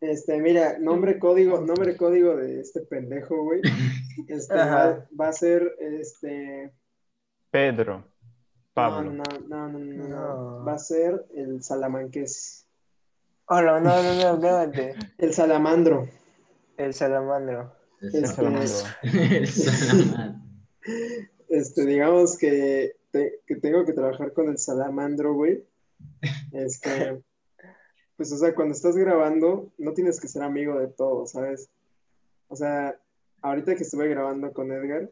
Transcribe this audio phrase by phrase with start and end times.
[0.00, 3.60] Este, mira, nombre código, nombre código de este pendejo, güey.
[4.28, 6.72] Este, va, a ser, este...
[7.50, 7.98] Pedro.
[7.98, 8.04] No,
[8.74, 9.10] Pablo.
[9.10, 10.08] no, no, no, no, no.
[10.08, 10.64] No.
[10.64, 12.66] Va a ser el salamanqués.
[13.46, 14.94] Hola, no, no, no, cálmate.
[15.18, 16.08] El salamandro.
[16.76, 17.72] El salamandro.
[18.02, 18.66] Este, Salamandro.
[19.02, 20.42] El salamandro.
[21.48, 25.64] Este, digamos que, te- que tengo que trabajar con el salamandro, güey.
[26.52, 27.22] Este,
[28.16, 31.68] pues, o sea, cuando estás grabando, no tienes que ser amigo de todos, ¿sabes?
[32.48, 32.98] O sea,
[33.42, 35.10] ahorita que estuve grabando con Edgar,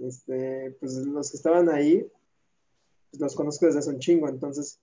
[0.00, 2.06] este, pues los que estaban ahí,
[3.10, 4.78] pues, los conozco desde hace un chingo, entonces,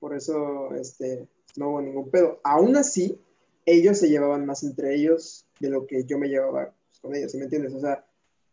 [0.00, 1.26] por eso, este,
[1.56, 2.40] no hubo ningún pedo.
[2.42, 3.20] Aún así,
[3.64, 7.32] ellos se llevaban más entre ellos de lo que yo me llevaba pues, con ellos,
[7.32, 7.74] ¿sí me entiendes?
[7.74, 8.04] O sea,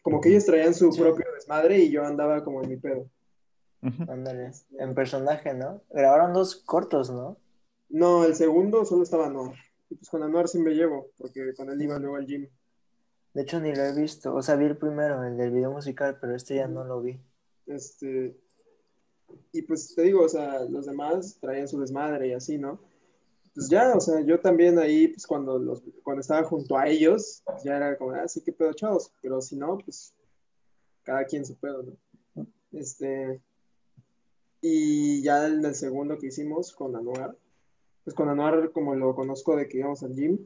[0.02, 1.00] como que ellos traían su Sí.
[1.02, 3.08] propio desmadre y yo andaba como en mi pedo.
[4.08, 4.52] Ándale.
[4.78, 5.82] En personaje, ¿no?
[5.90, 7.38] Grabaron dos cortos, ¿no?
[7.90, 9.56] No, el segundo solo estaba Anuar.
[9.90, 12.48] Y pues con Anuar sí me llevo, porque con él iba luego al gym.
[13.34, 14.34] De hecho, ni lo he visto.
[14.34, 17.20] O sea, vi el primero, el del video musical, pero este ya no lo vi.
[17.66, 18.36] Este,
[19.52, 22.80] y pues te digo, o sea, los demás traían su desmadre y así, ¿no?
[23.54, 27.44] Pues ya, o sea, yo también ahí, pues cuando, los, cuando estaba junto a ellos,
[27.46, 29.12] pues, ya era como, ah, sí, qué pedo, chavos.
[29.22, 30.14] Pero si no, pues
[31.04, 32.48] cada quien su pedo, ¿no?
[32.72, 33.42] Este,
[34.62, 37.38] y ya en el segundo que hicimos con Anuar,
[38.04, 40.38] pues con Anuar, como lo conozco de que íbamos al gym,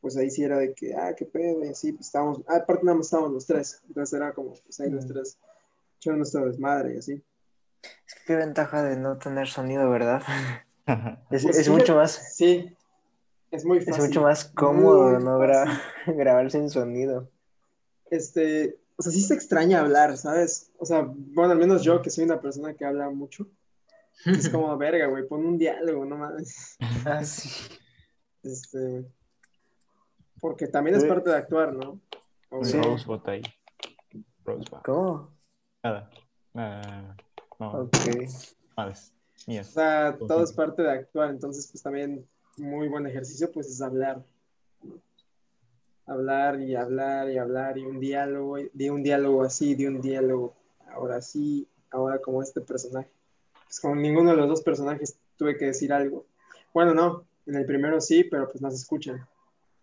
[0.00, 2.84] pues ahí sí era de que, ah, qué pedo, y así, pues estábamos, ah, aparte
[2.84, 5.38] nada más estábamos los tres, entonces era como, pues ahí los tres
[5.98, 7.22] echaron nuestro desmadre y así.
[8.06, 10.22] Es que qué ventaja de no tener sonido, ¿verdad?
[11.30, 12.76] Es, Pues es sí, mucho más, Sí,
[13.52, 14.04] es muy es fácil.
[14.04, 17.28] mucho más cómodo no gra- grabar sin sonido.
[18.10, 20.70] Este, o sea, sí se extraña hablar, ¿sabes?
[20.78, 23.46] O sea, bueno, al menos yo que soy una persona que habla mucho,
[24.26, 26.76] es como, verga, güey, pon un diálogo, no mames.
[27.04, 27.48] Ah, sí.
[28.42, 29.04] Este,
[30.40, 32.00] porque también es parte de actuar, ¿no?
[32.62, 32.78] Sí.
[32.80, 33.42] Rosebud ahí.
[34.44, 34.78] Rosebud.
[34.84, 35.30] ¿Cómo?
[35.82, 36.10] Nada.
[36.52, 37.16] Nada.
[37.58, 37.94] No, Ok.
[38.76, 39.12] madres
[39.46, 39.68] O mías.
[39.68, 42.26] sea, todo es parte de actuar, entonces pues también
[42.58, 44.22] muy buen ejercicio pues es hablar.
[46.06, 50.00] Hablar y hablar y hablar y un diálogo, y- di un diálogo así, di un
[50.00, 50.54] diálogo
[50.92, 53.10] ahora sí, ahora como este personaje.
[53.72, 56.26] Pues con ninguno de los dos personajes tuve que decir algo.
[56.74, 59.26] Bueno, no, en el primero sí, pero pues no se escuchan.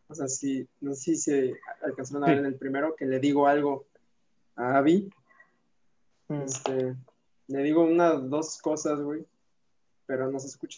[0.10, 3.20] O sea, sí, no sé si se alcanzaron a ver en el primero que le
[3.20, 3.88] digo algo
[4.56, 5.10] a Abby,
[6.28, 6.42] Mm.
[6.44, 6.96] este,
[7.48, 9.26] le digo una, dos cosas, güey,
[10.06, 10.78] pero no se escucha.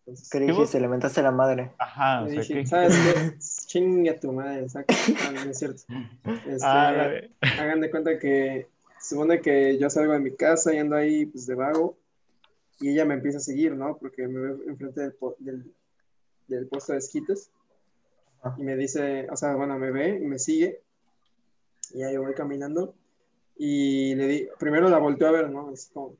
[0.00, 0.78] Entonces, ¿Qué dijiste?
[0.80, 1.72] Le mentaste la madre.
[1.78, 2.66] Ajá, o sea, dije, ¿qué?
[2.66, 3.38] ¿sabes qué?
[3.68, 4.94] Chinga tu madre, exacto.
[5.22, 5.80] Ah, no es cierto.
[6.46, 7.10] Este, Ah,
[7.58, 8.66] hagan de cuenta que
[9.00, 11.96] se supone que yo salgo de mi casa y ando ahí pues de vago
[12.80, 13.98] y ella me empieza a seguir, ¿no?
[13.98, 15.74] Porque me ve enfrente del, del,
[16.48, 17.50] del puesto de esquites
[18.42, 18.56] Ah.
[18.58, 20.82] y me dice, o sea, bueno, me ve y me sigue
[21.92, 22.94] y ahí voy caminando
[23.56, 25.68] y le di, primero la volteo a ver, ¿no?
[25.68, 26.16] Así como,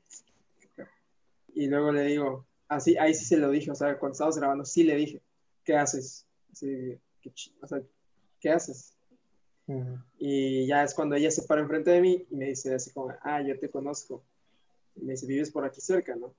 [1.55, 4.65] y luego le digo, así, ahí sí se lo dije, o sea, cuando estábamos grabando,
[4.65, 5.21] sí le dije,
[5.63, 6.27] ¿qué haces?
[6.51, 7.81] Así, ¿qué o sea,
[8.39, 8.95] ¿qué haces?
[9.65, 9.95] Mm.
[10.19, 13.11] Y ya es cuando ella se para enfrente de mí y me dice así como,
[13.21, 14.23] ah, yo te conozco.
[14.95, 16.35] Y me dice, vives por aquí cerca, ¿no?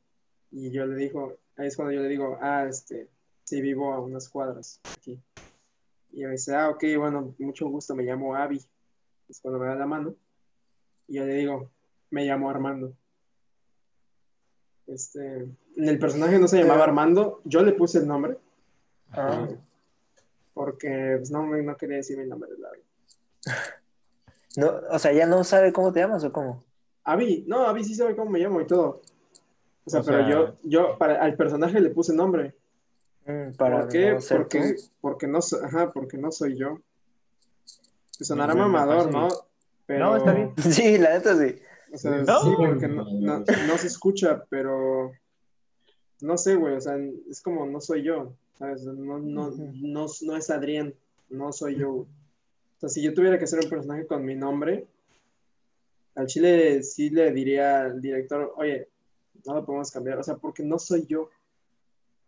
[0.52, 3.08] Y yo le digo, ahí es cuando yo le digo, ah, este,
[3.44, 5.18] sí, vivo a unas cuadras aquí.
[6.12, 8.62] Y me dice, ah, ok, bueno, mucho gusto, me llamo Abby.
[9.28, 10.14] Es cuando me da la mano.
[11.08, 11.70] Y yo le digo,
[12.10, 12.92] me llamo Armando.
[14.86, 18.36] Este, en el personaje no se llamaba Armando, yo le puse el nombre.
[19.10, 19.58] Ah, eh,
[20.52, 22.84] porque pues, no, no quería decir mi nombre, la verdad.
[24.56, 26.62] no, o sea, ya no sabe cómo te llamas o cómo.
[27.04, 29.00] Abby, no, Abby sí sabe cómo me llamo y todo.
[29.84, 32.54] O sea, O pero sea- yo, yo para, al personaje le puse nombre.
[33.26, 34.12] Mm, para ¿Por qué?
[34.12, 34.82] no ser porque, tú.
[35.00, 36.80] porque no so- ajá, porque no soy yo.
[38.18, 39.28] Que sonará mamador, ¿no?
[39.86, 40.52] Pero, No, está bien.
[40.56, 41.56] Sí, la neta sí.
[41.92, 42.40] O sea, No.
[42.42, 45.12] sí, porque no, no, no se escucha, pero
[46.20, 46.96] no sé, güey, o sea,
[47.28, 48.84] es como no soy yo, ¿sabes?
[48.84, 50.94] No, no, no, no es Adrián,
[51.30, 51.92] no soy yo.
[51.92, 52.06] güey.
[52.06, 54.86] O sea, si yo tuviera que hacer un personaje con mi nombre,
[56.14, 58.88] al chile sí le diría al director, oye,
[59.46, 61.30] no lo podemos cambiar, o sea, porque no soy yo.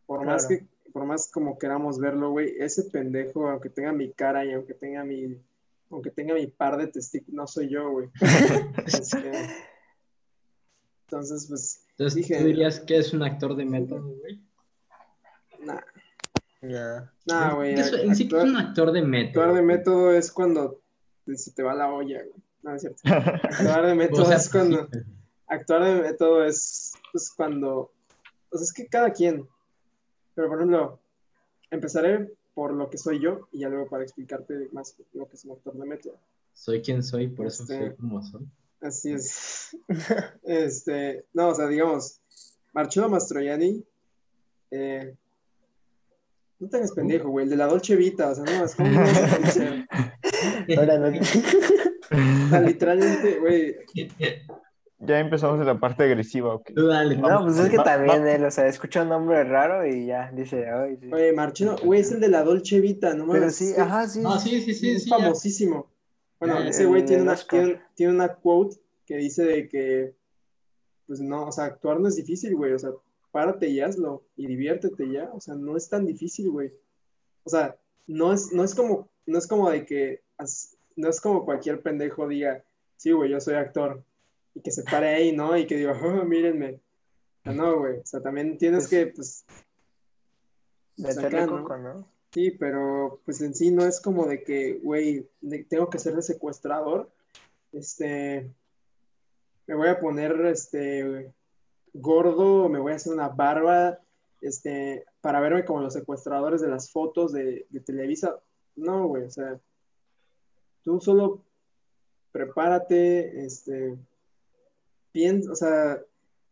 [0.06, 4.44] Por más que, por más como queramos verlo, güey, ese pendejo, aunque tenga mi cara
[4.44, 5.40] y aunque tenga mi,
[5.90, 8.08] aunque tenga mi par de testículos, no soy yo, güey.
[8.86, 9.32] Este,
[11.06, 14.40] entonces, pues, Entonces, dije, ¿tú dirías que es un actor de método, güey?
[15.60, 15.80] nah,
[16.62, 17.12] Ya.
[17.26, 17.74] nah, güey.
[17.74, 19.42] ¿Qué es- en sí, ¿qué es un actor de método?
[19.44, 20.80] Actuar de método es cuando
[21.34, 22.42] se te va la olla, güey.
[22.62, 23.00] No, es cierto.
[23.04, 24.88] Actuar de método O sea, es cuando.
[25.46, 27.92] Actuar de método es pues, cuando.
[28.50, 29.46] O sea, es que cada quien.
[30.34, 30.98] Pero por ejemplo,
[31.70, 35.44] empezaré por lo que soy yo y ya luego para explicarte más lo que es
[35.44, 36.18] un actor de método.
[36.52, 38.46] Soy quien soy, por eso Este- soy como soy.
[38.80, 39.76] Así es.
[40.42, 42.20] este, no, o sea, digamos,
[42.72, 43.82] Marcello Mastroianni,
[44.70, 45.16] eh,
[46.58, 48.88] no te hagas pendejo, güey, el de la Dolce Vita, o sea, no, es como
[48.90, 49.00] no?
[50.78, 51.12] Ahora.
[52.10, 53.76] O sea, literalmente, güey,
[54.98, 56.70] Ya empezamos en la parte agresiva, ok.
[56.74, 57.16] Tú dale.
[57.16, 60.30] No, pues es que Va- también él, o sea, escucha un nombre raro y ya
[60.32, 61.08] dice, ay, sí.
[61.84, 64.22] güey, es el de la Dolce Vita, no Pero sí, ajá, sí.
[64.24, 64.90] Ah, sí, sí, sí.
[64.90, 65.16] es sí, ya.
[65.18, 65.90] famosísimo.
[66.38, 68.76] Bueno, ese güey tiene una, tiene, tiene una quote
[69.06, 70.14] que dice de que,
[71.06, 72.90] pues no, o sea, actuar no es difícil, güey, o sea,
[73.30, 76.70] párate y hazlo y diviértete ya, o sea, no es tan difícil, güey.
[77.44, 77.76] O sea,
[78.06, 80.22] no es, no es como, no es como de que,
[80.96, 82.62] no es como cualquier pendejo diga,
[82.96, 84.04] sí, güey, yo soy actor,
[84.54, 85.56] y que se pare ahí, ¿no?
[85.56, 86.80] Y que diga, oh, mírenme.
[87.42, 89.44] Sea, no, güey, o sea, también tienes que, pues,
[91.04, 91.62] acá, ¿no?
[91.62, 92.08] coco, ¿no?
[92.32, 95.28] Sí, pero pues en sí no es como de que, güey,
[95.68, 97.08] tengo que ser de secuestrador.
[97.72, 98.50] Este,
[99.66, 101.32] me voy a poner, este,
[101.92, 104.00] gordo, me voy a hacer una barba,
[104.40, 108.40] este, para verme como los secuestradores de las fotos de, de Televisa.
[108.74, 109.60] No, güey, o sea,
[110.82, 111.40] tú solo
[112.32, 113.96] prepárate, este,
[115.50, 116.02] o sea,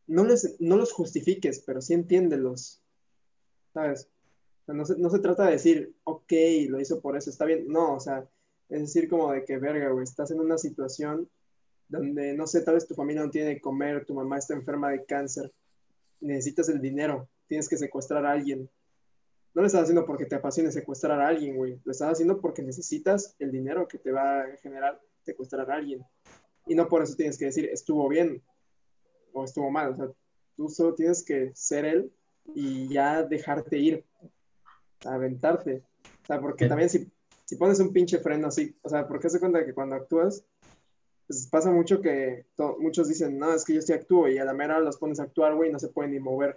[0.07, 2.81] no, les, no los justifiques, pero sí entiéndelos,
[3.75, 4.09] ¿sabes?
[4.69, 6.33] No se, no se trata de decir, ok,
[6.69, 7.67] lo hizo por eso, está bien.
[7.69, 8.29] No, o sea,
[8.69, 11.29] es decir, como de que, verga, güey, estás en una situación
[11.89, 14.91] donde, no sé, tal vez tu familia no tiene que comer, tu mamá está enferma
[14.91, 15.53] de cáncer,
[16.21, 18.71] necesitas el dinero, tienes que secuestrar a alguien.
[19.55, 21.79] No lo estás haciendo porque te apasione secuestrar a alguien, güey.
[21.85, 26.03] Lo estás haciendo porque necesitas el dinero que te va a generar secuestrar a alguien.
[26.67, 28.43] Y no por eso tienes que decir, estuvo bien
[29.33, 29.93] o estuvo mal.
[29.93, 30.11] O sea,
[30.57, 32.13] tú solo tienes que ser él
[32.55, 34.05] y ya dejarte ir
[35.05, 35.83] aventarte.
[36.23, 36.69] O sea, porque Sí.
[36.69, 37.11] también si,
[37.45, 40.45] si pones un pinche freno así, o sea, porque se cuenta que cuando actúas,
[41.27, 42.47] pues pasa mucho que
[42.79, 45.19] muchos dicen, no, es que yo sí actúo y a la mera hora los pones
[45.21, 46.57] a actuar, güey, y no se pueden ni mover.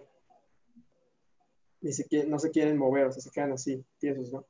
[1.81, 4.45] Ni se qui- no se quieren mover, o sea, se quedan así, tiesos, ¿no?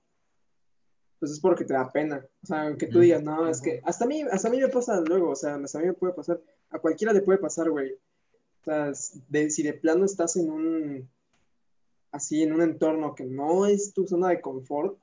[1.19, 2.25] Pues es porque te da pena.
[2.43, 3.01] O sea, aunque tú Mm.
[3.01, 5.55] digas, no, es que hasta a mí, hasta a mí me pasa luego, o sea,
[5.55, 7.97] hasta a mí me puede pasar, a cualquiera le puede pasar, güey.
[8.65, 11.09] Si de plano estás en un,
[12.11, 14.97] así, en un entorno que no es tu zona de confort,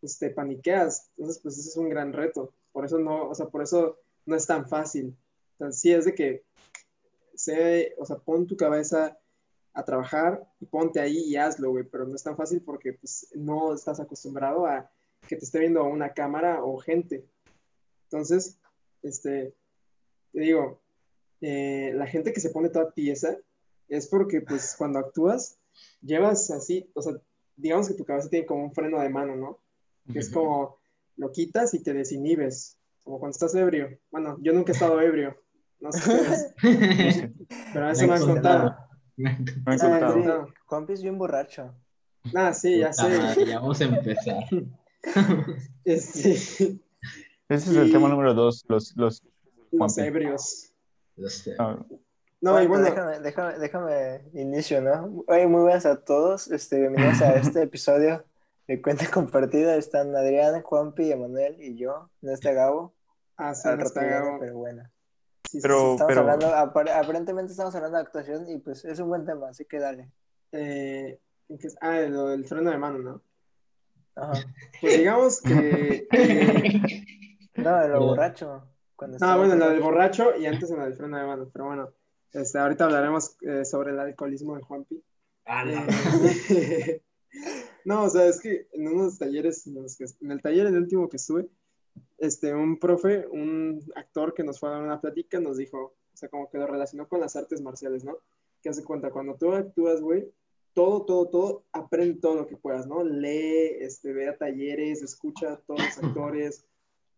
[0.00, 1.10] pues te paniqueas.
[1.16, 2.52] Entonces, pues ese es un gran reto.
[2.72, 5.16] Por eso no, o sea, por eso no es tan fácil.
[5.58, 6.44] O sí es de que,
[7.34, 9.18] sé, o sea, pon tu cabeza
[9.74, 13.28] a trabajar y ponte ahí y hazlo, güey, pero no es tan fácil porque pues
[13.34, 14.90] no estás acostumbrado a
[15.26, 17.24] que te esté viendo una cámara o gente.
[18.04, 18.58] Entonces,
[19.02, 19.54] este,
[20.32, 20.81] te digo,
[21.42, 23.36] eh, la gente que se pone toda tiesa
[23.88, 25.58] es porque pues cuando actúas
[26.00, 27.14] llevas así, o sea,
[27.56, 29.58] digamos que tu cabeza tiene como un freno de mano, ¿no?
[30.12, 30.78] Que es como
[31.16, 33.98] lo quitas y te desinhibes, como cuando estás ebrio.
[34.10, 35.36] Bueno, yo nunca he estado ebrio,
[35.80, 37.32] no sé
[37.72, 38.76] pero eso me han contado.
[39.16, 40.46] Me han Ah, contado.
[40.66, 41.74] Juanpi es bien borracho.
[42.34, 43.18] Ah, sí, ya sé.
[43.18, 44.44] madre, ya vamos a empezar.
[45.84, 46.78] Este, Ese
[47.48, 49.20] es el tema número dos, los, los,
[49.72, 50.71] los ebrios.
[51.28, 51.54] Sé.
[51.58, 51.78] ah,
[52.40, 55.24] No, y Bueno, déjame, déjame, déjame inicio, ¿no?
[55.28, 56.50] Oye, muy buenas a todos.
[56.50, 58.24] Este, bienvenidos a este episodio
[58.66, 59.76] de Cuenta Compartida.
[59.76, 62.10] Están Adrián, Juanpi, Emanuel y yo.
[62.20, 62.94] No está Gabo.
[63.36, 64.38] ah, sí, no está Gabo.
[64.40, 64.82] pero bueno.
[65.48, 69.08] Sí, sí, Pero- Estamos hablando, apar- aparentemente estamos hablando de actuación y pues es un
[69.08, 70.10] buen tema, así que dale.
[70.52, 71.20] eh,
[71.80, 73.22] ah, lo del freno de mano, ¿no?
[74.16, 74.32] Ajá.
[74.80, 76.08] Pues digamos que...
[77.54, 78.66] No, lo borracho.
[79.02, 80.24] Cuando No, estaba Ah, bueno, la del borracho.
[80.24, 81.90] borracho y antes en la del freno de mano, pero bueno,
[82.32, 85.02] este, ahorita hablaremos eh, sobre el alcoholismo de Juanpi.
[85.46, 85.72] Ah, no.
[86.50, 87.02] Eh,
[87.84, 90.76] no, o sea, es que en unos talleres, en, los que- en el taller, el
[90.76, 91.48] último que estuve,
[92.18, 96.16] este, un profe, un actor que nos fue a dar una plática, nos dijo, o
[96.16, 98.18] sea, como que lo relacionó con las artes marciales, ¿no?
[98.62, 100.30] Que hace cuenta, cuando tú actúas, güey,
[100.74, 103.02] todo, todo, todo, aprende todo lo que puedas, ¿no?
[103.04, 106.64] Lee, este, ve a talleres, escucha a todos los actores,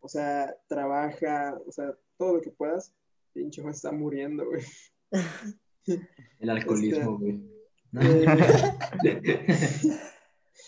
[0.05, 2.93] o sea, trabaja, o sea, todo lo que puedas.
[3.33, 4.63] Pinche, está muriendo, güey.
[6.39, 7.41] El alcoholismo, güey.
[9.05, 9.97] Eh,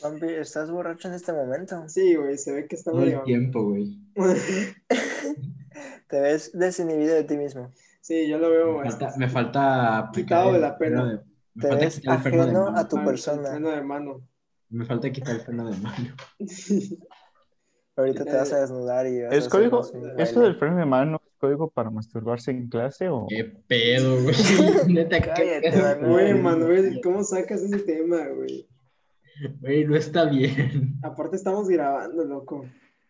[0.00, 1.88] Juanpi, ¿estás borracho en este momento?
[1.88, 3.98] sí, güey, se ve que está Todo el tiempo, güey.
[6.08, 7.72] Te ves desinhibido de ti mismo.
[8.00, 8.78] Sí, yo lo veo.
[8.78, 11.02] Me este, falta, me falta aplicar Quitado de el la pena.
[11.02, 11.24] freno de-
[11.54, 12.78] me Te falta ves quitar el freno de ajeno mano.
[12.78, 13.50] a tu persona.
[13.50, 14.28] freno de mano.
[14.68, 16.14] Me falta quitar el freno de mano.
[17.96, 19.80] Ahorita te vas a desnudar y vas a ¿Es código?
[19.80, 20.48] hacernos un ¿Eso baile.
[20.50, 23.26] del freno de mano es código para masturbarse en clase o...?
[23.28, 24.34] Qué pedo, güey.
[24.88, 25.96] Neta, Cállate.
[26.06, 28.68] Güey, Manuel, ¿cómo sacas ese tema, güey?
[29.60, 30.94] Güey, no está bien.
[31.02, 32.64] Aparte estamos grabando, loco.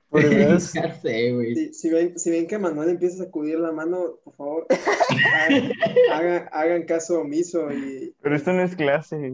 [0.08, 0.72] Por Dios.
[0.74, 1.54] Ya sé, güey.
[1.56, 4.66] Si, si ven, si ven que Manuel empieza a sacudir la mano, por favor,
[5.34, 5.72] hagan,
[6.12, 9.32] hagan- hagan caso omiso y Pero esto no es clase,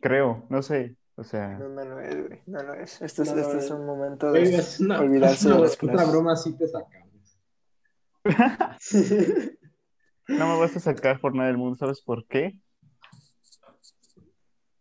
[0.00, 0.94] creo, no sé.
[1.22, 2.40] O sea, No, no lo es, güey.
[2.46, 3.00] No lo es.
[3.00, 3.70] Esto es, No lo esto es es.
[3.70, 7.38] un momento de es una, olvidarse de las otra broma sí te sacamos.
[10.28, 12.58] no me vas a sacar por nada del mundo, ¿sabes por qué?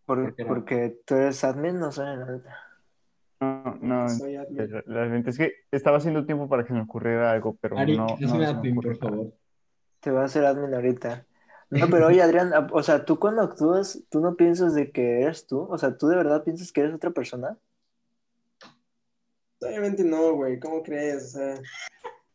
[0.07, 0.47] Por- ¿Por qué no?
[0.49, 2.57] porque tú eres admin, no sé, la neta.
[3.39, 4.71] No, no, soy admin.
[4.85, 8.07] la- la es que estaba haciendo tiempo para que me ocurriera algo, pero Ari, no,
[8.07, 8.95] no, ocurre por nada.
[8.97, 9.33] favor.
[9.99, 11.27] Te voy a hacer admin ahorita.
[11.71, 15.21] No, pero oye, Adrián, a- o sea, tú cuando actúas, ¿tú no piensas de que
[15.21, 15.61] eres tú?
[15.69, 17.57] O sea, ¿tú de verdad piensas que eres otra persona?
[19.61, 21.23] Obviamente no, güey, ¿cómo crees?
[21.25, 21.61] O sea,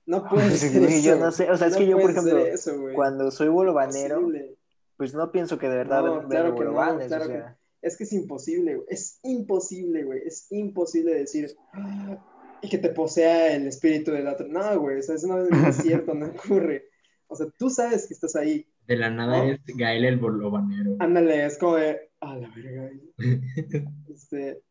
[0.06, 1.02] no puede Sí, ser eso.
[1.02, 2.72] yo no sé, o sea, es No que yo, por ejemplo, eso.
[2.94, 4.56] Cuando soy bolobanero, Imposible.
[4.96, 7.58] pues no pienso que de verdad No, claro que no, bolovanes, claro o que sea.
[7.82, 8.86] Es que es imposible, güey.
[8.90, 10.22] Es imposible, güey.
[10.24, 12.18] Es imposible decir "Ah",
[12.62, 14.48] y que te posea el espíritu del otro.
[14.48, 15.38] No, güey, o sea, eso no
[15.68, 16.26] es cierto, no
[16.66, 16.86] ocurre.
[17.28, 18.66] O sea, tú sabes que estás ahí.
[18.86, 19.44] De la nada ¿No?
[19.44, 20.96] eres Gael el bolobanero.
[21.00, 22.90] Ándale, es como de, a la verga.
[24.08, 24.62] Este,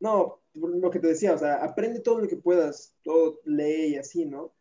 [0.00, 3.96] no, lo que te decía, o sea, aprende todo lo que puedas, todo lee y
[3.96, 4.52] así, ¿no?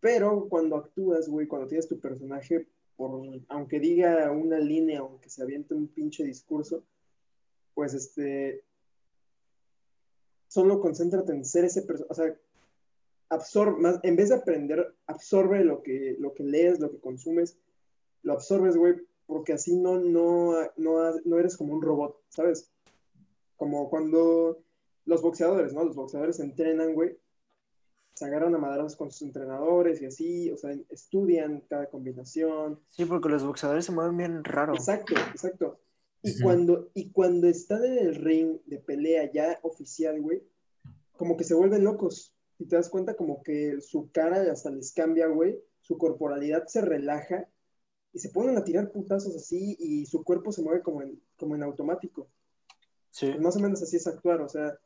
[0.00, 5.42] Pero cuando actúas, güey, cuando tienes tu personaje, por, aunque diga una línea, aunque se
[5.42, 6.82] aviente un pinche discurso,
[7.74, 8.64] pues este,
[10.48, 12.36] solo concéntrate en ser ese personaje, o sea,
[13.30, 17.56] absorbe, más, en vez de aprender, absorbe lo que, lo que lees, lo que consumes,
[18.22, 18.94] lo absorbes, güey,
[19.26, 22.70] porque así no, no, no, no eres como un robot, ¿sabes?
[23.56, 24.62] Como cuando
[25.04, 25.84] los boxeadores, ¿no?
[25.84, 27.16] Los boxeadores entrenan, güey,
[28.14, 32.80] se agarran a madrazos con sus entrenadores y así, o sea, estudian cada combinación.
[32.90, 34.74] Sí, porque los boxeadores se mueven bien raro.
[34.74, 35.80] Exacto, exacto.
[36.22, 40.42] Y, cuando, y cuando están en el ring de pelea ya oficial, güey,
[41.16, 42.34] como que se vuelven locos.
[42.58, 46.80] Y te das cuenta como que su cara hasta les cambia, güey, su corporalidad se
[46.80, 47.48] relaja
[48.12, 51.54] y se ponen a tirar putazos así y su cuerpo se mueve como en, como
[51.54, 52.28] en automático.
[53.10, 53.26] Sí.
[53.30, 54.78] Pues más o menos así es actuar, o sea,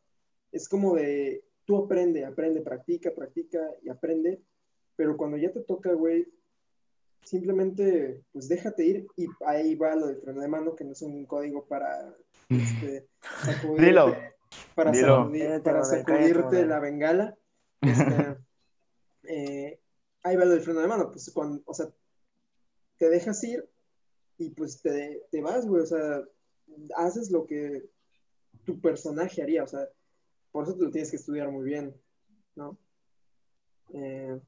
[0.52, 4.40] es como de, tú aprende, aprende, practica, practica y aprende,
[4.96, 6.26] pero cuando ya te toca, güey,
[7.22, 11.02] simplemente, pues déjate ir y ahí va lo del freno de mano, que no es
[11.02, 12.14] un código para,
[12.48, 13.08] este,
[13.44, 14.16] sacudirte- Dilo.
[14.74, 15.24] para, Dilo.
[15.24, 17.36] sacudir- para sacudirte la bengala.
[17.80, 18.36] Este,
[19.24, 19.80] eh,
[20.22, 21.88] ahí va lo del freno de mano, pues cuando, o sea,
[22.98, 23.68] te dejas ir
[24.38, 26.22] y pues te, te vas, güey, o sea,
[26.96, 27.84] haces lo que
[28.64, 29.88] tu personaje haría, o sea,
[30.52, 31.94] por eso te lo tienes que estudiar muy bien,
[32.54, 32.76] ¿no?
[33.94, 34.38] Eh,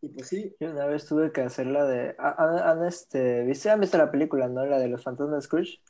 [0.00, 2.14] y pues sí, Yo una vez tuve que hacer la de.
[2.18, 3.70] ¿Han, han, este, ¿viste?
[3.70, 4.66] ¿Han visto la película, no?
[4.66, 5.80] La de los fantasmas de Scrooge.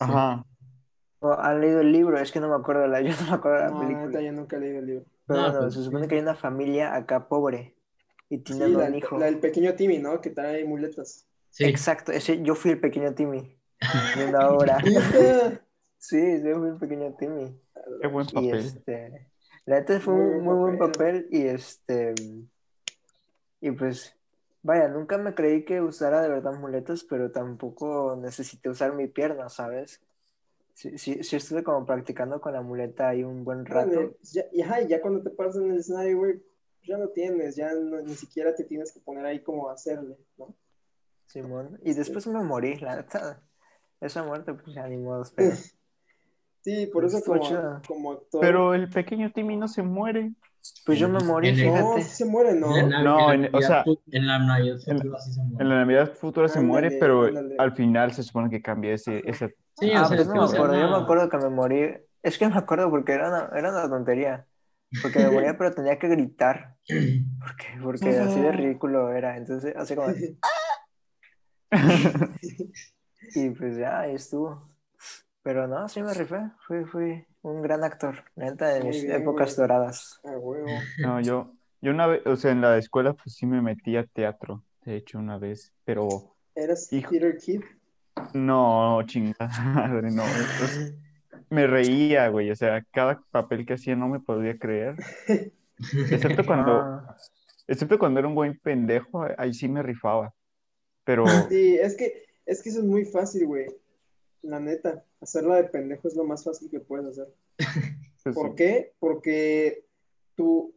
[0.00, 0.44] Ajá.
[1.20, 2.18] ¿O han leído el libro?
[2.18, 3.80] Es que no me acuerdo de la, yo no me acuerdo de la no, la
[3.80, 4.06] película.
[4.06, 5.04] neta, yo nunca he leído el libro.
[5.26, 7.76] Pero No, bueno, pues, se supone que hay una familia acá pobre
[8.30, 9.18] y Sí, tienen la, un hijo.
[9.18, 10.20] la del pequeño Timmy, ¿no?
[10.22, 11.26] Que trae muletas.
[11.50, 11.64] Sí.
[11.64, 13.58] Exacto, ese, yo fui el pequeño Timmy
[14.50, 14.78] obra.
[14.84, 15.62] ¿Neta?
[15.98, 17.60] Sí, yo fui el pequeño Timmy.
[18.00, 18.58] Qué buen Y papel.
[18.58, 19.30] este,
[19.66, 21.28] la neta fue Muy un buen muy buen papel.
[21.30, 22.14] y este,
[23.60, 24.16] y pues,
[24.62, 29.48] vaya, nunca me creí que usara de verdad muletas, pero tampoco necesité usar mi pierna,
[29.48, 30.00] ¿sabes?
[30.74, 34.14] Sí, sí, sí estuve como practicando con la muleta ahí un buen rato.
[34.18, 36.42] Pues ya, y, ajá, y ya cuando te paras en el escenario, güey,
[36.82, 40.16] ya lo tienes, ya no- ni siquiera te tienes que poner ahí como a hacerle,
[40.38, 40.54] ¿no?
[41.26, 41.78] Simón.
[41.84, 43.40] Y después me morí, la neta.
[44.00, 45.52] Esa muerte, pues ya ni modo, pero...
[46.62, 48.40] Sí, por eso Estuvo como, como actor.
[48.42, 50.32] Pero el pequeño Timmy no se muere.
[50.84, 52.76] Pues yo me morí, no, sí se muere, ¿no?
[52.76, 55.32] En la- No, en la en- o Navidad sea, en la Navidad en- futura sí
[55.32, 55.62] se muere.
[55.64, 57.54] En la Navidad futura se muere, Ándale, pero ándale.
[57.58, 60.34] al final se supone que cambia ese, ese Sí, ah, o sea, pues es no
[60.34, 61.94] me acuerdo, yo no- me acuerdo que me morí.
[62.22, 64.46] Es que me acuerdo porque era una, era una tontería.
[65.02, 66.76] Porque me moría, pero tenía que gritar.
[66.86, 69.36] Porque, porque así de ridículo era.
[69.36, 70.08] Entonces, así como.
[73.34, 74.68] Y pues ya, ahí estuvo.
[75.42, 76.50] Pero no, sí me rifé.
[76.66, 78.24] Fui, fui un gran actor.
[78.36, 79.68] Neta, de mis bien, épocas güey.
[79.68, 80.20] doradas.
[80.24, 80.66] A huevo.
[80.98, 84.04] No, yo, yo una vez, o sea, en la escuela pues sí me metí a
[84.04, 87.10] teatro, de hecho, una vez, pero ¿Eras Hijo.
[87.10, 87.62] Peter Kid?
[88.34, 90.24] no, chingada madre, no.
[90.24, 90.94] entonces,
[91.50, 94.94] me reía, güey, o sea, cada papel que hacía no me podía creer,
[96.10, 97.16] excepto cuando, Ah,
[97.66, 100.34] excepto cuando era un buen pendejo, ahí sí me rifaba,
[101.04, 103.66] pero Sí, es que, es que eso es muy fácil, güey.
[104.42, 107.28] La neta, hacerla de pendejo es lo más fácil que puedes hacer.
[108.24, 108.94] pues, ¿Por qué?
[108.98, 109.84] Porque
[110.36, 110.74] tú,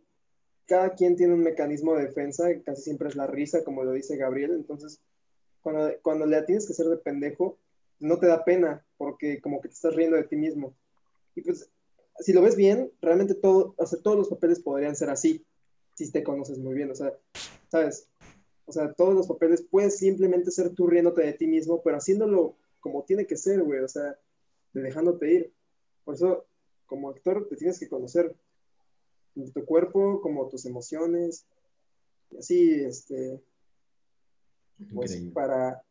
[0.65, 4.17] cada quien tiene un mecanismo de defensa, casi siempre es la risa, como lo dice
[4.17, 4.51] Gabriel.
[4.51, 4.99] Entonces,
[5.61, 7.57] cuando, cuando le tienes que hacer de pendejo,
[7.99, 10.74] no te da pena, porque como que te estás riendo de ti mismo.
[11.36, 11.69] Y pues,
[12.19, 15.45] si lo ves bien, realmente todo, o sea, todos los papeles podrían ser así,
[15.95, 17.13] si te conoces muy bien, o sea,
[17.69, 18.07] ¿sabes?
[18.65, 22.55] O sea, todos los papeles puedes simplemente ser tú riéndote de ti mismo, pero haciéndolo
[22.79, 24.17] como tiene que ser, güey, o sea,
[24.74, 25.53] de dejándote ir.
[26.05, 26.45] Por eso,
[26.86, 28.36] como actor, te tienes que conocer
[29.53, 31.45] tu cuerpo, como tus emociones,
[32.31, 33.41] y así, este,
[34.93, 35.83] pues para,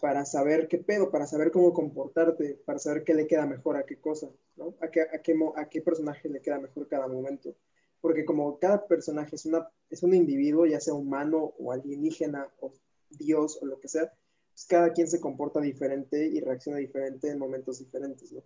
[0.00, 3.84] para saber qué pedo, para saber cómo comportarte, para saber qué le queda mejor a
[3.84, 4.74] qué cosa, ¿no?
[4.80, 7.54] A qué, a qué, a qué personaje le queda mejor cada momento.
[8.00, 12.72] Porque como cada personaje es, una, es un individuo, ya sea humano o alienígena o
[13.10, 14.12] Dios o lo que sea,
[14.52, 18.42] pues cada quien se comporta diferente y reacciona diferente en momentos diferentes, ¿no?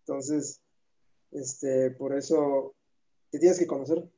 [0.00, 0.60] Entonces,
[1.30, 2.74] este, por eso
[3.30, 4.08] te tienes que conocer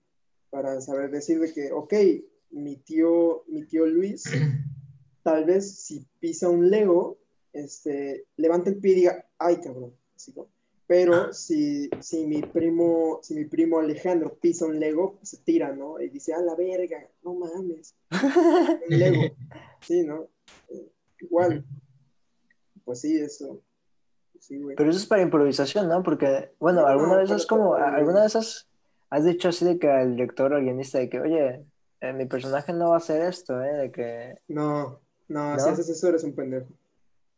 [0.51, 1.95] para saber decir de que, ok,
[2.51, 4.25] mi tío, mi tío Luis,
[5.27, 7.19] tal vez si pisa un Lego,
[7.53, 9.93] este, levanta el pie y diga, ay, cabrón,
[10.37, 10.47] ¿no?
[10.87, 15.73] Pero si, si, mi primo, si mi primo Alejandro pisa un Lego, pues se tira,
[15.73, 16.01] ¿no?
[16.01, 17.97] Y dice, a la verga, no mames,
[18.89, 19.21] un Lego,
[19.81, 20.29] sí, ¿no?
[20.69, 20.93] Eh,
[21.23, 21.65] igual,
[22.85, 23.61] pues sí, eso,
[24.39, 24.77] sí, güey.
[24.77, 26.05] Pero eso es para improvisación, ¿no?
[26.05, 28.23] Porque, bueno, No, alguna vez pero es como, alguna güey.
[28.27, 28.37] vez
[29.11, 31.67] has, dicho así de que al director o guionista de que, oye,
[32.01, 33.73] eh, mi personaje no va a hacer esto, ¿eh?
[33.73, 35.59] De que, No, no, ¿No?
[35.59, 36.69] si haces eso eres un pendejo,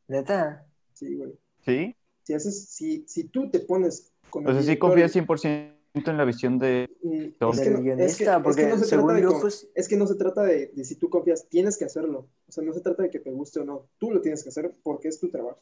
[0.09, 1.33] neta, sí, güey.
[1.65, 1.95] ¿Sí?
[2.23, 6.25] Si haces, si, si tú te pones con O sea, sí confías 100% en la
[6.25, 6.89] visión de...
[7.03, 8.57] Mm, es que no- se trata pues-
[9.75, 12.29] es que no se trata de, de si tú confías, tienes que hacerlo.
[12.49, 13.87] O sea, no se trata de que te guste o no.
[13.99, 15.61] Tú lo tienes que hacer porque es tu trabajo.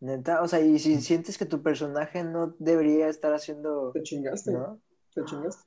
[0.00, 4.52] neta, o sea, y si sientes que tu personaje no debería estar haciendo, Te chingaste.
[4.52, 4.78] ¿no?
[5.14, 5.62] Te chingaste.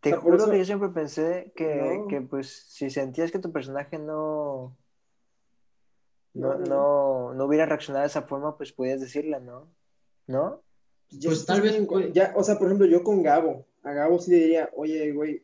[0.00, 2.06] Te sea, por juro eso- que yo siempre pensé que, No.
[2.08, 4.74] que, pues, si sentías que tu personaje no,
[6.34, 9.68] no, No, no, hubiera reaccionado de esa forma, pues podías decirle, ¿no?
[10.26, 10.62] ¿No?
[11.10, 14.18] Ya Pues tal vez bien, ya, o sea, por ejemplo, yo con Gabo, a Gabo
[14.18, 15.42] sí le diría, oye, güey,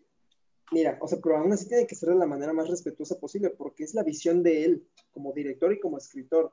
[0.72, 3.50] mira, o sea, pero aún así tiene que ser de la manera más respetuosa posible,
[3.50, 6.52] porque es la visión de él, como director y como escritor.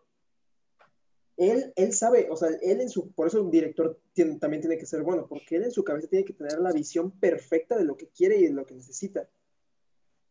[1.38, 4.78] Él, él sabe, o sea, él en su, por eso un director tiene- también tiene
[4.78, 7.84] que ser bueno, porque él en su cabeza tiene que tener la visión perfecta de
[7.86, 9.28] lo que quiere y de lo que necesita.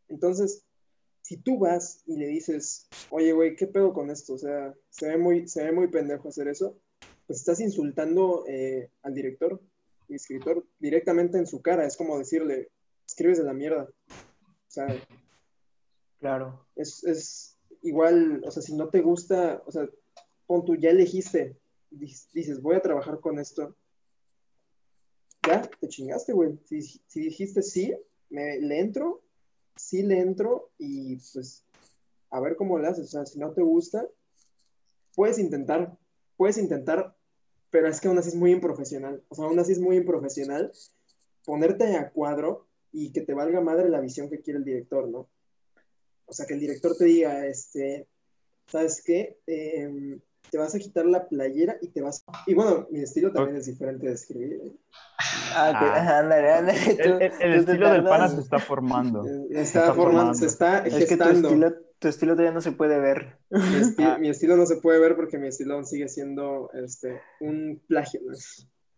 [0.08, 0.62] Entonces,
[1.24, 4.34] si tú vas y le dices, oye, güey, ¿qué pedo con esto?
[4.34, 6.76] O sea, se ve muy, se ve muy pendejo hacer eso,
[7.26, 9.58] pues estás insultando eh, al director
[10.06, 11.86] y escritor directamente en su cara.
[11.86, 12.70] Es como decirle,
[13.08, 13.88] escribes de la mierda.
[13.88, 14.86] O sea,
[16.20, 16.66] Claro.
[16.76, 19.88] es, es igual, o sea, si no te gusta, o sea,
[20.46, 21.56] pon tú, ya elegiste,
[21.90, 23.74] dices, voy a trabajar con esto.
[25.46, 26.58] Ya, te chingaste, güey.
[26.66, 27.94] Si, si dijiste sí,
[28.28, 29.23] me, le entro,
[29.76, 31.64] sí le entro y pues
[32.30, 33.06] a ver cómo le haces.
[33.06, 34.06] O sea, si no te gusta,
[35.14, 35.96] puedes intentar,
[36.36, 37.16] puedes intentar,
[37.70, 39.22] pero es que aún así es muy improfesional.
[39.28, 40.72] O sea, aún así es muy improfesional
[41.44, 45.28] ponerte a cuadro y que te valga madre la visión que quiere el director, ¿no?
[46.26, 48.06] O sea, que el director te diga, este,
[48.66, 49.38] ¿sabes qué?
[49.46, 50.18] Eh,
[50.54, 52.24] te vas a quitar la playera y te vas...
[52.46, 54.52] Y bueno, mi estilo también es diferente de escribir.
[54.64, 54.72] ¿eh?
[55.52, 56.78] Ah, que- ándale, ándale.
[56.90, 59.26] El, tú- el- el tú te estilo del pana se está formando.
[59.26, 61.48] Eh, Se Está formando, se está Es que tu gestando.
[61.48, 63.38] estilo, tu estilo todavía no se puede ver.
[63.50, 64.16] Mi, esti- Ah.
[64.20, 68.20] mi estilo no se puede ver porque mi estilo aún sigue siendo este, un plagio.
[68.24, 68.32] ¿no?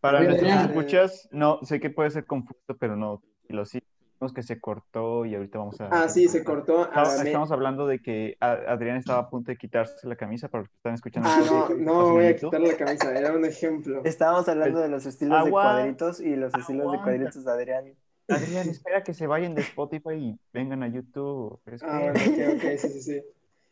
[0.00, 3.22] Para nuestros ya- escuchas, no, sé que puede ser confuso, pero no.
[3.48, 3.80] Lo sí,
[4.26, 5.88] vimos que se cortó y ahorita vamos a...
[5.90, 6.88] Ah, sí, se cortó.
[6.92, 10.48] a Estamos, me- hablando de que a- Adrián estaba a punto de quitarse la camisa
[10.48, 11.28] para los que están escuchando.
[11.30, 14.02] Ah, esto, no, no voy a quitarle la camisa, era un ejemplo.
[14.04, 17.84] Estábamos hablando de los estilos de Agua- cuadritos y los estilos de cuadritos de Adrián.
[18.28, 21.60] Adrián, espera que se vayan de Spotify y vengan a YouTube.
[21.66, 23.22] Es Ah, que- bueno, ok, ok, sí, sí, sí.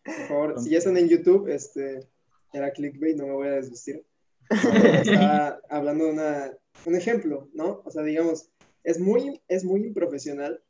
[0.04, 2.06] Por favor, si ya están en YouTube, este,
[2.52, 4.04] era clickbait, no me voy a desvestir.
[4.50, 6.50] Estaba hablando de una,
[6.84, 7.80] un ejemplo, ¿no?
[7.84, 8.50] O sea, digamos,
[8.84, 10.62] es muy, es muy improfesional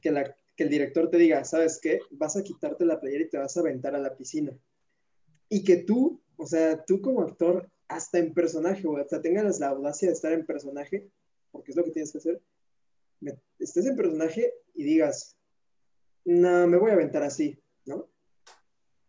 [0.00, 2.00] que, la, que el director te diga, ¿sabes qué?
[2.10, 4.58] Vas a quitarte la playera y te vas a aventar a la piscina.
[5.48, 9.68] Y que tú, o sea, tú como actor, hasta en personaje, o sea, tengas la
[9.68, 11.08] audacia de estar en personaje,
[11.50, 12.42] porque es lo que tienes que hacer,
[13.58, 15.36] estés en personaje y digas,
[16.24, 18.08] no, me voy a aventar así, ¿no?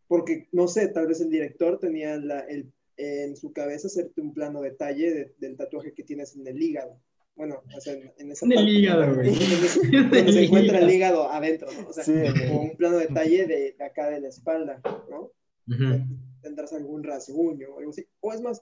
[0.07, 4.33] Porque, no sé, tal vez el director tenía la- el- en su cabeza hacerte un
[4.33, 6.99] plano detalle de- del tatuaje que tienes en el hígado.
[7.39, 9.29] Bueno, o sea, en, en esa En el hígado, güey.
[9.91, 11.87] Donde, se encuentra el hígado adentro, ¿no?
[11.87, 14.81] O sea, Sí, en el- o un plano detalle de, de acá de la espalda,
[15.09, 15.31] ¿no?
[15.67, 16.05] Ujú.
[16.41, 18.05] Tendrás algún rasguño o algo así.
[18.19, 18.61] O es más,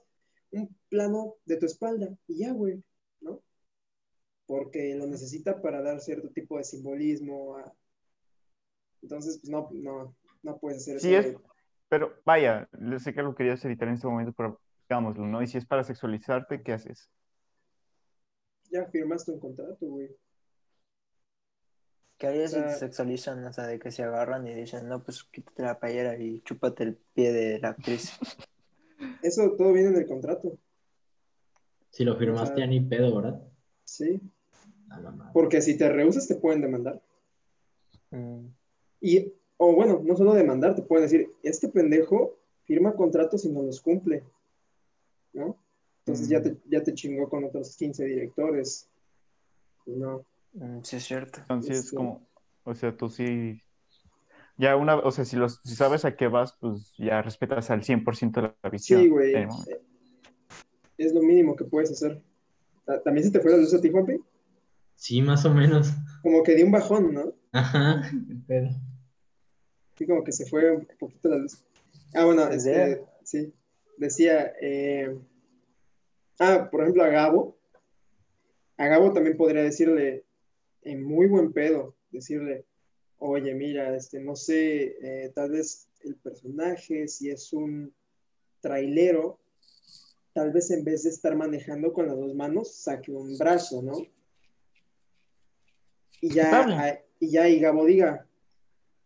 [0.52, 2.80] un plano de tu espalda y ya, güey,
[3.20, 3.42] ¿no?
[4.46, 7.56] Porque lo necesita para dar cierto tipo de simbolismo.
[7.56, 7.74] a-
[9.02, 10.14] Entonces, pues no, no,
[10.44, 11.30] no puedes hacer Sí, eso.
[11.30, 11.36] es,
[11.88, 15.42] pero vaya, yo sé que lo querías evitar en este momento, pero digámoslo, ¿no?
[15.42, 17.10] Y si es para sexualizarte, ¿qué haces?
[18.70, 20.14] Ya firmaste un contrato, güey.
[22.18, 23.44] ¿Qué harías O sea- si te sexualizan?
[23.44, 26.82] O sea, de que se agarran y dicen, no, pues quítate la playera y chúpate
[26.84, 28.12] el pie de la actriz.
[29.22, 30.58] Eso todo viene en el contrato,
[31.90, 33.42] Si lo firmaste O sea- ya ni pedo, ¿verdad?
[33.84, 34.20] sí.
[35.34, 37.02] Porque si te rehusas te pueden demandar.
[38.10, 38.46] Mm,
[39.00, 43.62] Y, o bueno, no solo demandar, te pueden decir, este pendejo firma contratos y no
[43.62, 44.24] los cumple,
[45.34, 45.56] ¿no?
[46.08, 48.88] Entonces ya, te, ya te chingó con otros 15 directores.
[49.84, 51.40] No, mm, sí, es cierto.
[51.40, 52.26] Entonces, Este- como,
[52.64, 53.60] o sea, tú sí,
[54.56, 57.82] ya una, o sea, si, los, si sabes a qué vas, pues ya respetas al
[57.84, 59.02] 100% la visión.
[59.02, 59.48] sí, güey, eh,
[60.96, 62.22] es lo mínimo que puedes hacer.
[62.86, 64.18] Ta- ¿También se te fue la luz a ti, Juanpi?
[64.94, 65.92] Sí, más o menos.
[66.22, 67.34] Como que dio un bajón, ¿no?
[67.52, 68.02] Ajá,
[68.46, 68.70] pedo.
[69.98, 71.62] Sí, como que se fue un poquito la luz.
[72.14, 73.52] Ah, bueno, ¿En este, sí.
[73.98, 75.14] Decía, eh,
[76.38, 77.58] ah, por ejemplo, a Gabo.
[78.76, 80.24] A Gabo también podría decirle,
[80.82, 82.64] en muy buen pedo, decirle,
[83.18, 87.92] oye, mira, este, no sé, eh, tal vez el personaje, si es un
[88.60, 89.40] trailero,
[90.32, 93.98] tal vez en vez de estar manejando con las dos manos, saque un brazo, ¿no?
[96.20, 98.26] Y ya, ah, y ya, y Gabo diga,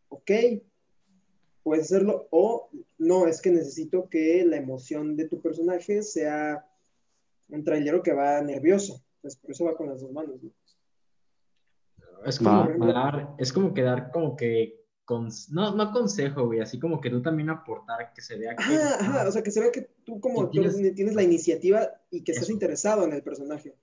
[0.08, 0.30] ok,
[1.62, 2.68] puedes hacerlo, o
[2.98, 6.66] no, es que necesito que la emoción de tu personaje sea
[7.52, 10.50] un trailero que va nervioso, pues por eso va con las dos manos, ¿no?
[12.24, 12.92] Es como, Va, va.
[12.92, 17.10] dar, es como que dar como que, cons- no, no consejo, güey, así como que
[17.10, 18.62] tú también aportar, que se vea que...
[18.62, 21.90] Ajá, ajá, o sea, que se vea que tú como Que tienes- tienes, la iniciativa
[22.10, 22.52] y que estás Eso.
[22.52, 23.74] interesado en el personaje,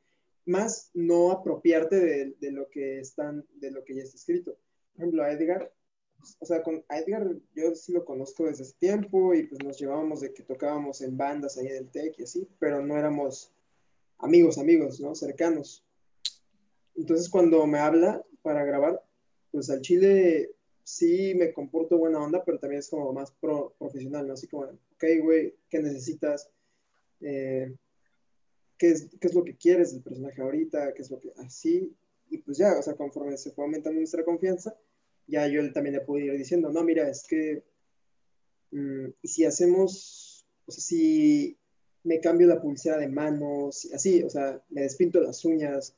[0.45, 4.57] más no apropiarte de, de lo que están, de lo que ya está escrito.
[4.93, 5.71] Por ejemplo, a Edgar,
[6.17, 9.61] pues, o sea, con a Edgar yo sí lo conozco desde hace tiempo y pues
[9.63, 12.97] nos llevábamos de que tocábamos en bandas ahí en el TEC y así, pero no
[12.97, 13.51] éramos
[14.19, 15.15] amigos, amigos, ¿no?
[15.15, 15.83] Cercanos.
[16.95, 19.01] Entonces cuando me habla para grabar,
[19.51, 20.51] pues al chile
[20.83, 24.33] sí me comporto buena onda, pero también es como más pro- profesional, ¿no?
[24.33, 26.49] Así como, ok, güey, ¿qué necesitas?
[27.21, 27.75] Eh,
[28.77, 30.93] ¿qué, es, ¿Qué es lo que quieres del personaje ahorita?
[30.93, 31.93] ¿Qué es lo que así?
[32.29, 34.75] Y pues ya, o sea, conforme se fue aumentando nuestra confianza,
[35.27, 37.63] ya yo también le pude ir diciendo, no, mira, es que,
[38.71, 41.58] y si hacemos, o sea, si
[42.03, 45.95] me cambio la pulsera de manos, así, o sea, me despinto las uñas,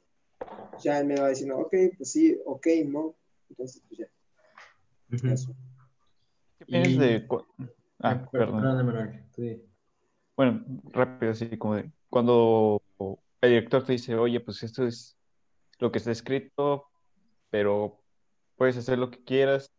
[0.84, 3.16] ya él me va diciendo, ok, pues sí, ok, no.
[3.50, 5.56] Entonces, pues ya, eso.
[6.60, 7.28] ¿Qué piensas Y- de...
[7.30, 7.46] Ah,
[8.24, 8.64] Ah, perdón.
[8.64, 9.26] Manuel.
[10.36, 12.82] Bueno, rápido, así como de cuando
[13.42, 15.16] el director te dice, oye, pues esto es
[15.80, 16.88] lo que está escrito,
[17.50, 18.02] pero
[18.56, 19.72] puedes hacer lo que quieras.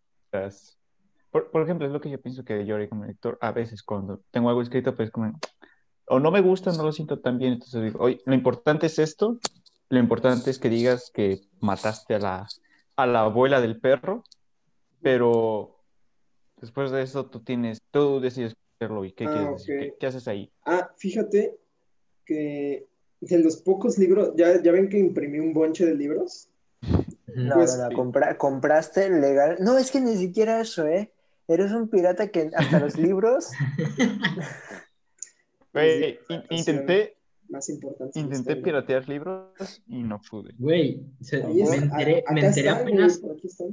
[1.30, 3.38] Por, por ejemplo, es lo que yo pienso que yo haría como director.
[3.40, 5.38] A veces cuando tengo algo escrito, pues como,
[6.12, 8.98] o no me gusta, no lo siento tan bien, entonces digo, oye, lo importante es
[8.98, 9.38] esto,
[9.88, 12.46] lo importante es que digas que mataste a la,
[12.96, 14.24] a la abuela del perro,
[15.00, 15.76] pero
[16.60, 19.80] después de eso tú tienes, tú decides hacerlo y qué Ah, quieres decir, ok.
[19.80, 20.50] ¿Qué, qué haces ahí?
[20.64, 21.56] Ah, fíjate
[22.24, 22.86] que
[23.20, 26.48] de los pocos libros, ya, ya ven que imprimí un bonche de libros.
[27.34, 29.56] No, Pues- no, no, compra- compraste legal.
[29.60, 31.10] No, es que ni siquiera eso, ¿eh?
[31.48, 33.48] Eres un pirata que hasta los libros.
[35.72, 37.16] Güey, Sí, in- intenté,
[37.48, 37.68] Más
[38.14, 40.52] intenté piratear libros y no pude.
[40.58, 41.36] Güey, me está,
[41.76, 43.20] enteré, me están, apenas,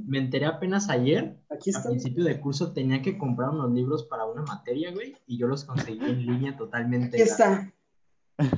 [0.06, 1.92] me enteré apenas ayer, Aquí a están.
[1.92, 5.64] principio de curso tenía que comprar unos libros para una materia, güey, y yo los
[5.64, 7.16] conseguí en línea totalmente.
[7.20, 7.72] Aquí está.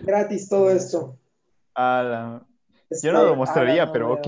[0.02, 1.18] Gratis todo esto.
[1.74, 2.46] A la-
[2.90, 4.26] Está- Yo no lo mostraría, pero ok.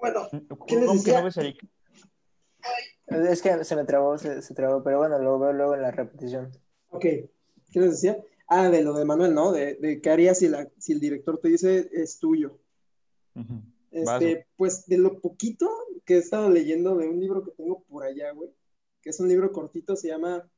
[0.00, 1.18] Bueno, ¿Cómo ¿Qué les decía?
[1.20, 1.56] no ves ahí?
[3.08, 5.90] Es que se me trabó, se, se trabó, pero bueno, lo veo luego en la
[5.90, 6.50] repetición.
[6.90, 7.04] ok.
[7.72, 8.22] ¿Qué les decía?
[8.46, 9.52] Ah, de lo de Manuel, ¿no?
[9.52, 12.58] De, de qué harías si, la, si el director te dice es tuyo.
[13.34, 13.62] Ujú.
[13.90, 15.70] Este, pues de lo poquito
[16.04, 18.50] que he estado leyendo de un libro que tengo por allá, güey,
[19.00, 20.48] que es un libro cortito, se llama,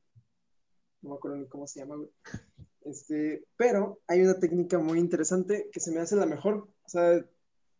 [1.01, 2.09] no me acuerdo ni cómo se llama, güey.
[2.81, 6.67] Este, pero hay una técnica muy interesante que se me hace la mejor.
[6.83, 7.25] O sea,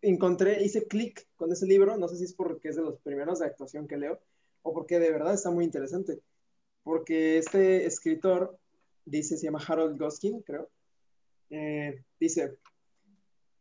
[0.01, 3.39] encontré, hice clic con ese libro, no sé si es porque es de los primeros
[3.39, 4.19] de actuación que leo
[4.63, 6.21] o porque de verdad está muy interesante.
[6.83, 8.59] Porque este escritor
[9.05, 10.69] dice, se llama Harold Goskin, creo,
[11.49, 12.57] eh, dice,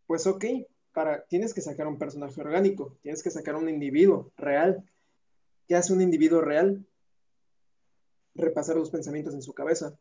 [0.07, 0.45] pues ok,
[0.93, 4.85] para, tienes que sacar un personaje orgánico, tienes que sacar un individuo real.
[5.67, 6.87] ¿Qué hace un individuo real?
[8.35, 9.99] Repasar los pensamientos en su cabeza.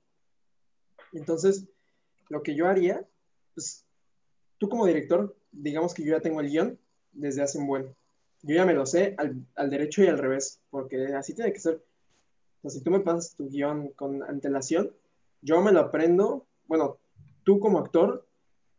[1.14, 1.66] Entonces,
[2.30, 3.08] lo que yo haría,
[3.54, 3.86] pues,
[4.58, 6.80] tú como director, digamos que yo ya tengo el guion
[7.12, 7.96] desde hace un buen.
[8.42, 11.60] Yo ya me lo sé al, al derecho y al revés, porque así tiene que
[11.60, 11.84] ser.
[12.62, 14.92] O sea, si tú me pasas tu guion con antelación,
[15.44, 17.00] yo me lo aprendo, bueno,
[17.44, 18.28] tú como actor,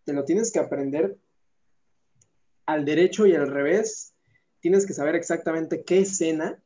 [0.05, 1.17] te lo tienes que aprender
[2.67, 4.15] al derecho y al revés,
[4.61, 6.63] tienes que saber exactamente qué escena,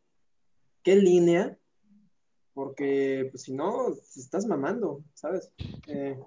[0.84, 1.58] qué línea,
[2.54, 5.50] porque pues, si no, te estás mamando, ¿sabes?
[5.88, 6.18] Eh,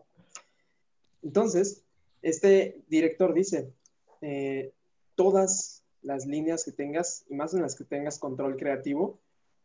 [1.23, 1.83] entonces,
[2.21, 3.73] este director dice,
[4.21, 4.73] eh,
[5.15, 9.19] todas las líneas que tengas, y más en las que tengas control creativo,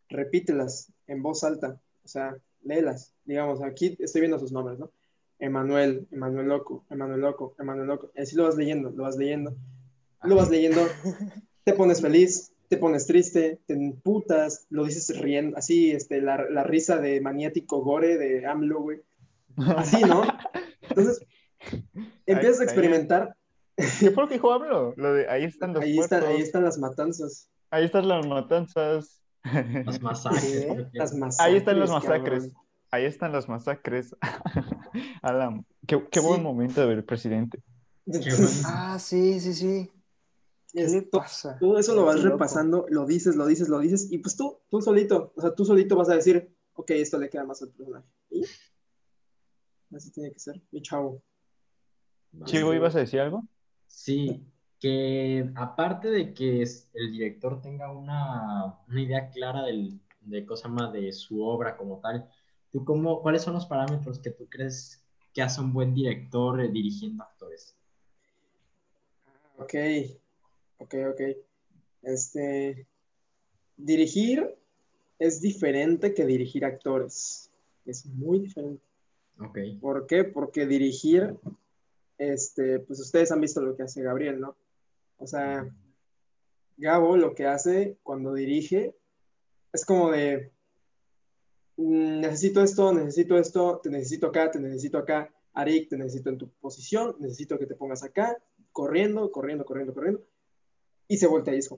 [0.09, 2.37] repítelas en voz alta, o sea,
[2.67, 3.15] léelas.
[3.25, 4.91] Digamos, aquí estoy viendo sus nombres, ¿no?
[5.39, 8.11] Emanuel, Emanuel Loco, Emanuel Loco, Emanuel Loco.
[8.17, 9.55] Así lo vas leyendo, lo vas leyendo,
[10.23, 10.81] lo vas leyendo,
[11.65, 16.65] te pones feliz, te pones triste, te emputas, lo dices riendo, así, este, la, la
[16.65, 19.03] risa de maniático gore de AMLO, güey.
[19.57, 20.23] Así, ¿no?
[20.83, 21.25] Entonces,
[22.27, 23.37] empiezas a experimentar.
[23.77, 24.95] ¿Qué fue lo que dijo AMLO?
[24.97, 27.51] Lo de ahí están los Ahí están, ahí están las matanzas.
[27.71, 29.23] ahí están las matanzas.
[29.87, 30.45] Las masacres.
[30.55, 30.89] ¿eh?
[30.93, 31.41] Las masacres.
[31.41, 32.45] Ahí están las masacres.
[32.45, 32.67] cabrón.
[32.91, 34.17] Ahí están las masacres.
[35.23, 36.43] Alan, qué, qué buen Sí.
[36.43, 37.63] momento del presidente.
[38.65, 39.91] Ah, sí, sí, sí.
[40.73, 41.57] ¿Qué le es to- pasa?
[41.59, 42.29] todo eso lo vas loco.
[42.31, 45.65] repasando, lo dices, lo dices, lo dices, y pues tú, tú solito, o sea, tú
[45.65, 48.07] solito vas a decir, ok, esto le queda más al personaje.
[48.31, 51.23] Y así tiene que ser, mi chavo.
[52.45, 53.45] Chivo, ¿ibas a decir algo?
[53.87, 54.45] Sí,
[54.81, 60.69] que aparte de que es- el director tenga una, una idea clara del, de cosa
[60.69, 62.29] más de su obra como tal,
[62.73, 66.69] ¿tú cómo, cuáles son los parámetros que tú crees que hace un buen director eh,
[66.69, 67.75] dirigiendo actores?
[69.59, 69.75] Ok,
[70.79, 71.21] ok, ok.
[72.03, 72.87] Este,
[73.77, 74.55] dirigir
[75.19, 77.51] es diferente que dirigir actores.
[77.85, 78.83] Es muy diferente.
[79.41, 79.59] Ok.
[79.81, 80.25] ¿Por qué?
[80.25, 81.35] Porque dirigir,
[82.19, 84.57] este, pues ustedes han visto lo que hace Gabriel, ¿no?
[85.19, 85.69] O sea,
[86.77, 88.95] Gabo lo que hace cuando dirige
[89.73, 90.53] es como de,
[91.77, 96.39] mm, necesito esto, necesito esto, te necesito acá, te necesito acá, Arik, te necesito en
[96.39, 98.37] tu posición, necesito que te pongas acá,
[98.73, 100.27] corriendo, corriendo, corriendo, corriendo,
[101.09, 101.71] y se voltea y es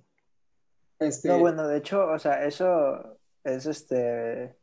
[0.99, 4.58] este, No, bueno, de hecho, o sea, eso es este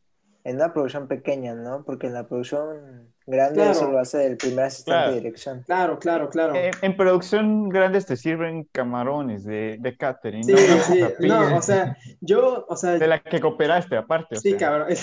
[0.46, 1.84] en una producción pequeña, ¿no?
[1.84, 3.72] Porque en la producción grande claro.
[3.72, 5.64] eso lo hace el primer asistente de dirección.
[5.66, 6.54] Claro, claro, claro.
[6.54, 10.44] Eh, en, producción grandes te sirven camarones de, de catering.
[10.44, 11.04] Sí, no, sí.
[11.28, 12.92] no, o sea, yo, o sea...
[12.92, 14.36] De la que cooperaste, aparte.
[14.38, 14.88] Sí, o cabrón.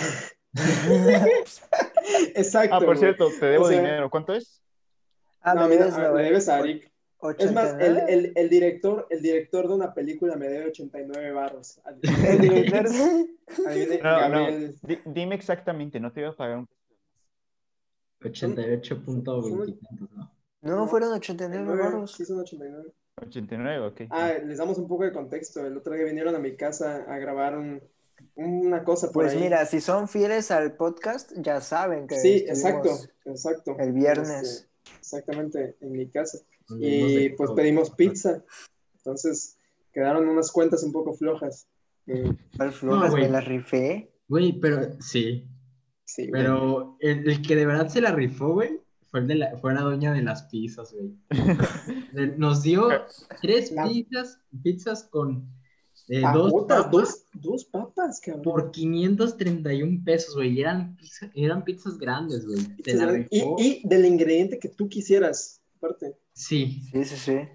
[0.55, 1.25] Ah,
[2.35, 2.75] Exacto.
[2.77, 4.11] Ah, por cierto, te debo dinero.
[4.11, 4.63] ¿Cuánto es?
[5.41, 6.92] Ah, no, me, debes, no, me debes a Arik.
[7.39, 11.81] Es más, el, el, director, el director de una película me debe 89 barros.
[15.05, 16.69] Dime exactamente, no te iba a pagar un
[18.23, 19.79] 88.20
[20.63, 20.63] ¿no?
[20.63, 22.21] No, fueron 89 barros.
[22.21, 22.93] 89.
[23.21, 24.01] 89, ok.
[24.11, 25.67] Ah, les damos un poco de contexto.
[25.67, 27.83] El otro día vinieron a mi casa a grabar un,
[28.37, 32.17] una cosa Pues mira, si son fieles al podcast, ya saben que.
[32.17, 32.91] Sí, exacto,
[33.25, 33.77] exacto.
[33.79, 34.43] El viernes.
[34.43, 36.39] Este, exactamente, en mi casa.
[36.81, 38.43] Y pues pedimos pizza.
[38.99, 39.59] Entonces
[39.93, 41.67] quedaron unas cuentas un poco flojas.
[42.07, 43.11] Eh, ¿Cuál flojas?
[43.11, 43.23] güey.
[43.25, 44.11] me la rifé.
[44.29, 45.47] Güey, pero sí,
[46.05, 46.43] sí, güey.
[46.43, 48.81] pero el, el que de verdad se la rifó, güey,
[49.11, 51.15] fue, el de la, fue la doña de las pizzas, güey.
[52.13, 52.89] De- Nos dio
[53.43, 55.47] tres La- pizzas, pizzas con
[56.09, 58.43] eh, Ah, dos papas dos, dos papas, cabrón.
[58.43, 60.53] por 531 pesos, güey.
[60.57, 62.61] y Eran, pizza- eran pizzas grandes, güey.
[63.31, 66.17] Y, y del ingrediente que tú quisieras, aparte.
[66.33, 67.49] Sí, Sí, sí, sí.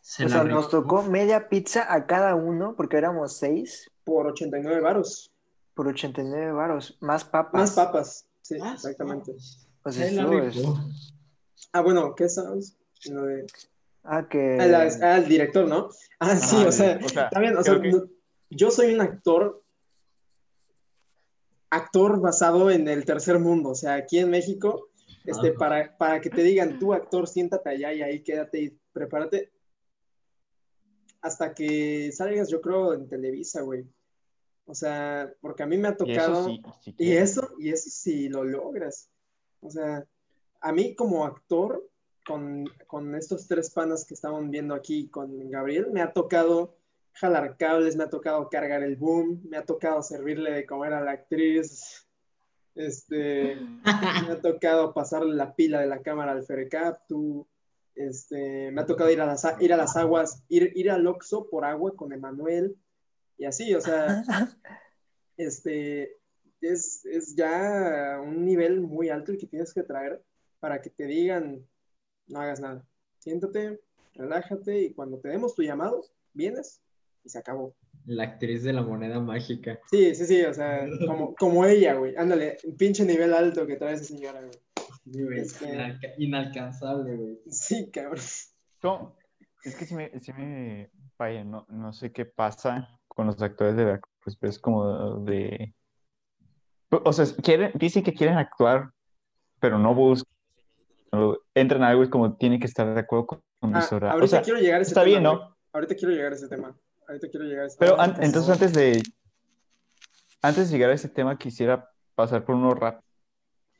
[0.00, 4.80] se o sea, nos tocó media pizza a cada uno, porque éramos seis, Por 89
[4.80, 5.30] varos.
[5.74, 6.96] por 89 varos.
[7.00, 7.60] Más papas.
[7.60, 8.26] Más papas.
[8.42, 9.32] Sí, Ah, exactamente.
[9.82, 10.78] Pues estuvo, rifó.
[11.72, 12.76] Ah, bueno, ¿qué sabes?
[13.10, 13.46] Lo de-
[14.02, 14.58] Ah, que...
[14.60, 15.88] Ah, la- ah, el director, ¿no?
[16.20, 18.02] Ah, sí, o sea, o sea, también, o sea, que-
[18.50, 19.62] yo soy un actor,
[21.70, 24.88] actor basado en el tercer mundo, o sea, aquí en México,
[25.24, 25.58] este, Ajá.
[25.58, 29.52] para, para que te digan, tú actor, siéntate allá y ahí quédate y prepárate,
[31.22, 33.86] hasta que salgas, yo creo, en Televisa, güey.
[34.66, 36.40] O sea, porque a mí me ha Y tocado...
[36.40, 39.10] eso sí, sí Y eso, y eso sí lo logras.
[39.60, 40.06] O sea,
[40.60, 41.82] a mí como actor,
[42.26, 46.76] con, con estos tres panas que estaban viendo aquí con Gabriel, me ha tocado
[47.12, 51.00] jalar cables, me ha tocado cargar el boom, me ha tocado servirle de comer a
[51.02, 52.03] la actriz,
[52.74, 53.56] este,
[54.26, 57.46] me ha tocado pasarle la pila de la cámara al Ferecaptu,
[57.94, 61.48] este, me ha tocado ir a las, ir a las aguas, ir, ir al Oxxo
[61.48, 62.76] por agua con Emanuel,
[63.38, 64.22] y así, o sea,
[65.36, 66.16] este,
[66.60, 70.22] es, es ya un nivel muy alto el que tienes que traer
[70.60, 71.66] para que te digan,
[72.26, 72.86] no hagas nada,
[73.18, 73.80] siéntate,
[74.14, 76.80] relájate y cuando te demos tu llamado, vienes
[77.22, 77.74] y se acabó.
[78.06, 79.78] La actriz de la moneda mágica.
[79.90, 82.14] Sí, sí, sí, o sea, como, como ella, güey.
[82.16, 84.52] Ándale, pinche nivel alto que trae esa señora, güey.
[85.10, 87.38] Sí, güey, Este- inalca- inalcanzable, güey.
[87.48, 88.20] Sí, cabrón.
[89.64, 93.74] Es que sí me, sí me vaya, no, no sé qué pasa con los actores
[93.76, 95.74] de Veracruz, pero es como de...
[96.90, 98.90] O sea, quieren, dicen que quieren actuar,
[99.60, 100.30] pero no buscan.
[101.54, 104.12] Entran a algo y como tienen que estar de acuerdo con, con Ah, mis horarios.
[104.14, 105.10] ahorita O sea, quiero llegar a ese está tema.
[105.20, 105.34] bien, güey.
[105.48, 105.56] ¿no?
[105.72, 106.76] Ahorita quiero llegar a ese tema.
[107.08, 109.02] Ahorita quiero llegar a ese Pero an- entonces antes de
[110.42, 113.02] antes de llegar a ese tema quisiera pasar por uno rápido.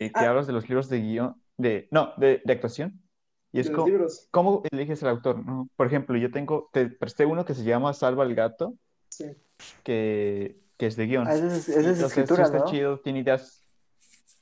[0.00, 0.30] eh, que Ah.
[0.30, 3.00] hablas de los libros de guion, de, no, de, de actuación.
[3.52, 3.86] Y es como.
[4.32, 5.38] ¿cómo eliges el autor?
[5.46, 5.68] no?
[5.76, 8.74] Por ejemplo, yo tengo, te presté uno que se llama Salva al Gato,
[9.08, 9.26] Sí.
[9.84, 11.28] que, que es de guion.
[11.28, 12.64] Ah, esa es, es escritura, está ¿no?
[12.64, 13.64] chido, tiene ideas.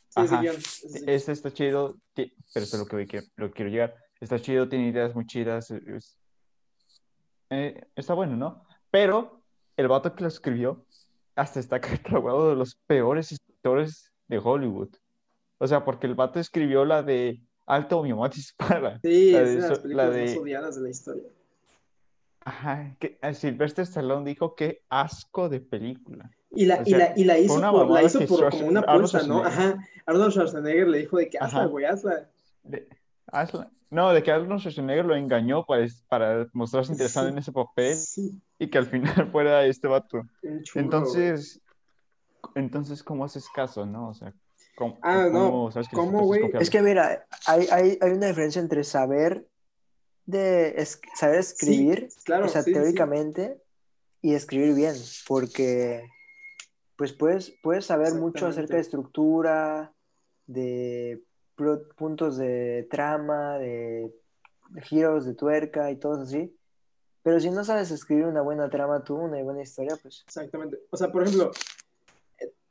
[0.08, 0.40] Sí, ese Ajá.
[0.42, 0.56] guion.
[0.56, 1.04] ese sí.
[1.06, 3.94] Este está chido, ti- pero eso es lo que, voy- que- lo que quiero llegar.
[4.20, 5.70] Está chido, tiene ideas muy chidas.
[5.70, 6.16] es-
[7.50, 8.64] eh, está bueno, ¿no?
[8.92, 9.40] Pero
[9.76, 10.84] el vato que lo escribió
[11.34, 14.90] hasta está catalogado de los peores escritores de Hollywood.
[15.58, 19.00] O sea, porque el vato escribió la de Alto, mi mamá dispara.
[19.02, 21.22] Sí, La es de de las películas la de- más odiadas de la historia.
[22.44, 26.28] Ajá, que eh, Sylvester Stallone dijo que asco de película.
[26.50, 29.22] Y la, O y la, y la hizo, por, la hizo por como una pulsa,
[29.26, 29.44] ¿no?
[29.44, 29.78] Ajá.
[30.06, 32.28] Arnold Schwarzenegger le dijo de que hazla, güey, hazla.
[32.64, 32.88] De-
[33.28, 33.70] hazla.
[33.90, 37.32] No, de que Arnold Schwarzenegger lo engañó para, para mostrarse interesado Sí.
[37.32, 40.22] en ese papel Sí, y que al final fuera este vato.
[40.74, 41.60] Entonces,
[42.54, 44.10] entonces, ¿cómo haces caso, no?
[44.10, 44.32] O sea,
[44.76, 46.40] ¿cómo, Ah, no, cómo sabes que el ¿cómo, escritor güey?
[46.42, 46.62] confiable?
[46.64, 49.48] Es que mira, hay, hay, hay una diferencia entre saber
[50.26, 52.80] de es- saber escribir, claro, o sea, sí, sí, sí.
[52.80, 53.60] teóricamente,
[54.20, 54.94] y escribir bien,
[55.26, 56.08] porque
[56.96, 59.92] pues puedes, puedes saber mucho acerca de estructura,
[60.46, 61.20] de
[61.96, 64.14] puntos de trama, de
[64.82, 66.56] giros de tuerca y todo así.
[67.22, 70.80] Pero si no sabes escribir una buena trama tú, una buena historia, pues Exactamente.
[70.90, 71.50] O sea, por ejemplo,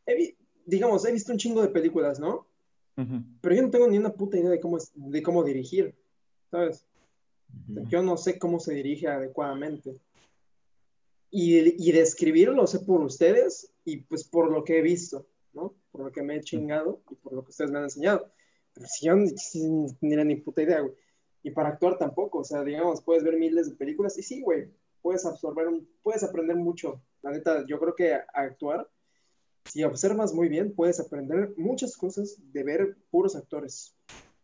[0.06, 0.36] he
[0.66, 2.48] digamos, he visto un chingo de películas, ¿no?
[2.98, 3.24] Ujú.
[3.42, 5.96] Pero yo no tengo ni una puta idea de cómo, es- de cómo dirigir,
[6.52, 6.86] ¿sabes?
[7.70, 7.88] Ujú.
[7.88, 10.00] Yo no sé cómo se dirige adecuadamente.
[11.32, 15.26] Y, y de escribir lo sé por ustedes y pues por lo que he visto,
[15.54, 15.74] ¿no?
[15.92, 18.32] Por lo que me he chingado y por lo que ustedes me han enseñado.
[18.74, 19.32] Pero si yo ni,
[20.02, 20.94] ni ni puta idea, güey.
[21.44, 24.70] Y para actuar tampoco, o sea, digamos, puedes ver miles de películas y sí, güey,
[25.02, 27.02] puedes absorber, un- puedes aprender mucho.
[27.24, 28.88] La neta, yo creo que a- a actuar,
[29.66, 33.96] si observas muy bien, puedes aprender muchas cosas de ver puros actores.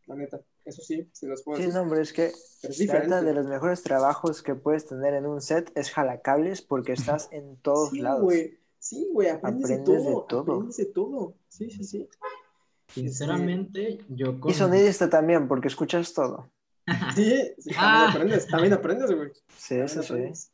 [0.07, 1.75] La neta, eso sí, se los puedo sí, decir.
[1.75, 5.25] no, hombre, es que es la neta, de los mejores trabajos que puedes tener en
[5.25, 8.21] un set es jalacables porque estás en todos Sí, lados.
[8.23, 8.57] güey.
[8.79, 10.23] Sí, güey, aprendes, Aprendes de de todo.
[10.23, 10.41] todo.
[10.53, 11.33] Aprendes de todo.
[11.49, 12.07] Sí, sí, sí.
[12.93, 14.49] Sinceramente, yo con...
[14.49, 16.49] Y sonidista también, porque escuchas todo.
[17.15, 18.09] Sí, sí, también Ah.
[18.11, 19.29] aprendes, también aprendes, güey.
[19.57, 20.13] Sí, También sí, sí.
[20.13, 20.51] aprendes.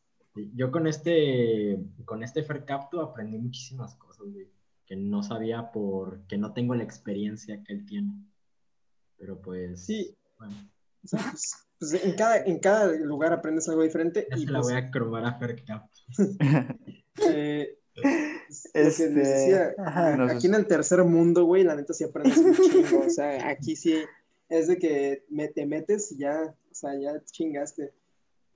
[0.54, 4.48] Yo con este, con este Faircapto aprendí muchísimas cosas, güey,
[4.84, 8.12] que no sabía porque no tengo la experiencia que él tiene.
[9.16, 10.16] Pero pues, Sí.
[10.38, 10.54] bueno,
[11.04, 14.26] O sea, pues, pues en, cada, en cada lugar aprendes algo diferente.
[14.28, 15.98] ya Y se la pues, voy a cromar a Faircapto.
[17.30, 20.16] eh, pues, que Este, decía, ajá.
[20.16, 22.34] No aquí en el tercer mundo, güey, la neta sí aprendes
[22.72, 23.04] chingo.
[23.06, 24.02] O sea, aquí sí
[24.48, 27.92] es de que me, te metes y ya, o sea, ya chingaste.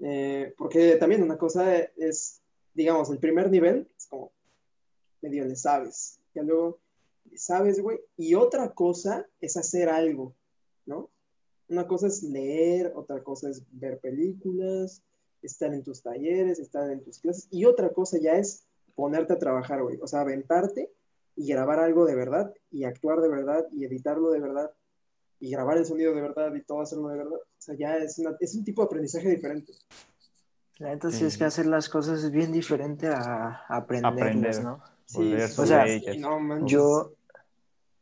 [0.01, 2.41] Eh, porque también una cosa es,
[2.75, 4.33] digamos, el primer nivel es como
[5.21, 6.21] medio le sabes.
[6.35, 6.81] Ya luego
[7.31, 8.01] le sabes, güey.
[8.17, 10.35] Y otra cosa es hacer algo,
[10.87, 11.11] ¿no?
[11.69, 15.03] Una cosa es leer, otra cosa es ver películas,
[15.43, 17.49] estar en tus talleres, estar en tus clases.
[17.51, 19.99] Y otra cosa ya es ponerte a trabajar, güey.
[20.01, 20.91] O sea, aventarte
[21.37, 24.73] y grabar algo de verdad y actuar de verdad y editarlo de verdad
[25.41, 27.37] y grabar el sonido de verdad y todo hacerlo de verdad.
[27.37, 29.73] O sea, ya es, una- es un tipo de aprendizaje diferente.
[30.79, 34.63] La neta sí es que hacer las cosas es bien diferente a aprenderlas, Aprender.
[34.65, 34.83] ¿no?
[35.07, 35.87] Sí, o sea,
[36.19, 36.67] no.
[36.67, 37.13] Yo,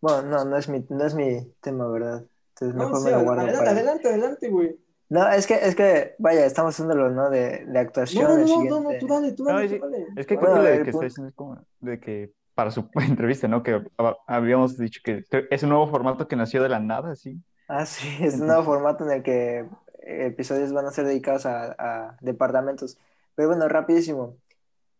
[0.01, 2.27] bueno, no, no es mi, no es mi tema, ¿verdad?
[2.51, 3.71] Entonces No, mejor sí, me lo guardo adelante, para...
[3.71, 4.79] adelante, adelante, güey.
[5.09, 7.31] No, es que, es que, vaya, estamos haciéndolo, ¿no?
[7.31, 8.25] De, de actuación.
[8.25, 10.07] No, no, no, no, no, tú dale, tú No, dale, es- tú dale.
[10.17, 11.05] Es que creo Bueno, que a lo ver, que está punto.
[11.07, 13.63] diciendo es como de que para su entrevista, ¿no?
[13.65, 17.43] Que hab- habíamos dicho que es un nuevo formato que nació de la nada, sí.
[17.69, 19.69] Ah, sí, es un nuevo formato en el que
[20.03, 22.99] episodios van a ser dedicados a, a departamentos.
[23.35, 24.39] Pero bueno, rapidísimo.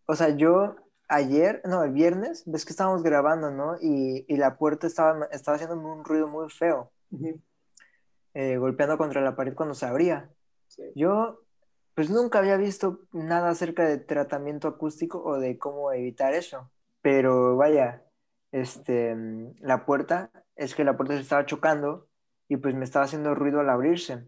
[0.07, 0.77] O sea, yo
[1.09, 3.77] ayer, no, el viernes, ves que estábamos grabando, ¿no?
[3.81, 6.93] Y, y la puerta estaba, estaba haciendo un ruido muy feo,
[8.35, 10.31] eh, golpeando contra la pared cuando se abría.
[10.69, 10.83] sí.
[10.95, 11.43] Yo,
[11.95, 16.71] pues nunca había visto nada acerca de tratamiento acústico o de cómo evitar eso.
[17.07, 18.03] Pero vaya,
[18.51, 22.09] este, mm, la puerta, es que la puerta se estaba chocando
[22.49, 24.27] y pues me estaba haciendo ruido al abrirse.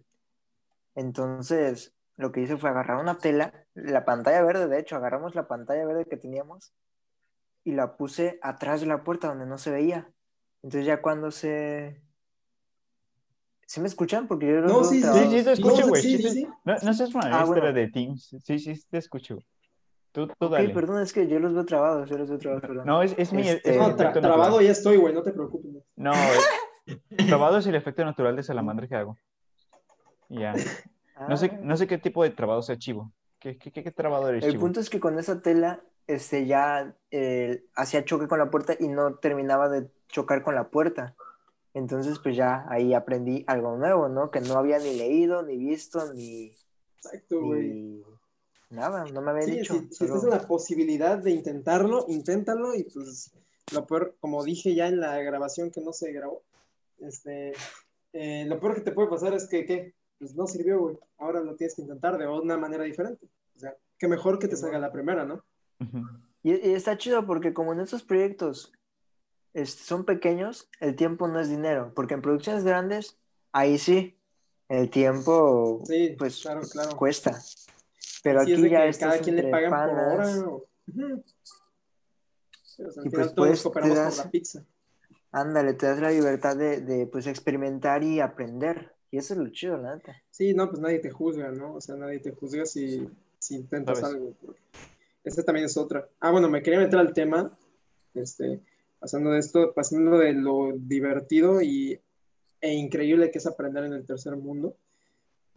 [0.95, 5.49] Entonces, lo que hice fue agarrar una tela, la pantalla verde, de hecho, agarramos la
[5.49, 6.72] pantalla verde que teníamos
[7.64, 10.09] y la puse atrás de la puerta donde no se veía.
[10.62, 12.01] Entonces ya cuando se...
[13.66, 14.29] ¿Sí me escuchan?
[14.29, 15.33] Porque yo No, sí, sí, trabados.
[15.33, 16.03] Sí, sí, te escucho, güey.
[16.03, 16.35] sí, Sí, sí, sí.
[16.43, 16.49] sí.
[16.64, 17.72] No, no seas Ah, bueno.
[17.72, 18.37] de Teams.
[18.45, 19.43] Sí, sí, te escucho.
[20.27, 20.71] Tú, tú dale.
[20.71, 22.87] perdón, es que yo los veo trabados, yo los veo trabados, perdón.
[22.87, 24.64] No, es, es mi, es Este- mi No, tra- efecto trabado natural.
[24.66, 25.71] ya estoy, güey, no te preocupes.
[25.97, 26.49] No, es-
[27.29, 29.16] trabado es el efecto natural de salamandra que hago.
[30.29, 30.55] Ya.
[31.29, 31.59] No sé, Ah.
[31.62, 33.12] no sé qué tipo de trabado sea chivo.
[33.39, 34.62] ¿Qué, qué, qué, qué trabado eres, El chivo?
[34.62, 38.89] punto es que con esa tela este, ya eh, hacía choque con la puerta y
[38.89, 41.14] no terminaba de chocar con la puerta.
[41.75, 44.31] Entonces, pues ya ahí aprendí algo nuevo, ¿no?
[44.31, 46.53] Que no había ni leído, ni visto, ni,
[46.97, 47.69] Exacto, güey.
[47.69, 48.03] ni
[48.71, 49.75] nada, no me había Sí, dicho.
[49.75, 53.31] si, si solo- estás en la posibilidad de intentarlo, inténtalo y pues
[53.73, 56.43] lo peor, como dije ya en la grabación que no se grabó,
[57.01, 57.53] este,
[58.12, 59.95] eh, lo peor que te puede pasar es que, ¿qué?
[60.19, 60.99] Pues no sirvió, güey.
[61.19, 63.27] Ahora lo tienes que intentar de una manera diferente.
[63.55, 65.45] O sea, que mejor que te salga la primera, ¿no?
[66.43, 68.73] Y, y está chido porque como en estos proyectos
[69.55, 73.19] este, son pequeños, el tiempo no es dinero, porque en producciones grandes,
[73.53, 74.16] ahí sí,
[74.69, 76.97] el tiempo Sí, pues claro, claro.
[76.97, 77.39] cuesta.
[78.22, 80.38] Pero Sí, es aquí de ya que cada quien le pagan panas.
[80.38, 80.49] por hora.
[80.49, 80.64] o
[82.64, 84.64] sea, Y final pues, todos pues, cooperamos te por das- la pizza.
[85.30, 88.92] Ándale, te das la libertad de, de, pues experimentar y aprender.
[89.11, 90.16] Y eso es lo chido, la neta.
[90.30, 91.74] Sí, no, pues nadie te juzga, ¿no?
[91.74, 94.14] O sea, nadie te juzga si, si intentas ¿Sabes?
[94.14, 94.34] algo.
[95.24, 96.09] Esta también es otra.
[96.20, 97.57] Ah, bueno, me quería meter al tema,
[98.14, 98.61] este,
[98.99, 102.01] pasando de esto, pasando de lo divertido y,
[102.61, 104.76] e increíble que es aprender en el tercer mundo,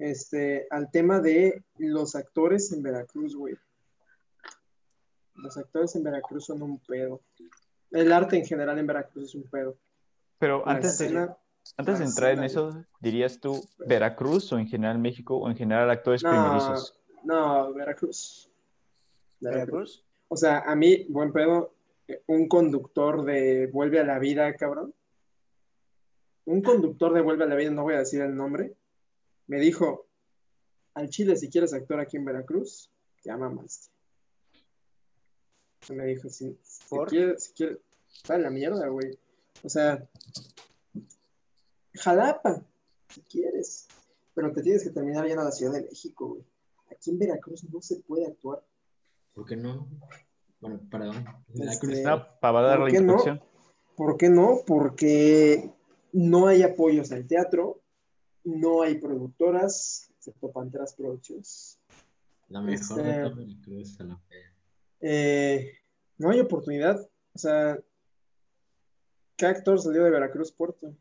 [0.02, 3.56] este, al tema de los actores en Veracruz, güey.
[5.36, 7.22] Los actores en Veracruz son un pedo.
[7.92, 9.78] El arte en general en Veracruz es un pedo.
[10.40, 11.30] Pero La antes de,
[11.78, 16.24] antes entrar en eso, ¿dirías tú Veracruz o en general México o en general actores
[16.24, 17.00] No, primerizos?
[17.24, 18.50] no, Veracruz.
[19.40, 20.04] Veracruz.
[20.30, 21.76] O sea, a mí, buen pedo,
[22.26, 24.96] un conductor de Vuelve a la Vida, cabrón.
[26.46, 28.74] Un conductor de Vuelve a la Vida, no voy a decir el nombre,
[29.52, 30.08] me dijo,
[30.94, 32.90] al Chile, si quieres actuar aquí en Veracruz,
[33.22, 33.92] te mamaste.
[35.90, 37.10] Me dijo, si, si ¿Por?
[37.10, 37.80] quieres, si quieres,
[38.16, 39.20] está en la mierda, güey.
[39.62, 40.08] O sea,
[41.96, 42.64] Jalapa,
[43.10, 43.90] si quieres,
[44.34, 46.46] pero te tienes que terminar yendo a la Ciudad de México, güey.
[46.90, 48.64] Aquí en Veracruz no se puede actuar.
[49.34, 49.86] ¿Por qué no?
[50.62, 51.26] Bueno, perdón.
[51.56, 53.18] Este, No, para dar ¿por la qué no?
[53.98, 54.62] ¿Por qué no?
[54.66, 55.74] Porque
[56.14, 57.81] no hay apoyos al teatro,
[58.44, 61.80] no hay productoras, excepto Panteras Productions.
[62.50, 64.20] La mejor Este- de todo Veracruz, a la.
[65.00, 65.72] Eh,
[66.18, 67.00] no hay oportunidad.
[67.34, 67.80] O sea,
[69.38, 70.94] ¿qué actor salió de Veracruz Puerto?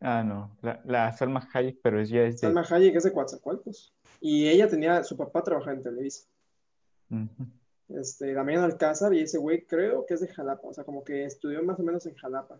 [0.00, 0.56] Ah, no.
[0.62, 2.48] La, la Salma Hayek, pero es ya es de...
[2.48, 3.94] Salma Hayek es de Coatzacoalcos.
[4.20, 6.26] Y ella tenía, su papá trabajaba en Televisa.
[7.10, 7.46] Ujú.
[7.88, 10.66] Este, Damián Alcázar y ese güey creo que es de Jalapa.
[10.66, 12.58] O sea, como que estudió más o menos en Jalapa.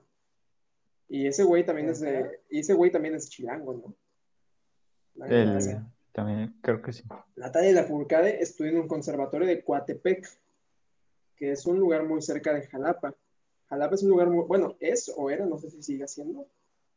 [1.09, 3.95] Y ese güey también es de, y ese güey también es chilango, ¿no?
[5.15, 7.05] La El- neta, también creo que sí.
[7.37, 10.27] Natalia Lafourcade estudió en un conservatorio de Coatepec,
[11.37, 13.15] que es un lugar muy cerca de Jalapa.
[13.69, 16.47] Jalapa es un lugar muy, bueno, es o era, no sé si sigue siendo,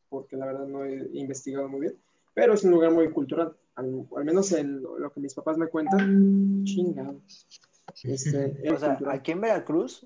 [0.10, 1.95] porque la verdad no he investigado muy bien,
[2.34, 5.68] pero es un lugar muy cultural, al, al menos en lo que mis papás me
[5.68, 7.47] cuentan, chingados.
[8.03, 9.18] Este, es O sea, cultural.
[9.18, 10.06] aquí en Veracruz,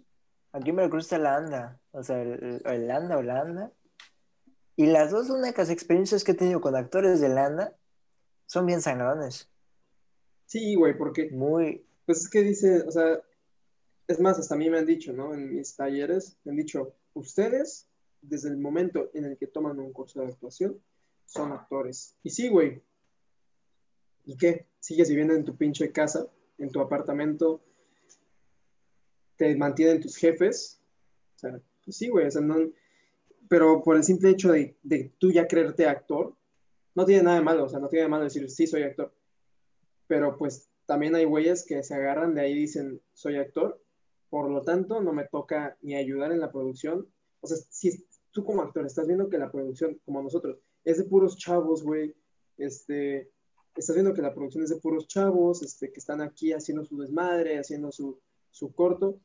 [0.52, 3.72] aquí en Veracruz está la ANDA, o sea, el, el ANDA o la ANDA.
[4.80, 7.76] Y las dos únicas experiencias que he tenido con actores de la ANDA
[8.46, 9.50] son bien sangrones.
[10.46, 13.22] Sí, güey, porque Muy, Pues es que dice, o sea,
[14.08, 15.34] es más, hasta a mí me han dicho, ¿no?
[15.34, 17.90] En mis talleres, me han dicho, ustedes,
[18.22, 20.82] desde el momento en el que toman un curso de actuación,
[21.26, 22.16] son actores.
[22.24, 22.82] Y sí, güey.
[24.24, 24.68] ¿Y qué?
[24.80, 26.26] Sigues viviendo en tu pinche casa,
[26.58, 27.62] en tu apartamento,
[29.36, 30.80] te mantienen tus jefes.
[31.36, 32.56] O sea, pues sí, güey, o sea, no,
[33.50, 36.36] pero por el simple hecho de, de tú ya creerte actor,
[36.96, 38.84] no tiene nada de malo, o sea, no tiene nada de malo decir, sí, soy
[38.84, 39.14] actor.
[40.08, 43.82] Pero pues también hay güeyes que se agarran de ahí y dicen, soy actor,
[44.30, 47.08] por lo tanto no me toca ni ayudar en la producción.
[47.42, 51.06] O sea, si tú como actor estás viendo que la producción, como nosotros, es de
[51.06, 52.16] puros chavos, güey,
[52.58, 53.32] este,
[53.76, 56.98] estás viendo que la producción es de puros chavos, este, que están aquí haciendo su
[56.98, 58.20] desmadre, haciendo su,
[58.52, 59.20] su corto,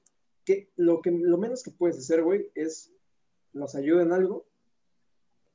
[0.44, 2.93] que lo, que lo menos que puedes hacer, güey, es
[3.54, 4.46] nos ayuden algo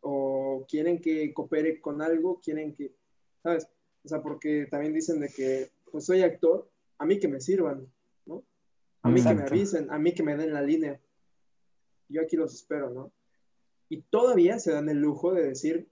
[0.01, 2.95] o quieren que coopere con algo, quieren que,
[3.43, 3.67] ¿sabes?
[4.03, 7.87] O sea, porque también dicen de que, pues soy actor, a mí que me sirvan,
[8.25, 8.43] ¿no?
[9.03, 9.53] A mí que me Exacto.
[9.53, 10.99] avisen, a mí que me den la línea.
[12.07, 13.11] Yo aquí los espero, ¿no?
[13.89, 15.89] Y todavía se dan el lujo de decir,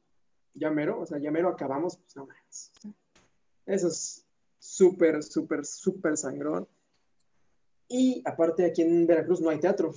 [0.54, 2.72] ya mero, o sea, ya mero acabamos, pues no más.
[3.66, 4.26] Eso es
[4.60, 6.68] súper, súper, súper sangrón.
[7.90, 9.94] Y aparte aquí en Veracruz no hay teatro.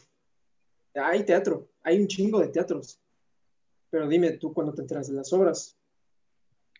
[0.94, 3.01] Hay teatro, hay un chingo de teatros.
[3.91, 5.76] Pero dime tú cuando te enteras de las obras.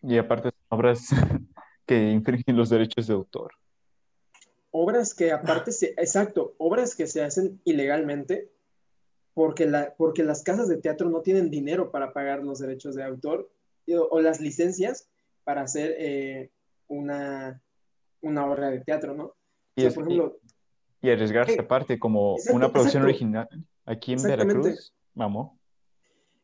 [0.03, 1.09] Y aparte son obras
[1.87, 3.53] que infringen los derechos de autor.
[4.73, 8.51] Obras que aparte, se, exacto, obras que se hacen ilegalmente
[9.35, 13.03] porque, la, porque las casas de teatro no tienen dinero para pagar los derechos de
[13.03, 13.51] autor
[13.89, 15.09] o, o las licencias
[15.43, 16.51] para hacer eh,
[16.87, 17.61] una,
[18.21, 19.35] una obra de teatro, ¿no?
[19.75, 20.39] Y, O sea, es- por ejemplo,
[21.03, 21.61] y arriesgarse ¿Qué?
[21.63, 23.05] aparte como Exacto, una producción exacto.
[23.05, 23.49] original
[23.91, 24.23] aquí en.
[24.23, 24.93] Veracruz.
[25.15, 25.53] Vamos.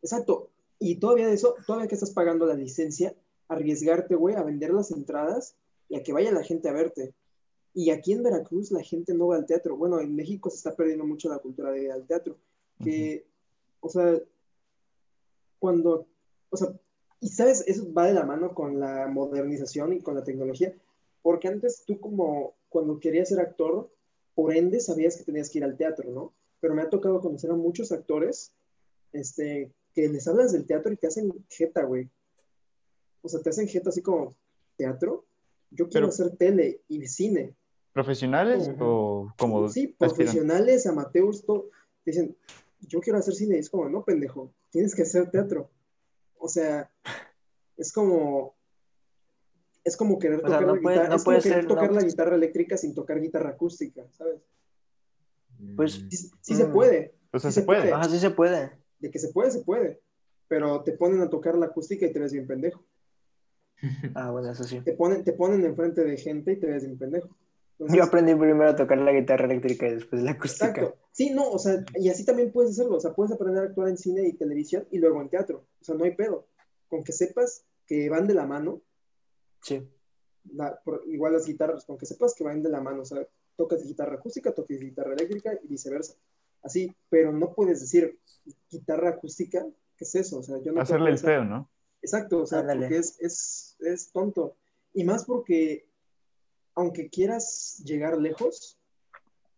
[0.02, 0.50] Exacto.
[0.78, 3.14] Y todavía de eso, todavía que estás pagando la licencia,
[3.48, 5.56] arriesgarte, güey, a vender las entradas
[5.88, 7.14] y a que vaya la gente a verte.
[7.72, 9.76] Y aquí en Veracruz la gente no va al teatro.
[9.76, 12.38] Bueno, en México se está perdiendo mucho la cultura de ir al teatro.
[12.82, 13.26] Que,
[13.80, 14.20] o sea,
[15.58, 16.06] cuando,
[16.50, 16.68] o sea,
[17.20, 20.74] y sabes, eso va de la mano con la modernización y con la tecnología,
[21.22, 23.90] porque antes tú como cuando querías ser actor,
[24.34, 26.34] por ende sabías que tenías que ir al teatro, ¿no?
[26.66, 28.52] Pero me ha tocado conocer a muchos actores,
[29.12, 32.10] este, que les hablas del teatro y te hacen jeta, güey.
[33.22, 34.34] O sea, te hacen jeta así como,
[34.76, 35.24] ¿teatro?
[35.70, 37.54] Yo quiero Pero- hacer tele y cine.
[37.92, 41.70] ¿Profesionales o como Sí, profesionales, amateurs, todo,
[42.04, 42.36] dicen,
[42.80, 45.70] yo quiero hacer cine, y es como, no, pendejo, tienes que hacer teatro.
[46.36, 46.90] O sea,
[47.76, 48.56] es como,
[49.84, 51.58] es como querer O sea, tocar no la puede- guitarra, no es como puede querer
[51.60, 52.00] ser, tocar no.
[52.00, 54.40] la guitarra eléctrica sin tocar guitarra acústica, ¿sabes?
[55.76, 56.08] Pues- Mm.
[56.10, 56.72] Sí, se Mm.
[56.72, 57.80] puede, O sea, sí se se puede.
[57.82, 57.92] puede.
[57.92, 58.70] Ajá, sí se puede.
[58.98, 60.00] de que se puede, se puede,
[60.48, 62.84] pero te ponen a tocar la acústica y te ves bien pendejo.
[64.14, 64.80] Ah, bueno, eso sí.
[64.80, 67.28] Te ponen, te ponen enfrente de gente y te ves bien pendejo.
[67.72, 70.68] Entonces, Yo aprendí primero a tocar la guitarra eléctrica y después la acústica.
[70.68, 70.96] Exacto.
[71.12, 72.96] Sí, no, o sea, y así también puedes hacerlo.
[72.96, 75.66] O sea, puedes aprender a actuar en cine y televisión y luego en teatro.
[75.80, 76.46] O sea, no hay pedo.
[76.88, 78.80] Con que sepas que van de la mano,
[79.62, 79.86] Sí.
[80.54, 83.02] la- por- igual las guitarras, con que sepas que van de la mano.
[83.02, 83.26] O sea,
[83.56, 86.14] tocas guitarra acústica, tocas guitarra eléctrica y viceversa.
[86.62, 88.18] Así, pero no puedes decir
[88.70, 89.64] guitarra acústica,
[89.96, 90.38] ¿qué es eso?
[90.38, 91.70] O sea, yo no Hacerle el feo, ¿no?
[92.02, 92.82] Exacto, o sea, Ándale.
[92.82, 94.56] porque es, es, es tonto.
[94.92, 95.88] Y más porque,
[96.74, 98.78] aunque quieras llegar lejos,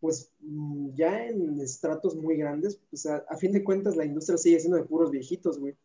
[0.01, 4.39] pues mm, ya en estratos muy grandes, pues a, a fin de cuentas la industria
[4.39, 5.77] sigue siendo de puros viejitos, güey.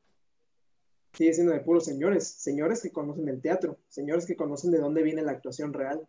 [1.13, 5.03] Sigue siendo de puros señores, señores que conocen el teatro, señores que conocen de dónde
[5.03, 6.07] viene la actuación real.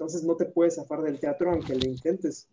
[0.00, 2.48] Entonces no te puedes zafar del teatro aunque lo intentes.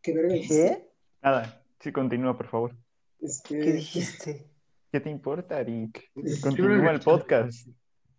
[0.00, 0.54] ¿Qué verga dijiste?
[0.76, 0.90] ¿Qué?
[1.24, 1.60] Nada.
[1.80, 2.76] Sí, continúa, por favor.
[3.20, 4.46] Este, ¿Qué dijiste?
[4.92, 6.08] ¿Qué te importa, Rick?
[6.40, 7.04] Continúa el chat.
[7.04, 7.66] podcast.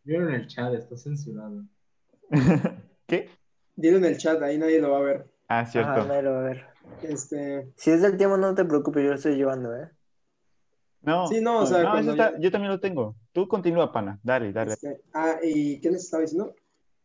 [0.04, 1.64] Vieron en el chat, está censurado.
[3.08, 3.30] ¿Qué?
[3.78, 5.32] dilo en el chat, ahí nadie lo va a ver.
[5.48, 5.90] Ah, cierto.
[5.90, 6.66] Ajá, nadie lo va a ver.
[7.02, 9.90] Este, Si es del tiempo, no te preocupes, yo lo estoy llevando, ¿eh?
[11.06, 13.16] No, Sí, no, o sea, está- yo también lo tengo.
[13.32, 14.20] Tú continúa, pana.
[14.24, 14.74] Dale, dale.
[14.74, 16.54] Este, ah, ¿y qué les estaba diciendo?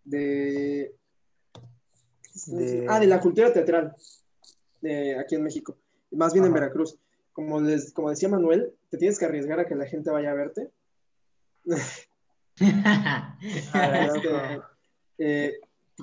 [0.05, 0.95] De...
[2.47, 3.95] De- Ah, de la cultura teatral
[4.81, 5.77] de aquí en México,
[6.13, 6.53] más bien en.
[6.55, 6.97] Veracruz.
[7.33, 10.35] Como, les, como decía Manuel, te tienes que arriesgar a que la gente vaya a
[10.35, 10.71] verte.
[12.61, 14.61] Ah, Este,
[15.19, 15.55] eh,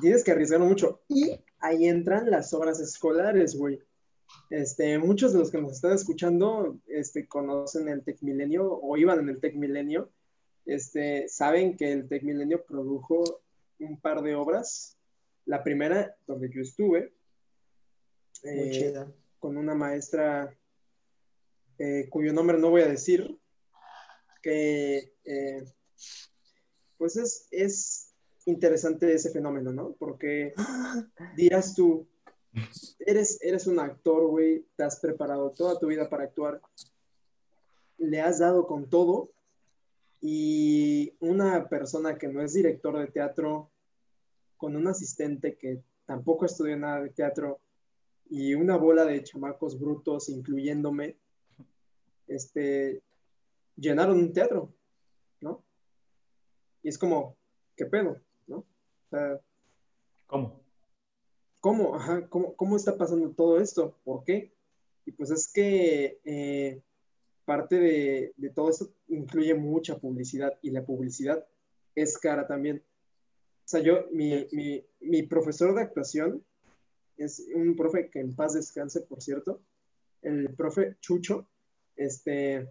[0.01, 1.01] tienes que arriesgar mucho.
[1.07, 3.79] Y ahí entran las obras escolares, güey.
[4.49, 9.19] Este, muchos de los que nos están escuchando este, conocen el Tec Milenio o iban
[9.19, 10.09] en el Tec Milenio.
[10.65, 13.41] Este, saben que el Tec Milenio produjo
[13.79, 14.97] un par de obras.
[15.45, 17.13] La primera, donde yo estuve,
[18.43, 19.11] Muy eh, chida.
[19.39, 20.53] con una maestra
[21.79, 23.37] eh, cuyo nombre no voy a decir,
[24.41, 25.63] que eh,
[26.97, 28.13] pues es, es
[28.45, 29.93] interesante ese fenómeno, ¿no?
[29.99, 30.53] Porque
[31.35, 32.07] dirás tú,
[32.99, 36.61] eres, eres un actor, güey, te has preparado toda tu vida para actuar,
[37.97, 39.29] le has dado con todo
[40.21, 43.69] y una persona que no es director de teatro,
[44.57, 47.59] con un asistente que tampoco estudió nada de teatro
[48.29, 51.17] y una bola de chamacos brutos, incluyéndome,
[52.27, 53.01] este,
[53.75, 54.73] llenaron un teatro,
[55.39, 55.63] ¿no?
[56.83, 57.37] Y es como,
[57.75, 58.19] ¿qué pedo?
[58.47, 58.65] ¿No?
[60.25, 60.66] ¿Cómo?
[61.67, 61.95] ¿Cómo?
[61.95, 63.93] Ajá, ¿cómo, cómo está pasando todo esto?
[64.05, 64.53] ¿Por qué?
[65.05, 66.81] Y pues es que eh,
[67.43, 71.45] parte de, de todo esto incluye mucha publicidad y la publicidad
[71.93, 72.77] es cara también.
[73.65, 76.41] O sea, yo, mi, mi, mi profesor de actuación
[77.17, 79.59] es un profe que en paz descanse, por cierto,
[80.21, 81.49] el profe Chucho,
[81.97, 82.69] este,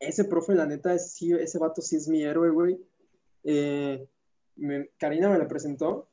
[0.00, 2.76] ese profe, la neta, es, sí, ese vato sí es mi héroe, güey.
[3.44, 4.04] Eh,
[4.56, 6.08] me- Karina me lo presentó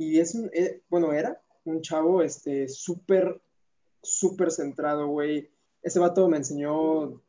[0.00, 3.38] y es un, eh, bueno, era un chavo, este, súper,
[4.02, 5.50] súper centrado, güey.
[5.82, 7.20] Ese vato me enseñó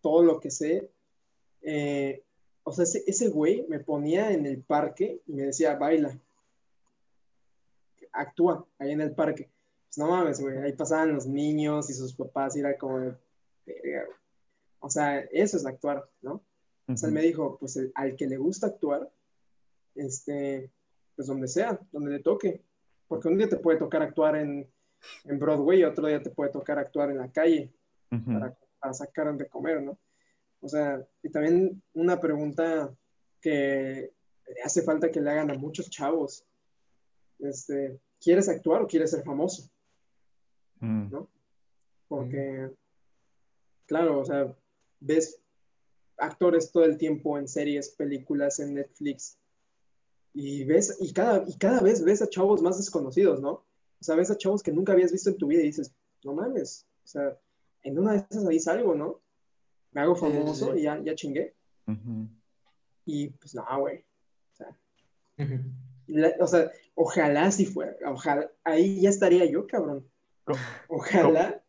[0.00, 0.90] todo lo que sé.
[1.62, 2.22] Eh,
[2.62, 6.16] o sea, ese, ese güey me ponía en el parque y me decía, baila,
[8.12, 9.50] actúa ahí en el parque.
[9.88, 13.16] Pues no mames, güey, ahí pasaban los niños y sus papás y era como,
[14.80, 16.42] o sea, eso es actuar, ¿no?
[16.86, 19.10] O sea, él me dijo, pues el- al que le gusta actuar,
[19.94, 20.70] este,
[21.16, 22.62] pues donde sea, donde le toque.
[23.08, 24.70] Porque un día te puede tocar actuar en,
[25.24, 27.72] en Broadway y otro día te puede tocar actuar en la calle
[28.08, 29.98] para, para sacar de comer, ¿no?
[30.60, 32.94] O sea, y también una pregunta
[33.40, 34.12] que
[34.64, 36.46] hace falta que le hagan a muchos chavos.
[37.38, 39.68] Este, ¿quieres actuar o quieres ser famoso?
[40.80, 41.10] Mm.
[41.10, 41.30] ¿no?
[42.08, 42.70] Porque,
[43.86, 44.56] claro, o sea,
[45.00, 45.40] ves
[46.16, 49.38] actores todo el tiempo en series, películas, en Netflix,
[50.34, 53.50] y ves, y cada, y cada vez ves a chavos más desconocidos, ¿no?
[53.52, 56.34] O sea, ves a chavos que nunca habías visto en tu vida y dices, no
[56.34, 57.38] mames, o sea,
[57.82, 59.20] en una de esas ahí salgo, ¿no?
[59.92, 60.80] Me hago sí, famoso sí.
[60.80, 61.54] y ya, ya chingué.
[63.06, 64.04] Y pues no, güey.
[64.52, 64.76] O sea,
[66.40, 70.04] o sea, ojalá si fuera, ojalá, ahí ya estaría yo, cabrón.
[70.88, 71.62] Ojalá.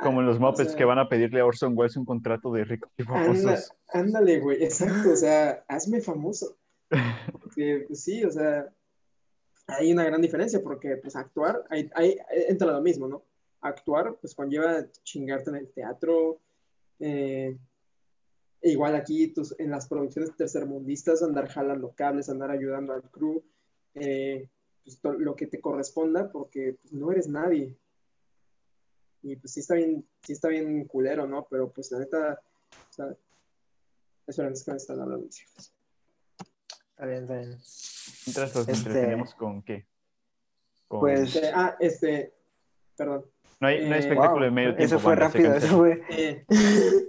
[0.00, 2.52] Como en los O Muppets sea, que van a pedirle a Orson Welles un contrato
[2.52, 3.72] de ricos y famosos.
[3.88, 6.56] ándale, güey, exacto, o sea, hazme famoso.
[7.54, 8.68] Porque, pues sí, o sea,
[9.68, 12.16] hay una gran diferencia porque, pues, actuar, ahí, ahí
[12.48, 13.22] entra lo mismo, ¿no?
[13.60, 16.40] Actuar, pues, conlleva chingarte en el teatro,
[16.98, 17.56] eh,
[18.60, 23.44] e igual aquí, tus, en las producciones tercermundistas, andar jalando cables, andar ayudando al crew,
[23.94, 24.48] eh,
[24.82, 27.78] pues, lo que te corresponda, porque pues, no eres nadie.
[29.22, 31.46] Y pues sí está bien, sí está bien culero, ¿no?
[31.48, 32.42] Pero pues la neta,
[32.90, 33.16] o sea,
[34.26, 35.28] esperen, es que me están hablando.
[37.04, 37.58] Está bien, está bien.
[38.26, 39.86] Mientras los Este- entretenemos con qué.
[40.88, 42.34] Con- Pues- Este, ah, este,
[42.96, 43.24] perdón.
[43.60, 44.84] no hay, no hay eh, espectáculo Wow, de medio tiempo.
[44.84, 46.02] Eso fue banda, rápido, eso fue.
[46.10, 46.44] Eh,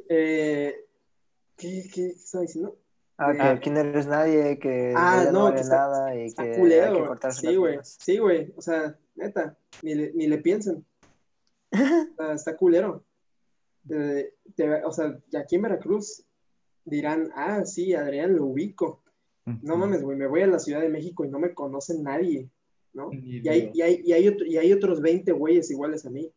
[0.09, 0.75] eh,
[1.57, 2.77] ¿qué, qué, qué estaba diciendo?
[3.17, 3.51] Ah, que Ah.
[3.51, 6.59] aquí no eres nadie, que Ah, no, no, que está- nada y Está que hay
[6.59, 6.93] culero.
[7.01, 7.79] que cortarse Sí, las güey.
[7.83, 8.53] Sí, güey.
[8.57, 10.85] O sea, neta, ni le, ni le piensen.
[12.35, 13.05] Está culero.
[13.89, 14.33] Eh,
[14.83, 16.25] o sea, y aquí en Veracruz
[16.83, 19.01] dirán, ah, sí, Adrián lo ubico.
[19.61, 22.49] No mames, güey, me voy a la Ciudad de México y no me conoce nadie,
[22.93, 23.11] ¿no?
[23.13, 26.31] Y hay, y hay, y hay, otro- y hay otros 20 güeyes iguales a mí.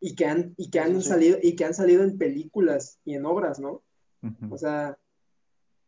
[0.00, 1.08] Y que han, y que han sí.
[1.08, 3.82] salido, y que han salido en películas y en obras, ¿no?
[4.50, 4.98] O sea,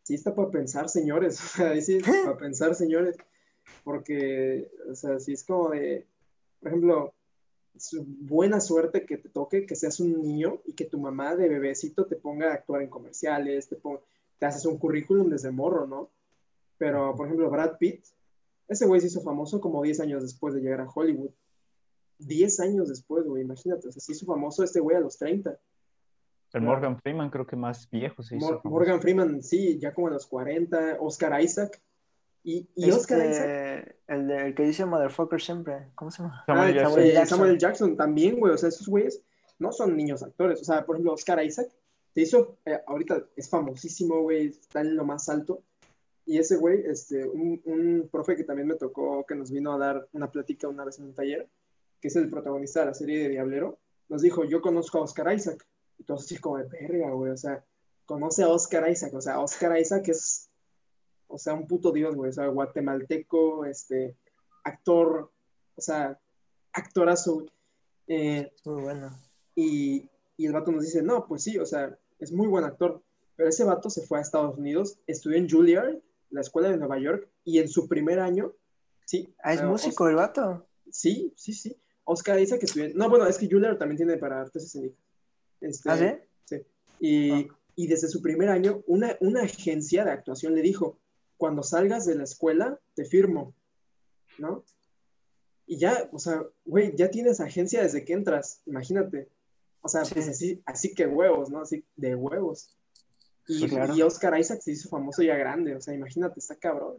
[0.04, 1.38] sí está para pensar, señores.
[1.54, 3.16] O sea, sí está para pensar, señores.
[3.84, 6.06] Porque, o sea, sí es como de,
[6.60, 7.14] por ejemplo,
[7.74, 11.48] es buena suerte que te toque, que seas un niño y que tu mamá de
[11.48, 14.00] bebecito te ponga a actuar en comerciales, te, pon-
[14.38, 16.10] te haces un currículum desde morro, ¿no?
[16.78, 18.04] Pero, por ejemplo, Brad Pitt,
[18.68, 21.30] ese güey se hizo famoso como 10 años después de llegar a Hollywood.
[22.18, 23.88] 10 años después, güey, imagínate.
[23.88, 25.58] O sea, se hizo famoso este güey a los 30.
[26.54, 28.46] El Morgan Freeman creo que más viejo se hizo.
[28.46, 28.68] Mor- famoso.
[28.70, 30.96] Morgan Freeman, sí, ya como a los 40.
[31.00, 31.80] Oscar Isaac.
[32.44, 33.46] Y, y Oscar Isaac.
[33.48, 36.42] Este, el, de- el que dice motherfucker siempre, ¿cómo se llama?
[36.46, 36.90] Samuel Ah, Jackson.
[36.94, 37.38] Samuel, Jackson.
[37.38, 38.54] Samuel Jackson también, güey.
[38.54, 39.22] O sea, esos güeyes
[39.58, 40.60] no son niños actores.
[40.60, 41.68] O sea, por ejemplo, Oscar Isaac
[42.18, 45.62] se hizo, eh, ahorita es famosísimo, güey, está en lo más alto.
[46.26, 49.78] Y ese güey, este, un, un profe que también me tocó, que nos vino a
[49.78, 51.48] dar una plática una vez en un taller,
[52.00, 55.32] que es el protagonista de la serie de Diablero, nos dijo, yo conozco a Oscar
[55.32, 55.64] Isaac.
[55.96, 57.30] Y todos así como de verga, güey.
[57.30, 57.64] O sea,
[58.04, 59.14] conoce a Oscar Isaac.
[59.14, 60.48] O sea, Oscar Isaac es,
[61.28, 62.30] o sea, un puto dios, güey.
[62.30, 64.16] O sea, guatemalteco, este,
[64.64, 65.30] actor,
[65.76, 66.18] o sea,
[66.72, 67.48] actorazo, güey.
[68.08, 69.16] Eh, Muy bueno.
[69.54, 73.02] y, y el vato nos dice, no, pues sí, o sea, es muy buen actor,
[73.36, 75.98] pero ese vato se fue a Estados Unidos, estudió en Juilliard,
[76.30, 78.52] la escuela de Nueva York, y en su primer año,
[79.06, 79.32] sí.
[79.42, 80.66] Ah, es eh, músico el vato.
[80.90, 81.76] Sí, sí, sí.
[82.04, 84.98] Oscar dice que estudió, no, bueno, es que Juilliard también tiene para artes escénicas.
[85.60, 86.06] Este, ¿Ah, sí?
[86.44, 86.56] Sí.
[87.00, 87.56] Y, Ah.
[87.76, 90.98] y desde su primer año, una, una agencia de actuación le dijo,
[91.36, 93.54] cuando salgas de la escuela, te firmo,
[94.38, 94.64] ¿no?
[95.66, 99.28] Y ya, o sea, güey, ya tienes agencia desde que entras, imagínate.
[99.80, 100.14] O sea, Sí.
[100.14, 101.60] pues así, así que huevos, ¿no?
[101.62, 102.70] Así de huevos.
[103.46, 103.94] Y, Sí, claro.
[103.96, 106.96] y Oscar Isaac se hizo famoso ya grande, o sea, imagínate, está cabrón.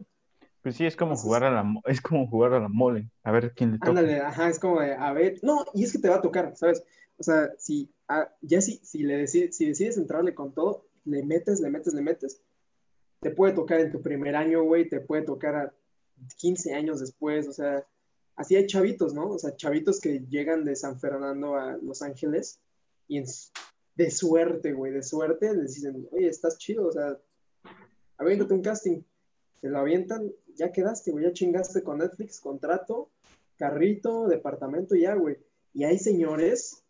[0.62, 3.10] Pues sí, es como Entonces- jugar a la es como jugar a la mole.
[3.22, 3.90] A ver quién le toca.
[3.90, 6.54] Ándale, ajá, es como de, a ver, no, y es que te va a tocar,
[6.56, 6.82] ¿sabes?
[7.18, 7.90] O sea, si,
[8.42, 12.02] ya si, si, le decides, si decides entrarle con todo, le metes, le metes, le
[12.02, 12.42] metes,
[13.20, 15.74] te puede tocar en tu primer año, güey, te puede tocar a
[16.36, 17.86] 15 años después, o sea,
[18.36, 19.30] así hay chavitos, ¿no?
[19.30, 22.58] O sea, chavitos que llegan de San Fernando a Los Ángeles
[23.10, 23.24] y
[23.96, 27.18] de suerte, güey, de suerte les dicen, oye, estás chido, o sea,
[28.16, 29.02] aviéntate un casting,
[29.60, 33.10] te lo avientan, ya quedaste, güey, ya chingaste con Netflix, contrato,
[33.56, 35.38] carrito, departamento, ya, güey.
[35.74, 36.84] Y hay señores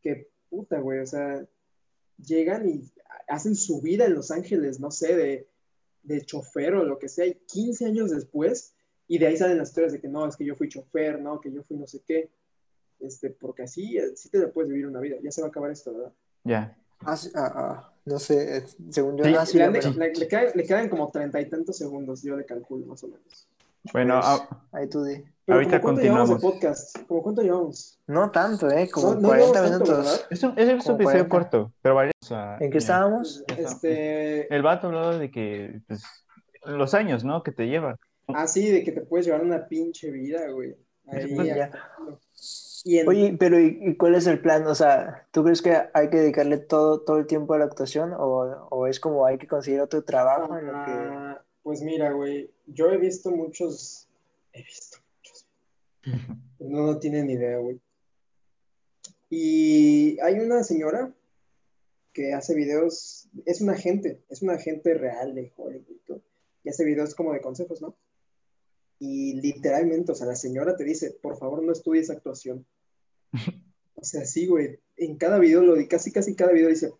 [0.00, 1.46] que, puta, güey, o sea,
[2.16, 2.90] llegan y
[3.28, 5.48] hacen su vida en Los Ángeles, no sé, de,
[6.02, 8.74] de chofer o lo que sea, y 15 años después,
[9.06, 11.42] y de ahí salen las historias de que no, es que yo fui chofer, no,
[11.42, 12.30] que yo fui no sé qué,
[13.02, 15.92] este, porque así, sí te puedes vivir una vida, ya se va a acabar esto,
[15.92, 16.12] ¿verdad?
[16.44, 16.76] Ya.
[17.04, 20.12] Ah, sí, ah, ah, no sé, eh, según yo, Sí, ah, sí, le, pero- le-
[20.14, 23.48] le quedan, le quedan como treinta y tantos segundos, yo le calculo más o menos.
[23.92, 25.24] Bueno, Pues, ah, ahí tú di.
[25.44, 26.52] Pero Ahorita ¿cómo cuánto llevamos de continuamos.
[26.92, 27.06] podcast?
[27.08, 27.98] ¿Cómo cuánto llevamos?
[28.06, 28.88] No tanto, ¿eh?
[28.88, 30.26] Como No, no 40 llevamos tanto, minutos.
[30.30, 31.28] es un, es un episodio 40.
[31.28, 32.12] corto, pero vale.
[32.22, 33.42] o sea, ¿En qué estábamos?
[33.58, 36.04] Este, El vato hablaba de que, pues,
[36.64, 37.42] los años, ¿no?
[37.42, 37.96] Que te lleva.
[38.28, 40.76] así de que te puedes llevar una pinche vida, güey.
[41.08, 41.70] Ahí, Pues ya.
[42.84, 42.90] Actuando.
[42.90, 44.66] Y en- Oye, pero ¿y, cuál es el plan?
[44.66, 48.12] O sea, ¿tú crees que hay que dedicarle todo, todo el tiempo a la actuación
[48.12, 50.90] o, o es como hay que conseguir otro trabajo en lo que...
[50.90, 54.08] Ah, pues mira, güey, yo he visto muchos,
[54.52, 55.46] he visto muchos,
[56.58, 57.80] no, no tienen ni idea, güey.
[59.30, 61.12] Y hay una señora
[62.12, 66.20] que hace videos, es una agente, es una agente real de Hollywood,
[66.64, 67.94] y hace videos como de consejos, ¿no?
[69.04, 72.64] Y literalmente, o sea, la señora te dice, por favor no estudies actuación.
[73.94, 76.92] O sea, sí, güey, en cada video, lo casi, casi cada video dice,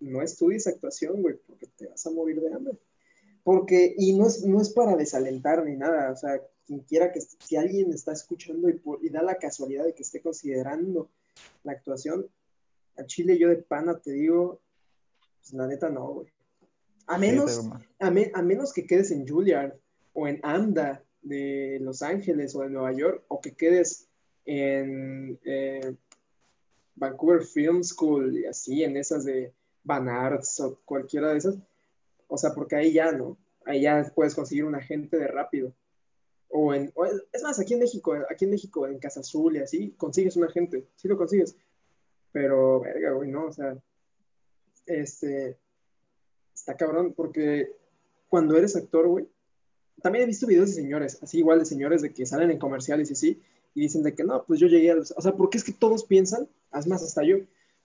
[0.00, 2.76] no estudies actuación, güey, porque te vas a morir de hambre.
[3.44, 7.20] Porque, y no es, no es para desalentar ni nada, o sea, quien quiera que,
[7.20, 11.08] si alguien está escuchando y, por- y da la casualidad de que esté considerando
[11.62, 12.26] la actuación,
[12.96, 14.60] a Chile yo de pana te digo,
[15.40, 16.28] pues la neta no, güey.
[17.06, 17.68] A menos, Sí,
[18.00, 19.74] a, me- a menos que quedes en Juilliard
[20.14, 24.08] o en AMDA de Los Ángeles o de Nueva York, o que quedes
[24.44, 25.94] en eh,
[26.94, 29.52] Vancouver Film School y así, en esas de
[29.84, 31.56] Van Arts o cualquiera de esas.
[32.28, 33.36] O sea, porque ahí ya, ¿no?
[33.64, 35.74] Ahí ya puedes conseguir un agente de rápido.
[36.48, 39.60] O en, o es más, aquí en México, aquí en México, en Casa Azul y
[39.60, 41.56] así, consigues un agente, sí lo consigues.
[42.32, 43.76] Pero, verga, güey, no, o sea,
[44.86, 45.58] este,
[46.54, 47.72] está cabrón, porque
[48.28, 49.28] cuando eres actor, güey,
[50.02, 53.10] también he visto videos de señores, así igual de señores de que salen en comerciales
[53.10, 53.40] y así,
[53.74, 55.72] y dicen de que no, pues yo llegué a los, o sea, porque es que
[55.72, 57.36] todos piensan, es más, hasta yo,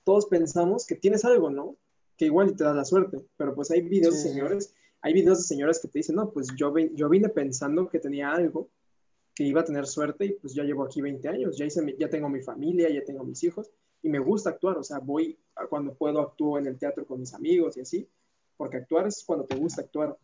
[0.03, 1.76] todos pensamos que tienes algo, ¿no?
[2.18, 4.24] Que igual y te da la suerte, pero pues hay videos Sí.
[4.28, 7.88] de señores, hay videos de señores que te dicen, no, pues yo, yo vine pensando
[7.89, 8.70] que tenía algo,
[9.36, 12.09] que iba a tener suerte y pues ya llevo aquí 20 años, ya, hice, ya
[12.09, 13.70] tengo mi familia, ya tengo mis hijos
[14.01, 17.20] y me gusta actuar, o sea, voy a- cuando puedo actúo en el teatro con
[17.20, 18.07] mis amigos y así,
[18.57, 20.18] porque actuar es cuando te gusta actuar.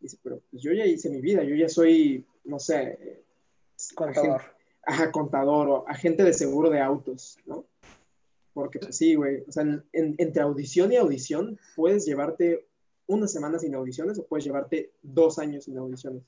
[0.00, 3.22] Dice, pero pues yo ya hice mi vida, yo ya soy, no sé,
[3.94, 4.40] Contador.
[4.40, 4.52] agente-
[4.84, 7.64] ajá, contador o agente de seguro de autos, ¿no?
[8.52, 12.66] Porque pues sí, güey, o sea, en- en- entre audición y audición puedes llevarte
[13.06, 16.22] una semana sin audiciones o puedes llevarte dos años sin audiciones.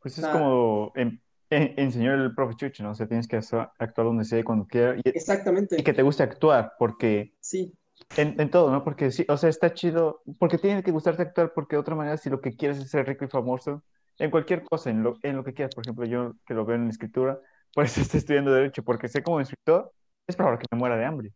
[0.00, 0.32] Pues es Ah.
[0.32, 1.20] como en-
[1.50, 2.92] el profe Chucho, ¿no?
[2.92, 4.96] O sea, tienes que actuar donde sea y cuando quiera.
[4.96, 7.74] Y, Exactamente, y que te guste actuar, porque sí,
[8.16, 8.82] en, en todo, ¿no?
[8.84, 12.16] Porque sí, o sea, está chido, porque tiene que gustarte actuar, porque de otra manera,
[12.16, 13.82] si lo que quieres es ser rico y famoso,
[14.18, 16.76] en cualquier cosa, en lo, en lo que quieras, por ejemplo, yo que lo veo
[16.76, 17.38] en escritura,
[17.74, 19.92] por eso estoy estudiando Derecho, porque sé como escritor,
[20.26, 21.32] es probable que me muera de hambre.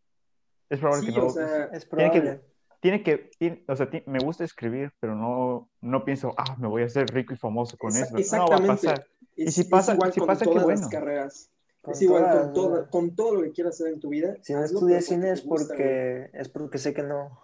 [0.68, 1.26] Es probable sí, que no.
[1.26, 2.42] o sea, Es tiene que- probable.
[2.80, 6.68] tiene que, tiene- o sea, ti- me gusta escribir, pero no, no pienso, ah, me
[6.68, 8.14] voy a hacer rico y famoso con eso.
[8.36, 9.06] No va a pasar.
[9.36, 10.88] es, Y si pasa- si pasa, qué todas las bueno.
[10.90, 11.50] carreras.
[11.86, 14.36] Es igual con todo, con todo lo que quieras hacer en tu vida.
[14.42, 17.38] Si no estudias cine es gusta, porque, es porque sé que no.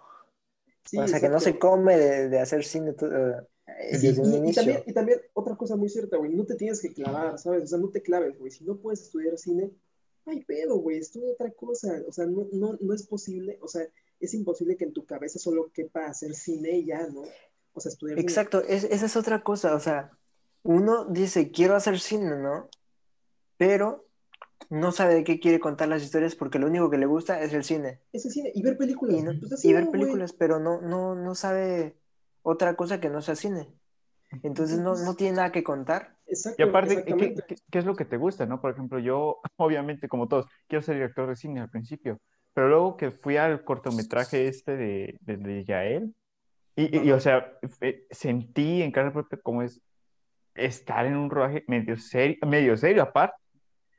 [0.83, 4.31] Sí, o sea, que no se come de, de hacer cine eh, Sí, desde un
[4.31, 4.61] y, y inicio.
[4.63, 7.63] también, y también otra cosa muy cierta, güey, no te tienes que clavar, ¿sabes?
[7.63, 8.51] O sea, no te claves, güey.
[8.51, 9.71] Si no puedes estudiar cine,
[10.25, 12.01] hay pedo, güey, estudia otra cosa.
[12.07, 13.83] O sea, no, no, no es posible, o sea,
[14.19, 17.23] es imposible que en tu cabeza solo quepa hacer cine y ya, ¿no?
[17.73, 18.27] O sea, estudiar cine.
[18.29, 19.75] Exacto, es- esa es otra cosa.
[19.75, 20.11] O sea,
[20.63, 22.69] uno dice, quiero hacer cine, ¿no?
[23.57, 24.05] Pero
[24.69, 27.53] no sabe de qué quiere contar las historias porque lo único que le gusta es
[27.53, 27.99] el cine.
[28.13, 29.17] Es el cine, y ver películas.
[29.17, 31.95] Y, no- pues así y ver películas, pero no, no, no sabe
[32.41, 33.67] otra cosa que no sea cine.
[34.43, 36.15] Entonces no, no tiene nada que contar.
[36.25, 37.15] Exacto, Y aparte, ¿qué,
[37.47, 38.61] qué- qué es lo que te gusta, no?
[38.61, 42.19] Por ejemplo, yo, obviamente, como todos, quiero ser director de cine al principio,
[42.53, 46.15] pero luego que fui al cortometraje este de, de, de Yael,
[46.75, 49.81] y, y- y, o sea, fe- sentí en carne propia cómo es
[50.55, 53.35] estar en un rodaje medio serio, medio serio aparte,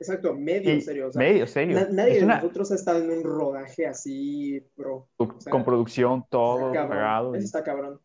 [0.07, 1.07] Exacto, medio y- serio.
[1.07, 1.79] O sea, medio serio.
[1.79, 5.07] na- nadie Es de una- nosotros ha estado en un rodaje así, pro.
[5.17, 7.99] o sea, con producción, todo Está pagado, eso está cabrón.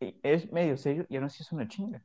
[0.00, 2.02] y es medio serio y aún así es una chinga.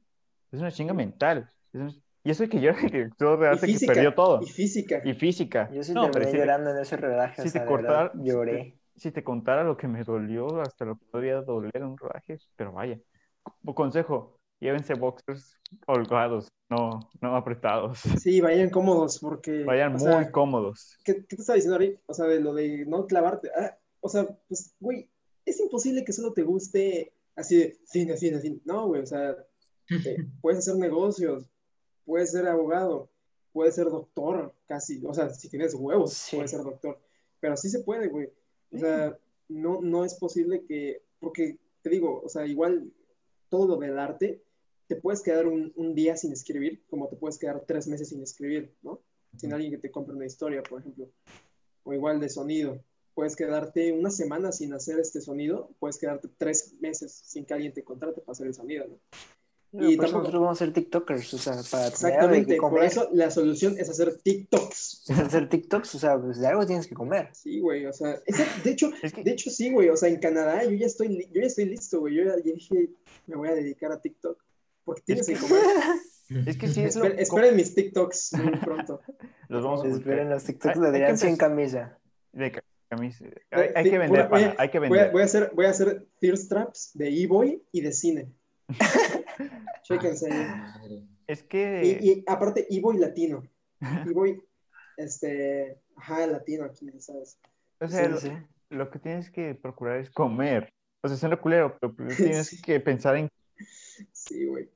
[0.52, 1.50] Es una chinga mental.
[1.74, 4.42] Es Y eso que yo era el director de arte que perdió todo.
[4.42, 5.02] y física.
[5.04, 5.70] Y física.
[5.74, 7.42] Yo sí No, terminé si te- llorando en ese rodaje.
[7.42, 8.78] si o sea, te de verdad, cortar- lloré.
[8.96, 12.38] si te contara lo que me dolió, hasta lo que podría doler en un rodaje,
[12.56, 12.98] pero vaya.
[13.66, 15.58] Co- Consejo, llévense boxers
[15.88, 18.00] holgados, no, no apretados.
[18.20, 19.64] Sí, vayan cómodos porque...
[19.64, 20.98] Vayan muy sea, cómodos.
[21.04, 22.02] ¿qué, qué te estaba diciendo ahorita?
[22.08, 23.50] O sea, de lo de no clavarte.
[23.56, 25.10] Ah, o sea, pues, güey,
[25.46, 28.60] es imposible que solo te guste así de cine, cine, cine.
[28.66, 29.36] No, güey, o sea,
[29.88, 31.46] te- puedes hacer negocios,
[32.06, 33.10] puedes ser abogado,
[33.52, 35.02] puedes ser doctor, casi.
[35.06, 36.36] O sea, si tienes huevos, Sí.
[36.38, 37.00] puedes ser doctor.
[37.40, 38.30] Pero sí se puede, güey.
[38.72, 39.18] O sea,
[39.50, 42.92] no, no es posible que, porque te digo, o sea, igual
[43.50, 44.42] todo lo del arte,
[44.88, 48.22] te puedes quedar un, un día sin escribir, como te puedes quedar tres meses sin
[48.22, 49.02] escribir, ¿no?
[49.38, 51.10] Sin alguien que te compre una historia, por ejemplo.
[51.84, 52.84] O igual de sonido.
[53.16, 57.74] Puedes quedarte una semana sin hacer este sonido, puedes quedarte tres meses sin que alguien
[57.74, 59.00] te contrate para hacer el sonido, ¿no?
[59.76, 63.32] Y por tampoco- nosotros vamos a ser TikTokers, o sea, para Exactamente, por eso la
[63.32, 65.10] solución es hacer TikToks.
[65.10, 67.30] Hacer TikToks, o sea, pues de algo tienes que comer.
[67.34, 68.22] Sí, güey, o sea,
[68.64, 71.28] de hecho, Es que- de hecho sí, güey, o sea, en Canadá yo ya estoy,
[71.34, 72.90] yo ya estoy listo, güey, yo ya dije,
[73.26, 74.44] me voy a dedicar a TikTok,
[74.84, 75.62] porque tienes que que- comer.
[76.48, 77.06] Es que sí es lo...
[77.06, 79.02] Esper- esperen mis TikToks muy pronto.
[79.50, 80.00] Los vamos a buscar.
[80.02, 82.00] Esperen los TikToks de Adrián sin camisa.
[82.32, 83.26] De ca- camisa.
[83.52, 85.12] Hay, hay que vender, voy- voy a- pana, hay que Voy a, vender.
[85.12, 88.32] voy a hacer, voy a hacer thirst traps de e-boy y de cine.
[89.84, 90.30] Chéquense.
[91.28, 92.00] Es que...
[92.02, 93.44] Y, y aparte, e-boy latino.
[94.08, 94.42] E-boy,
[94.98, 97.38] este, ajá, latino aquí, ¿sabes?
[97.80, 98.32] o sea, Sí, lo, sí.
[98.70, 100.74] lo que tienes que procurar es comer.
[101.02, 102.62] O sea, suena culero, pero primero tienes Sí.
[102.62, 103.30] que pensar en...
[104.12, 104.70] Sí, güey.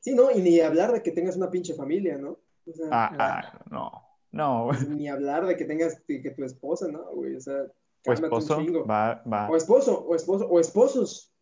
[0.00, 2.38] Sí, no, y ni hablar de que tengas una pinche familia, ¿no?
[2.66, 3.92] O sea, Ah, ah, no,
[4.32, 4.66] no.
[4.68, 7.36] pues, ni hablar de que tengas, que, que tu esposa, ¿no, güey?
[7.36, 7.62] O sea,
[8.06, 8.58] O un esposo,
[8.88, 9.48] va, va.
[9.50, 11.32] O esposo, o esposo, o esposos.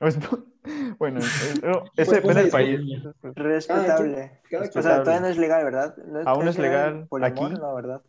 [0.00, 0.44] O espo-
[0.98, 3.02] Bueno, eso, eso Pues, depende pues, del es- país.
[3.22, 4.40] Respetable.
[4.50, 5.96] Cada O sea, todavía no es legal, ¿verdad?
[5.98, 7.44] ¿No Aún es que era legal aquí.
[7.44, 8.02] No, ¿verdad?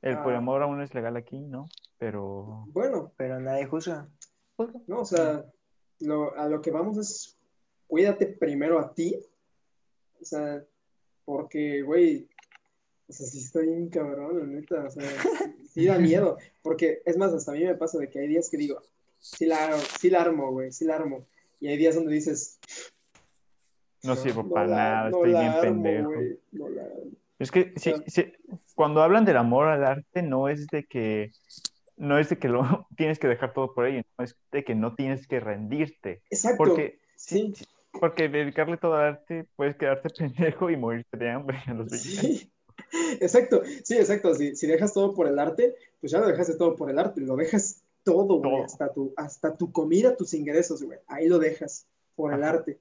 [0.00, 0.22] El Ah.
[0.22, 1.68] poliamor aún es legal aquí, ¿no?
[1.98, 2.64] Pero...
[2.68, 4.08] Bueno, Pero nadie juzga.
[4.86, 5.44] no, o sea,
[6.02, 7.36] lo- a lo que vamos es,
[7.86, 9.16] cuídate primero a ti.
[10.20, 10.64] O sea,
[11.24, 12.28] porque, güey,
[13.08, 15.02] o sea, sí está bien cabrón, la neta, o sea,
[15.72, 16.38] sí da miedo.
[16.62, 18.80] Porque, es más, hasta a mí me pasa de que hay días que digo,
[19.18, 21.26] sí la, sí la armo, güey, sí la armo.
[21.60, 22.58] Y hay días donde dices,
[24.02, 26.10] No sirvo no para la- nada, no estoy bien armo, pendejo.
[26.52, 26.88] la.
[27.38, 28.32] Es que sea- sí,
[28.74, 31.32] cuando hablan del amor al arte, no es de que
[31.96, 32.62] no es de que lo
[32.96, 36.22] tienes que dejar todo por ello, no es de que no tienes que rendirte.
[36.30, 36.56] Exacto.
[36.58, 37.54] Porque, sí,
[37.98, 42.08] porque dedicarle todo al arte puedes quedarte pendejo y morirte de hambre a los 20
[42.08, 42.20] años.
[42.38, 42.52] Sí,
[43.20, 44.34] exacto, sí, exacto.
[44.34, 47.20] Si, si dejas todo por el arte, pues ya lo dejaste todo por el arte,
[47.20, 48.64] lo dejas todo, güey, Todo.
[48.64, 51.86] hasta tu, hasta tu comida, tus ingresos, güey, ahí lo dejas
[52.16, 52.80] por el arte.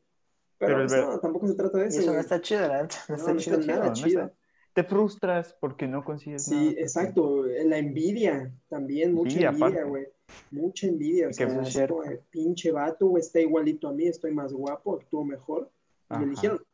[0.57, 2.81] Pero, Pero pues, no, tampoco se trata de Y eso, eso no está chido, la
[2.83, 2.95] neta.
[3.07, 3.59] No, No, está no chido.
[3.59, 4.31] está nada no chido.
[4.73, 6.71] Te frustras porque no consigues Sí, nada.
[6.79, 10.07] exacto, la envidia también, mucha Envidia, güey.
[10.49, 11.95] Mucha envidia, o sea, eso es así cierto.
[11.95, 15.69] como de, pinche vato, güey, está igualito a mí, estoy más guapo, actúo mejor.
[16.09, 16.23] Y Ajá.
[16.23, 16.65] le dijeron,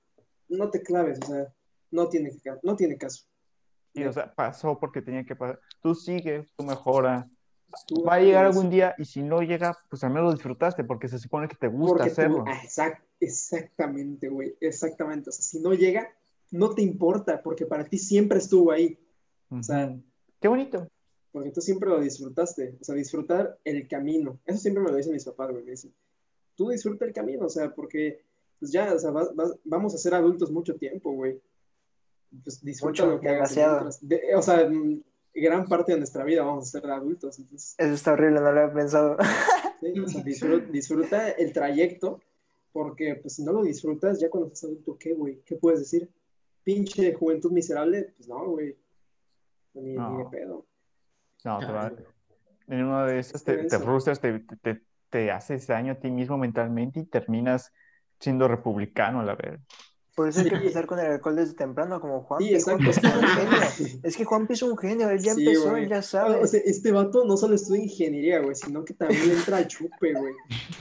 [0.49, 1.53] no te claves, o sea,
[1.89, 2.31] no tiene,
[2.61, 3.25] no tiene caso.
[3.95, 5.59] Sí, o sea, pasó porque tenía que pasar.
[5.81, 7.27] Tú sigue, tú mejora.
[7.87, 10.83] Tú Va a llegar algún día y si no llega, pues al menos lo disfrutaste
[10.83, 12.43] porque se supone que te gusta Porque tú- hacerlo.
[12.47, 15.29] ah, exact- exactamente, güey, exactamente.
[15.29, 16.07] O sea, si no llega,
[16.51, 18.97] no te importa, porque para ti siempre estuvo ahí,
[19.49, 19.95] o sea.
[20.39, 20.87] Qué bonito.
[21.31, 22.75] porque tú siempre lo disfrutaste.
[22.81, 24.39] O sea, disfrutar el camino.
[24.45, 25.63] Eso siempre me lo dicen mis papás, güey.
[25.63, 25.93] Me dicen,
[26.55, 28.21] tú disfruta el camino, o sea, porque
[28.59, 31.39] pues ya, o sea, vas- vas- vamos a ser adultos mucho tiempo, güey.
[32.43, 33.53] Pues disfruta Mucho, lo que hagas.
[33.55, 33.89] demasiado.
[34.01, 35.01] de- o sea, mm,
[35.35, 37.37] gran parte de nuestra vida vamos a ser adultos.
[37.39, 39.17] Entonces, Eso está horrible, no lo había pensado.
[39.79, 42.19] Sí, o sea, disfruta, disfruta el trayecto,
[42.73, 45.41] porque pues si no lo disfrutas, ya cuando estás adulto, ¿qué, güey?
[45.45, 46.09] ¿Qué puedes decir?
[46.67, 48.77] Pinche juventud miserable, pues no, güey.
[49.73, 50.11] Ni, No.
[50.11, 50.65] ni de pedo.
[51.45, 51.93] No, te va-
[52.67, 56.37] en una de esas Está te, frustras, te, te, te haces daño a ti mismo
[56.37, 57.71] mentalmente y terminas
[58.19, 59.61] siendo republicano a la vez.
[60.13, 62.41] Por eso hay que empezar con el alcohol desde temprano, como Juan.
[62.41, 62.89] Sí, exacto.
[62.89, 63.99] es que es un genio.
[64.03, 65.83] Es que Juan es un genio, él ya Sí, empezó, güey.
[65.83, 66.35] él ya Ah, sabe.
[66.43, 70.13] o sea, este vato no solo estudia ingeniería, güey, sino que también entra al chupe,
[70.13, 70.33] güey.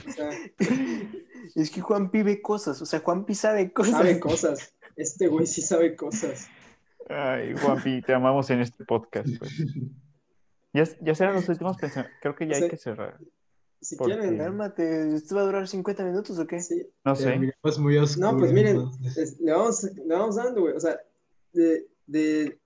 [0.09, 0.29] O sea,
[1.55, 3.93] Es que Juan ve cosas, o sea, Juan sabe cosas.
[3.93, 4.73] sabe cosas.
[4.97, 6.47] Este güey sí sabe cosas.
[7.07, 9.29] Ay, Juanpi, te amamos en este podcast.
[9.39, 9.51] pues.
[10.73, 12.17] Ya, ya serán los últimos pensamientos.
[12.21, 13.17] Creo que ya hay que cerrar.
[13.79, 14.37] Si ¿Por quieren, qué?
[14.37, 16.59] Cálmate, ¿esto va a durar 50 minutos o qué?
[16.59, 16.85] sí.
[17.05, 17.25] No sé.
[17.25, 18.31] Terminamos muy oscuro.
[18.33, 18.81] No, pues miren,
[19.15, 20.73] es- le, vamos, le vamos dando, güey.
[20.75, 20.99] O sea,
[21.53, 22.59] de, de-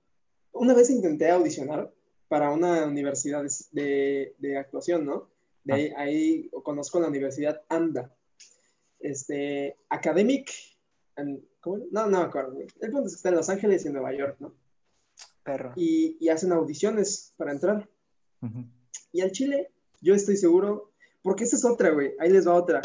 [0.54, 1.92] una vez intenté audicionar
[2.28, 5.30] para una universidad de, de- de actuación, ¿no?
[5.64, 8.12] De ahí, ahí conozco la universidad ANDA.
[9.00, 10.50] Este, Academic,
[11.22, 11.78] and- ¿cómo?
[11.92, 12.58] No, no me acuerdo.
[12.60, 14.54] El punto es que está en Los Ángeles y en Nueva York, ¿no?
[15.44, 15.74] Perro.
[15.76, 17.90] Y, y hacen audiciones para entrar.
[18.42, 18.66] Ujú.
[19.12, 20.92] Y al Chile, yo estoy seguro,
[21.22, 22.82] porque esa es otra, güey, ahí les va otra.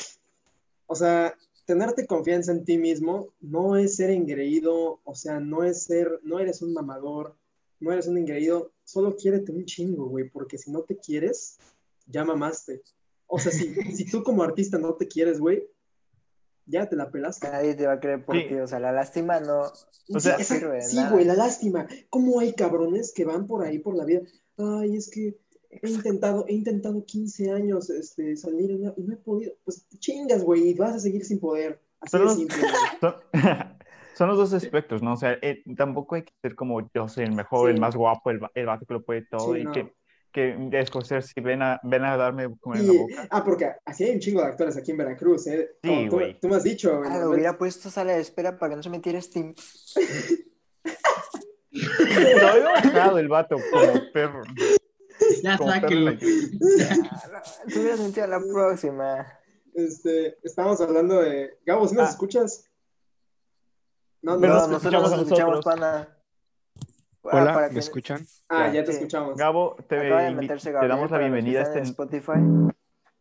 [0.86, 1.34] O sea,
[1.64, 6.38] tenerte confianza en ti mismo no es ser engreído, o sea, no es ser, no
[6.38, 7.34] eres un mamador,
[7.80, 11.58] no eres un engreído, solo quiérete un chingo, güey, porque si no te quieres,
[12.06, 12.82] ya mamaste.
[13.26, 15.66] O sea, si, si tú como artista no te quieres, güey,
[16.66, 17.48] ya te la pelaste.
[17.48, 18.44] Nadie te va a creer por Sí.
[18.48, 18.54] ti.
[18.56, 19.62] O sea, la lástima no.
[20.14, 21.10] O sea, sí, no sirve de sí, nada.
[21.12, 21.86] güey, la lástima.
[22.10, 24.20] ¿Cómo hay cabrones que van por ahí por la vida?
[24.58, 25.38] Ay, es que
[25.70, 29.52] he intentado, he intentado 15 años este, salir y no, y no he podido.
[29.64, 31.80] Pues chingas, güey, y vas a seguir sin poder.
[32.00, 32.72] Así Pero- de simple, güey.
[33.00, 33.14] Son,
[34.16, 35.12] son los dos aspectos, ¿no?
[35.14, 37.74] O sea, eh, tampoco hay que ser como yo soy el mejor, Sí.
[37.74, 39.72] el más guapo, el, el vato que lo puede todo Sí, y no.
[39.72, 39.92] que,
[40.36, 43.26] que escoger si ven a, ven a darme comer en la Y- boca.
[43.30, 45.70] ah, porque así hay un chingo de actores aquí en Veracruz, ¿eh?
[45.82, 46.38] Sí, Como tú, güey.
[46.40, 47.00] tú me has dicho.
[47.06, 49.54] Ah, lo hubiera puesto sala de espera para que no se metiera Steam.
[51.70, 54.42] Lo había enojado el vato como perro.
[55.42, 56.12] Ya sáquenlo.
[56.12, 59.26] no, Te hubieras metido a la próxima.
[59.74, 61.58] Este, estábamos hablando de.
[61.64, 62.10] Gabo, ¿sí nos Ah.
[62.10, 62.70] escuchas?
[64.22, 64.72] No, Pero no, nos no.
[64.74, 66.15] nosotros escuchamos nos a escuchamos, pana.
[67.30, 68.26] Ah, Hola, para ¿me que- escuchan?
[68.48, 68.74] Ah, Ya.
[68.74, 68.98] ya te Sí.
[68.98, 69.36] escuchamos.
[69.36, 71.78] Gabo, te, Acaba de invi- meterse te damos la bienvenida a este...
[71.78, 72.32] en Spotify.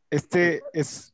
[0.10, 1.14] Este es.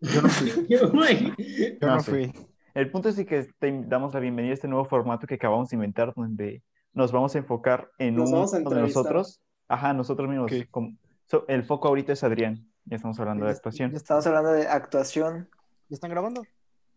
[0.00, 0.66] Yo no fui.
[0.68, 2.10] Yo No sé.
[2.10, 2.46] fui.
[2.74, 5.76] El punto es que te damos la bienvenida a este nuevo formato que acabamos de
[5.76, 9.02] inventar, donde nos vamos a enfocar en Nos uno vamos a de entrevistar.
[9.02, 9.40] nosotros.
[9.68, 10.52] Ajá, nosotros mismos.
[10.52, 10.66] Ok.
[10.70, 12.68] como- so- el foco ahorita es Adrián.
[12.86, 13.94] Ya estamos hablando de Ya- actuación.
[13.94, 15.48] Estamos hablando de actuación.
[15.88, 16.42] ¿Ya están grabando?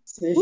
[0.04, 0.34] Sí.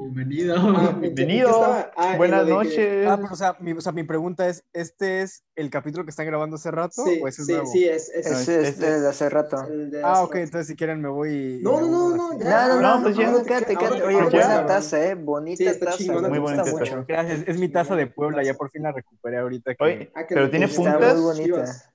[0.00, 0.54] Bienvenido.
[0.56, 1.64] Ah, ¿en qué- en qué Bienvenido.
[1.96, 3.06] Ah, en Buenas que- noches.
[3.08, 6.10] Ah, pero o sea, mi, o sea, mi pregunta es, ¿este es el capítulo que
[6.10, 7.66] están grabando hace rato Sí, o ese es sí, nuevo?
[7.66, 9.62] sí, es, es- No, Ese es- es es- desde hace rato.
[9.66, 10.38] de Ah, ok, rato.
[10.44, 11.62] entonces si quieren me voy y...
[11.62, 12.38] No, no, no, no, así.
[12.44, 12.68] ya.
[12.68, 13.30] No, no, no, No, pues ya.
[13.30, 13.96] no, quédate, quédate.
[13.98, 16.92] te- Oye, buena taza, eh, bonita Sí, taza, chingona me Muy gusta bonita mucho.
[16.94, 17.04] taza.
[17.08, 19.74] Gracias, es mi taza de Puebla, ya por fin la recuperé ahorita.
[19.74, 19.84] Que...
[19.84, 21.14] Oye, Ah, que pero tiene puntas.
[21.16, 21.44] muy bonita.
[21.44, 21.90] Chivas.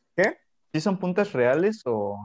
[0.74, 2.18] ¿Sí son puntas reales o...?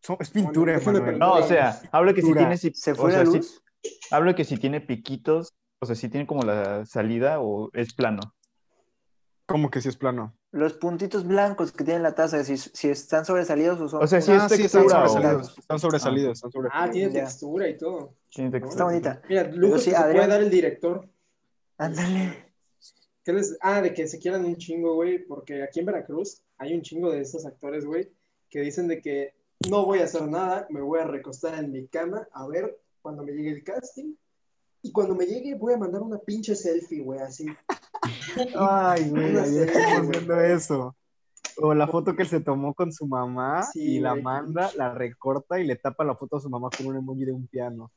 [0.00, 0.80] Son- es pintura.
[1.18, 2.40] No, o sea, hablo que si Pintura.
[2.40, 2.56] tiene...
[2.56, 3.62] si- ¿Se o fue sea, la luz?
[4.10, 8.20] Hablo que si tiene piquitos, o sea, si tiene como la salida o es plano.
[9.46, 10.34] ¿Cómo que si es plano?
[10.52, 14.02] Los puntitos blancos que tiene la taza, si, si están sobresalidos o son...
[14.02, 15.08] O sea, si Ah, es sí, están textura o...
[15.08, 15.58] sobresalidos.
[15.58, 16.90] Están sobresalidos, Ah, sobresalidos.
[16.92, 17.24] tiene Ya.
[17.24, 18.14] textura y todo.
[18.30, 18.70] Tiene textura.
[18.72, 19.22] Está bonita.
[19.28, 21.08] Mira, lujo sí, que se Adrián- puede dar el director.
[21.78, 22.52] Ándale.
[23.24, 26.74] ¿Qué les- Ah, de que se quieran un chingo, güey, porque aquí en Veracruz hay
[26.74, 28.10] un chingo de esos actores, güey,
[28.48, 29.34] que dicen de que
[29.68, 33.22] no voy a hacer nada, me voy a recostar en mi cama a ver cuando
[33.24, 34.14] me llegue el casting.
[34.84, 37.46] Y cuando me llegue voy a mandar una pinche selfie, güey, así.
[38.56, 40.96] Ay, güey, serie, estamos viendo eso.
[41.58, 44.22] O la foto que se tomó con su mamá Sí, y la güey.
[44.22, 47.32] manda, la recorta y le tapa la foto a su mamá con un emoji de
[47.32, 47.92] un piano.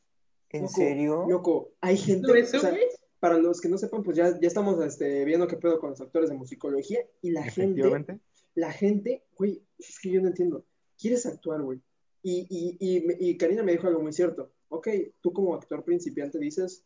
[0.49, 1.25] ¿En Loco, serio?
[1.27, 2.73] Loco, hay gente, ¿Todo eso, o sea,
[3.19, 6.01] para los que no sepan, pues ya, ya estamos este, viendo qué pedo con los
[6.01, 8.19] actores de musicología y la gente, Efectivamente.
[8.55, 10.65] la gente, güey, es que yo no entiendo.
[10.99, 11.81] Quieres actuar, güey.
[12.21, 14.51] Y, y, y, me- y Karina me dijo algo muy cierto.
[14.69, 14.87] Ok,
[15.21, 16.85] tú como actor principiante dices,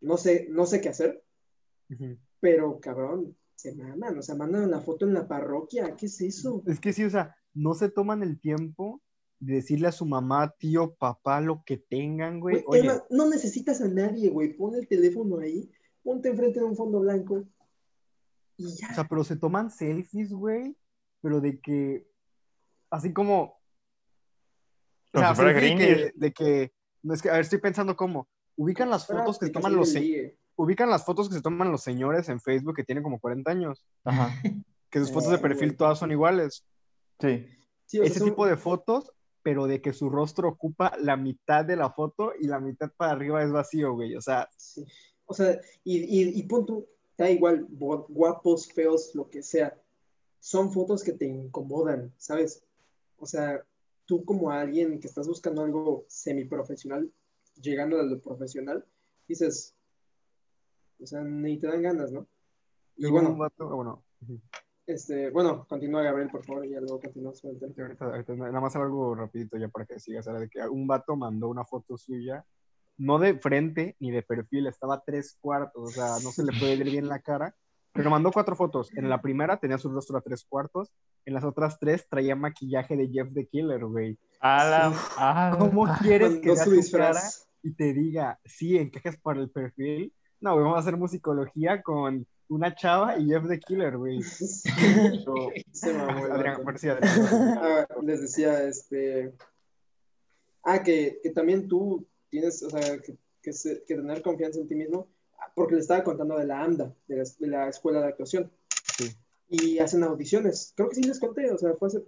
[0.00, 1.24] no sé, no sé qué hacer,
[2.40, 6.62] pero cabrón, se maman, o sea, mandan la foto en la parroquia, ¿qué es eso?
[6.66, 9.00] Es que sí, o sea, no se toman el tiempo
[9.38, 12.62] de decirle a su mamá, tío, papá, lo que tengan, güey.
[12.62, 15.70] Güey, Oye, Emma, no necesitas a nadie, güey, pon el teléfono ahí,
[16.02, 17.44] ponte enfrente de un fondo blanco
[18.56, 18.88] y ya.
[18.90, 20.76] o sea, pero se toman selfies, güey,
[21.20, 22.08] pero de que,
[22.90, 23.60] así como,
[25.14, 26.72] o sea, selfie de que, de que,
[27.12, 29.94] es que, a ver, estoy pensando cómo, ubican las fotos que se toman los,
[30.56, 33.84] ubican las fotos que se toman los señores en Facebook que tienen como 40 años,
[34.04, 34.30] Ajá.
[34.90, 36.64] que sus fotos de Eh, perfil todas son iguales.
[37.20, 37.46] Sí.
[37.86, 39.12] Sí, Ese son- tipo de fotos,
[39.42, 43.12] pero de que su rostro ocupa la mitad de la foto y la mitad para
[43.12, 44.16] arriba es vacío, güey.
[44.16, 44.84] O sea, Sí.
[45.26, 46.86] O sea, y, y, y pon tú,
[47.16, 49.74] da igual, gu- guapos, feos, lo que sea.
[50.38, 52.62] Son fotos que te incomodan, ¿sabes?
[53.18, 53.64] O sea,
[54.06, 57.10] tú como alguien que estás buscando algo semiprofesional,
[57.60, 58.84] llegando a lo profesional,
[59.28, 59.74] dices,
[61.00, 62.26] o sea, ni te dan ganas, ¿no?
[62.96, 64.04] Y bueno, vato- ah, bueno,
[64.86, 67.74] este, bueno, continúa Gabriel, por favor, y ya luego continuamos con el tema.
[67.74, 70.86] Sí, ahorita- ahorita nada más algo rapidito ya para que sigas, era de que un
[70.86, 72.44] vato mandó una foto suya,
[72.98, 76.52] no de frente ni de perfil, estaba a tres cuartos, o sea, no se le
[76.58, 77.56] puede ver bien la cara,
[77.94, 78.90] pero mandó cuatro fotos.
[78.96, 80.92] En la primera tenía su rostro a tres cuartos,
[81.24, 84.18] en las otras tres traía maquillaje de Jeff the Killer, güey.
[84.40, 87.48] A la- ah, ¿Cómo quieres que vea su tu cara disfraz.
[87.62, 90.12] y te diga, sí, encajas para el perfil?
[90.40, 94.20] No, güey, vamos a hacer musicología con una chava y Jeff the Killer, güey.
[95.72, 97.58] Se mamó Adrián, sí, Adrián.
[97.60, 99.32] Ah, les decía, este.
[100.62, 104.68] Ah, que, que también tú tienes, o sea, que, que, se- que tener confianza en
[104.68, 105.08] ti mismo,
[105.54, 108.50] porque le estaba contando de la AMDA, de la, de la escuela de actuación.
[108.96, 109.10] Sí.
[109.48, 110.72] Y hacen audiciones.
[110.76, 112.04] Creo que sí les conté, o sea, fue hace.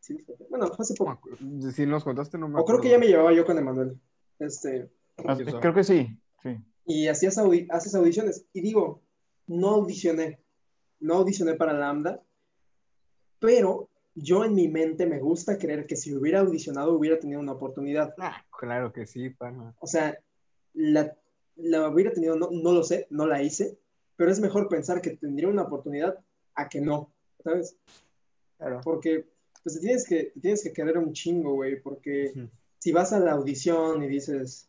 [0.00, 0.26] sí les.
[0.48, 1.10] Bueno, fue hace poco.
[1.12, 1.38] acuerdo.
[1.72, 4.00] Si nos contaste, no me O creo que ya me llevaba yo con Emanuel.
[4.38, 4.90] Este.
[5.26, 6.18] ah, creo que sí.
[6.42, 6.56] Sí.
[6.86, 8.46] Y hacías audi- haces audiciones.
[8.52, 9.02] Y digo,
[9.46, 10.40] no audicioné.
[10.98, 12.22] No audicioné para la AMDA,
[13.38, 17.52] pero yo en mi mente me gusta creer que si hubiera audicionado hubiera tenido una
[17.52, 18.14] oportunidad.
[18.18, 19.74] Ah, claro que sí, pana.
[19.80, 20.18] O sea,
[20.74, 21.16] la,
[21.62, 23.78] la hubiera tenido, no, no lo sé, no la hice,
[24.16, 26.18] pero es mejor pensar que tendría una oportunidad
[26.54, 27.76] a que no, ¿sabes?
[28.58, 28.80] Claro.
[28.84, 29.26] Porque
[29.62, 32.48] pues te tienes que, te tienes que querer un chingo, güey, porque Ujú.
[32.78, 34.68] si vas a la audición y dices,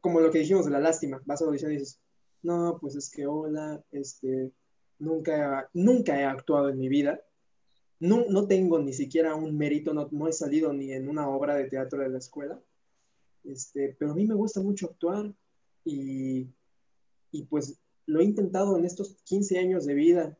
[0.00, 2.00] como lo que dijimos de la lástima, vas a la audición y dices,
[2.42, 4.52] no, pues es que hola, este,
[4.98, 7.20] nunca, nunca he actuado en mi vida,
[8.00, 11.56] no, no tengo ni siquiera un mérito, no, no he salido ni en una obra
[11.56, 12.60] de teatro de la escuela,
[13.44, 15.32] este, pero a mí me gusta mucho actuar
[15.88, 16.54] y,
[17.30, 20.38] y pues lo he intentado en estos 15 años de vida,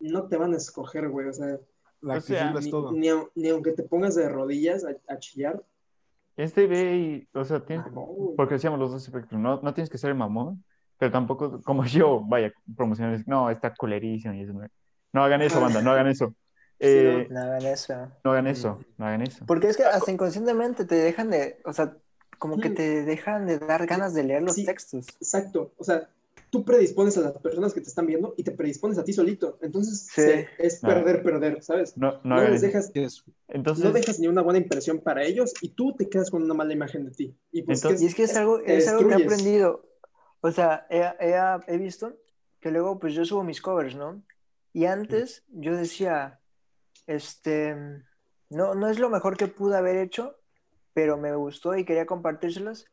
[0.00, 1.58] no te van a escoger, güey, o sea,
[2.00, 2.92] La O sea, lo es ni, todo.
[2.92, 5.62] ni ni aunque te pongas de rodillas a, a chillar,
[6.36, 7.92] Este ve y, o sea, tienes, ah,
[8.36, 10.64] porque decíamos los dos espectros, no, no tienes que ser el mamón,
[10.98, 14.66] pero tampoco como yo, vaya, promociones, no, está culerísimo y eso no,
[15.12, 16.34] no hagan eso, banda, no hagan eso.
[16.80, 17.94] Eh, No hagan eso.
[18.24, 19.46] no hagan eso, no hagan eso.
[19.46, 21.96] Porque es que hasta inconscientemente te dejan de, o sea,
[22.38, 22.74] como que Mm.
[22.74, 24.64] te dejan de dar ganas de leer los Sí.
[24.64, 25.06] textos.
[25.20, 26.08] Exacto, o sea,
[26.50, 29.58] tú predispones a las personas que te están viendo y te predispones a ti solito,
[29.60, 30.22] entonces Sí.
[30.22, 30.88] se- es Ah.
[30.88, 31.96] perder, perder, ¿sabes?
[31.96, 35.52] No, no No les dejas, Es- Entonces, no dejas ni una buena impresión para ellos
[35.62, 37.36] y tú te quedas con una mala imagen de ti.
[37.50, 39.84] Y pues Entonces- Y es que es algo, es algo que he aprendido.
[40.40, 42.14] O sea, he, he- he visto
[42.60, 44.22] que luego pues yo subo mis covers, ¿no?
[44.72, 46.40] Y antes yo decía,
[47.06, 47.74] este,
[48.50, 50.36] no, no es lo mejor que pude haber hecho,
[50.94, 52.86] pero me gustó y quería compartírselos.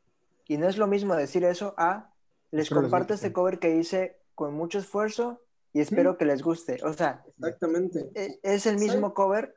[0.47, 2.09] Y no es lo mismo decir eso a,
[2.51, 5.39] les comparto este cover que hice con mucho esfuerzo
[5.71, 6.79] y espero que les guste.
[6.83, 8.09] O sea, Exactamente.
[8.15, 9.55] e- es el mismo cover,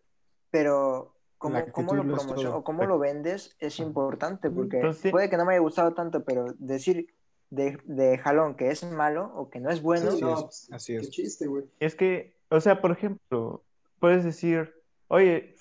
[0.50, 5.28] pero cómo, La cómo lo promocionas o cómo lo vendes es importante, porque Entonces- puede
[5.28, 7.08] que no me haya gustado tanto, pero decir
[7.50, 10.42] de, de jalón que es malo o que no es bueno, Sí, Así no, es,
[10.42, 11.10] pues, así qué es.
[11.10, 11.64] chiste, güey.
[11.80, 13.62] es que, o sea, por ejemplo,
[14.00, 14.73] puedes decir,
[15.08, 15.54] oye,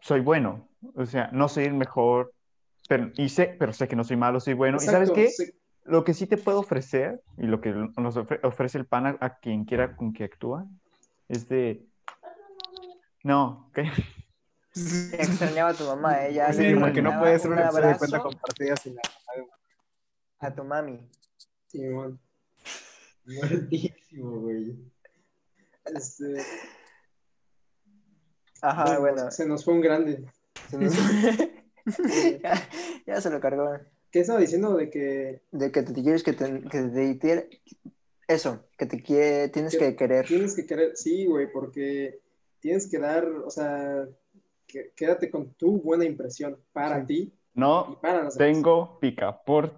[0.00, 2.32] soy bueno, o sea, no soy el mejor,
[2.88, 4.78] pero, y sé, pero sé que no soy malo, soy bueno.
[4.82, 5.28] ¿Y sabes qué?
[5.28, 5.44] sí,
[5.84, 9.16] Lo que sí te puedo ofrecer, y lo que nos ofre- ofrece el pan a,
[9.20, 10.66] a quien quiera con que actúa,
[11.28, 11.84] es de...
[13.22, 13.90] No, ¿qué?
[15.12, 18.18] extrañaba a tu mamá, ella Sí, le porque no puede ser un una de cuenta
[18.18, 19.02] abrazo compartida sin la
[20.42, 20.98] a tu mami.
[21.66, 22.18] sí, man.
[23.26, 24.74] Muertísimo, güey.
[25.84, 26.42] Este,
[28.62, 29.30] Ajá, bueno, bueno.
[29.30, 30.24] se nos fue un grande.
[30.70, 30.94] se nos-
[32.42, 32.54] ya,
[33.06, 33.70] ya se lo cargó.
[34.10, 37.48] ¿Qué estaba diciendo de que De que te quieres que te, que te
[38.28, 40.26] eso, que te quiere, tienes Que que querer.
[40.26, 40.96] tienes que querer?
[40.96, 42.20] Sí, güey, porque
[42.60, 44.06] tienes que dar, o sea,
[44.66, 48.54] que- quédate con tu buena impresión para ti y No para las demás.
[48.54, 49.76] tengo picaporte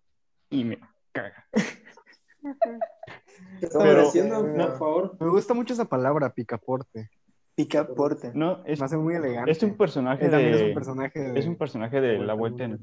[0.50, 0.78] y me
[1.12, 1.46] caga.
[3.60, 4.66] ¿Qué haciendo, no.
[4.68, 5.16] por favor?
[5.20, 7.08] Me gusta mucho esa palabra, picaporte.
[7.55, 8.32] Picaporte.
[8.34, 9.50] No, es, Me hace muy elegante.
[9.50, 10.57] es un personaje Él también de...
[10.59, 12.78] es un personaje de, es un personaje de la vuelta en...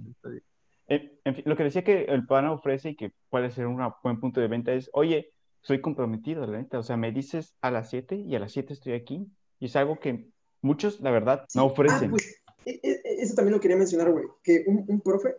[0.88, 1.36] en...
[1.36, 4.42] Fin, lo que decía que el pan ofrece y que puede ser un buen punto
[4.42, 6.80] de venta es, oye, soy comprometido, la neta.
[6.80, 9.28] O sea, me dices a las 7 y a las 7 estoy aquí.
[9.60, 10.30] Y es algo que
[10.62, 11.58] muchos, la verdad, Sí.
[11.60, 12.10] no Ah, ofrecen.
[12.12, 15.36] pues, e- e- eso también lo quería mencionar, güey, que un, un profe,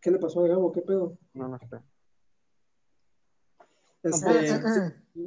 [0.00, 0.72] ¿qué le pasó a Gabo?
[0.72, 1.18] ¿Qué pedo?
[1.34, 1.82] No, no, espera.
[4.08, 4.52] Este,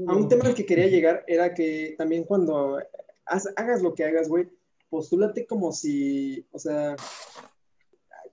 [0.08, 2.80] a un tema al que quería llegar era que también cuando
[3.26, 4.50] hagas lo que hagas, güey,
[4.90, 6.96] postúlate como si, o sea,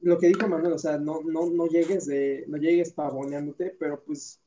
[0.00, 4.02] lo que dijo Manuel, o sea, no, no, no llegues de, no llegues pavoneándote, pero
[4.04, 4.40] pues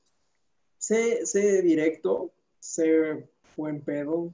[0.78, 4.34] sé, sé directo, sé buen pedo,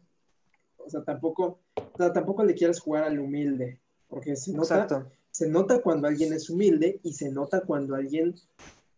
[0.78, 5.12] o sea, tampoco, o sea, tampoco le quieras jugar al humilde, porque se nota, Exacto.
[5.32, 8.36] se nota cuando alguien es humilde y se nota cuando alguien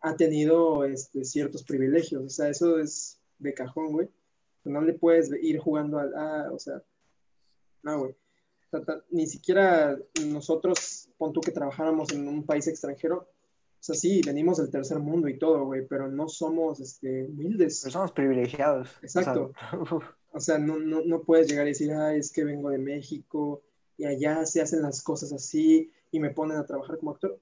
[0.01, 2.23] ha tenido este, ciertos privilegios.
[2.23, 4.09] O sea, eso es de cajón, güey.
[4.63, 6.13] No le puedes ir jugando al...
[6.15, 6.81] Ah, o sea,
[7.83, 8.11] no, güey.
[8.11, 13.17] O sea, ta- ni siquiera nosotros, pon tú que trabajáramos en un país extranjero,
[13.79, 17.79] o sea, sí, venimos del tercer mundo y todo, güey, pero no somos este, humildes.
[17.83, 18.89] Pero somos privilegiados.
[19.01, 19.53] Exacto.
[19.71, 22.69] O sea, O sea, no, no, no puedes llegar y decir, ay, es que vengo
[22.69, 23.63] de México
[23.97, 27.39] y allá se hacen las cosas así y me ponen a trabajar como actor.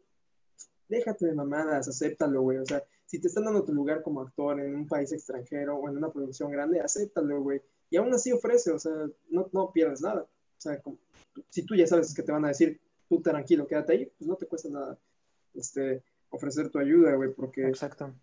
[0.90, 2.58] Déjate de mamadas, acéptalo, güey.
[2.60, 5.90] O sea, si te están dando tu lugar como actor en un país extranjero o
[5.90, 7.62] en una producción grande, acéptalo, güey.
[7.90, 8.94] Y aún así ofrece, o sea,
[9.30, 10.22] no, no pierdes nada.
[10.24, 10.98] O sea, como-
[11.50, 14.36] si tú ya sabes que te van a decir, tú tranquilo, quédate ahí, pues no
[14.36, 14.98] te cuesta nada
[15.54, 18.14] este, ofrecer tu ayuda, güey, porque Exacto.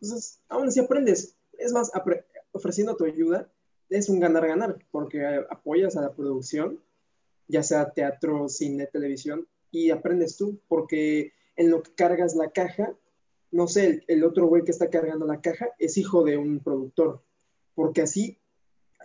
[0.00, 1.36] entonces, aún así aprendes.
[1.58, 1.90] Es más,
[2.52, 3.50] ofreciendo tu ayuda
[3.88, 6.80] es un ganar-ganar, porque apoyas a la producción,
[7.48, 12.94] ya sea teatro, cine, televisión, y aprendes tú, porque en lo que cargas la caja,
[13.50, 17.22] no sé, el, otro güey que está cargando la caja es hijo de un productor,
[17.74, 18.38] porque así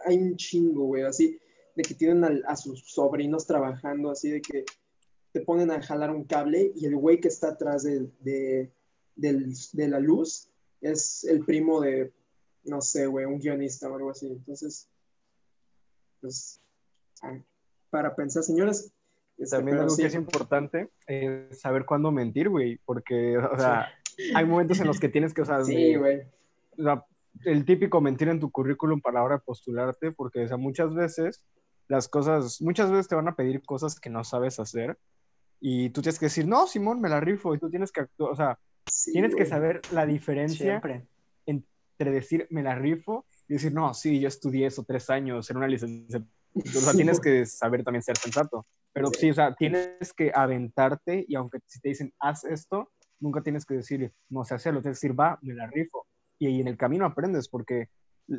[0.05, 1.39] hay un chingo, güey, así.
[1.75, 4.65] de que tienen a sus sobrinos trabajando, así de que
[5.31, 8.09] te ponen a jalar un cable y el güey que está atrás de,
[9.15, 10.49] de la luz
[10.81, 12.11] es el primo de,
[12.63, 14.27] no sé, güey, un guionista o algo así.
[14.27, 14.87] Entonces,
[16.19, 16.59] pues,
[17.21, 17.39] ah,
[17.89, 18.91] para pensar, señores,
[19.41, 23.89] este, También algo sí, que es importante es saber cuándo mentir, güey, porque, o sea,
[24.35, 26.21] hay momentos en los que tienes que, o sea, sí, güey.
[26.77, 27.05] o sea,
[27.45, 30.93] el típico mentir en tu currículum para la hora de postularte, porque, o sea, muchas
[30.93, 31.43] veces
[31.87, 34.97] las cosas, muchas veces te van a pedir cosas que no sabes hacer
[35.59, 38.31] y tú tienes que decir, no, Simón, me la rifo, y tú tienes que actuar,
[38.31, 41.05] o sea, Sí, tienes que saber la diferencia Siempre.
[41.45, 45.57] entre decir, me la rifo y decir, no, sí, yo estudié eso tres años, en
[45.57, 46.23] una licencia.
[46.55, 48.65] O sea, tienes que saber también ser sensato.
[48.93, 49.19] Pero Sí.
[49.19, 53.65] sí, o sea, tienes que aventarte y aunque si te dicen, haz esto, nunca tienes
[53.65, 56.05] que decir, no sé hacerlo, tienes que decir, va, me la rifo.
[56.39, 57.89] Y, ahí en el camino aprendes porque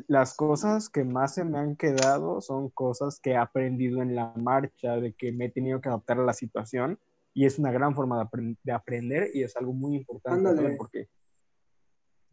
[0.07, 4.33] las cosas que más se me han quedado son cosas que he aprendido en la
[4.35, 6.99] marcha, de que me he tenido que adaptar a la situación
[7.33, 11.07] y es una gran forma de, de aprender y es algo muy importante porque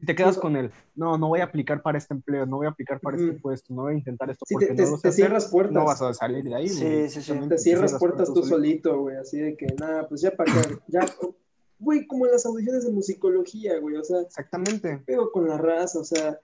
[0.04, 2.70] te quedas con el, no, no voy a aplicar para este empleo, no voy a
[2.70, 4.96] aplicar para este puesto, no voy a intentar esto Sí, porque te, no te- lo
[4.96, 5.74] sé te hacer", cierras puertas.
[5.74, 6.68] no vas a salir de ahí.
[6.68, 7.08] Sí, güey.
[7.10, 7.32] sí, sí.
[7.48, 8.98] Te cierras puertas tú solito.
[9.00, 11.00] güey, así de que, nada, pues ya para acá, ya,
[11.78, 14.98] güey, como en las audiciones de musicología, güey, o sea, Exactamente.
[15.06, 16.38] pego con la raza, o sea,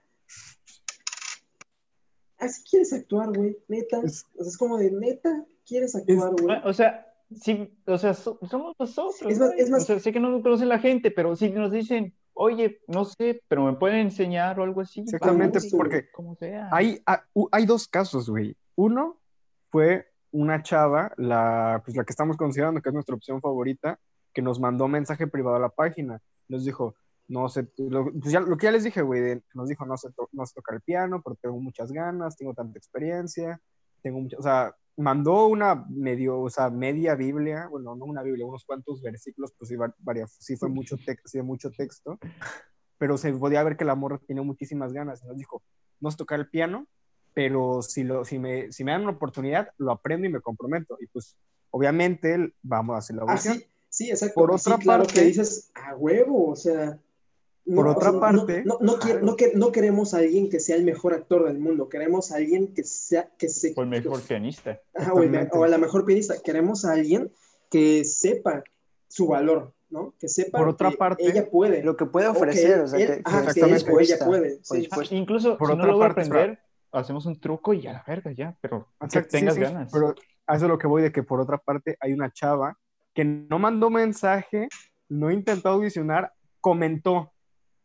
[2.39, 6.45] así quieres actuar, güey, neta, Es- o sea, es como de, neta, quieres actuar, güey.
[6.45, 7.07] Bueno, O sea,
[7.41, 9.17] sí, o sea, so- somos nosotros.
[9.31, 11.51] Es más- es más- O sea, sé que no nos conoce la gente, pero si
[11.51, 15.01] nos dicen, oye, no sé, pero me pueden enseñar o algo así.
[15.01, 16.69] Exactamente, vamos, porque Como sea.
[16.71, 18.57] Hay, ah, hay dos casos, güey.
[18.77, 19.19] Uno
[19.71, 23.99] fue una chava, la, pues la que estamos considerando que es nuestra opción favorita,
[24.33, 26.21] que nos mandó mensaje privado a la página.
[26.49, 26.95] Nos dijo,
[27.29, 30.11] no sé, lo, pues ya- lo que ya les dije, güey, nos dijo, no sé,
[30.13, 33.59] to- no sé tocar el piano, pero tengo muchas ganas, tengo tanta experiencia,
[34.03, 38.47] tengo mucha, o sea, mandó una medio, o sea, media Biblia, bueno, no una Biblia,
[38.47, 42.19] unos cuantos versículos, pues sí, va- varias, sí fue mucho texto, sí, mucho texto,
[42.99, 45.23] pero se podía ver que la morra tenía muchísimas ganas.
[45.25, 45.63] Nos dijo,
[46.01, 46.87] no sé tocar el piano,
[47.35, 50.97] pero si, lo, si, me, si me dan una oportunidad, lo aprendo y me comprometo.
[51.01, 51.37] Y pues,
[51.71, 53.59] obviamente, vamos a hacer la Ah, audición.
[53.59, 54.35] sí, sí, exacto.
[54.35, 56.99] Por sí, otra claro parte- que dices, a huevo, o sea.
[57.67, 60.49] No, Por o otra sea, no- parte- no, no, no que- no queremos a alguien
[60.49, 63.83] que sea el mejor actor del mundo, queremos a alguien que sea, que se, O
[63.83, 64.81] el mejor pianista.
[64.95, 65.59] Ajá, o, el Exactamente.
[65.59, 67.33] o a la mejor pianista, queremos a alguien
[67.71, 68.63] que sepa
[69.09, 70.15] su valor, ¿no?
[70.19, 71.83] Que sepa Por otra que parte, ella puede.
[71.83, 74.61] Lo que puede o que ofrecer, o sea, él- que, ajá, que o ella puede,
[74.69, 74.89] o sí.
[74.93, 76.59] Ah, Incluso Por si no otra aprender,
[76.93, 79.91] hacemos un truco y a la verga ya, pero que sí, tengas sí, ganas.
[79.93, 80.15] Pero
[80.47, 82.79] a eso es lo que voy de que por otra parte hay una chava
[83.13, 84.69] que no mandó mensaje,
[85.09, 87.33] no intentó audicionar, comentó.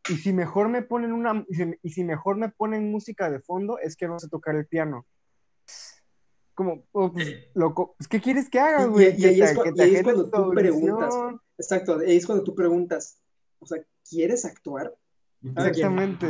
[0.09, 3.39] Y si mejor me ponen una y si, y si mejor me ponen música de
[3.39, 5.05] fondo es que no sé tocar el piano.
[6.53, 9.15] Como, oh, pues, loco, pues, ¿qué quieres que haga, güey?
[9.17, 11.15] y- y ahí es cu- y ahí cuando tu tú preguntas.
[11.57, 13.19] Exacto, ahí es cuando tú preguntas,
[13.59, 13.79] o sea,
[14.09, 14.93] ¿quieres actuar?
[15.43, 16.27] Exactamente.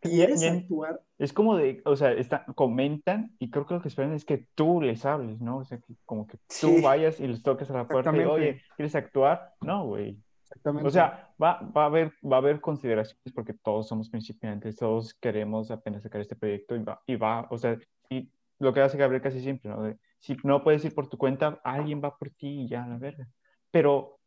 [0.00, 1.02] ¿Quieres actuar?
[1.18, 4.46] Es como de, o sea, está, comentan y creo que lo que esperan es que
[4.54, 5.58] tú les hables, ¿no?
[5.58, 6.80] O sea, que como que tú Sí.
[6.80, 9.54] vayas y les toques a la puerta y, oye, ¿quieres actuar?
[9.60, 10.16] No, güey.
[10.48, 10.88] Exactamente.
[10.88, 15.14] O sea, va, va, a haber, va a haber consideraciones porque todos somos principiantes, todos
[15.14, 18.96] queremos apenas sacar este proyecto y va, y va, o sea, y lo que hace
[18.96, 19.82] Gabriel casi siempre, ¿no?
[19.82, 22.98] De, si no puedes ir por tu cuenta, alguien va por ti y ya, la
[22.98, 23.28] verga.
[23.70, 24.18] Pero,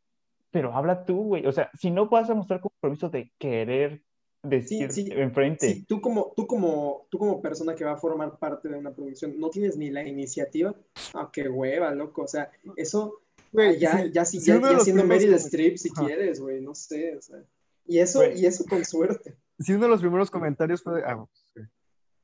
[0.51, 1.45] pero habla tú, güey.
[1.45, 4.03] O sea, si no vas a mostrar compromiso de querer
[4.43, 5.07] decir sí.
[5.11, 8.77] enfrente, Si tú como, tú como, tú como persona que va a formar parte de
[8.77, 10.73] una producción, no tienes ni la iniciativa,
[11.13, 12.23] ah, qué hueva, loco.
[12.23, 13.21] O sea, eso
[13.51, 16.05] Güey, ya, sí, ya, ya, uno de ya los siendo primeros Meryl Streep si Ajá.
[16.05, 17.43] quieres, güey, no sé, o sea.
[17.85, 18.39] Y eso, Güey.
[18.39, 19.35] y eso con suerte.
[19.59, 21.61] sí, uno de los primeros comentarios fue de, ah, sí.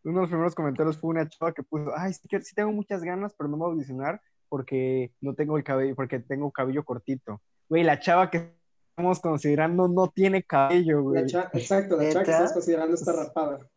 [0.03, 2.71] uno de los primeros comentarios fue una chava que puso, ay, sí, que- sí tengo
[2.71, 6.49] muchas ganas, pero no me voy a audicionar porque no tengo el cabello, porque tengo
[6.51, 7.41] cabello cortito.
[7.67, 8.53] Güey, la chava que
[8.91, 11.21] estamos considerando no tiene cabello, güey.
[11.29, 13.67] La exacto, la chava que estás considerando está rapada.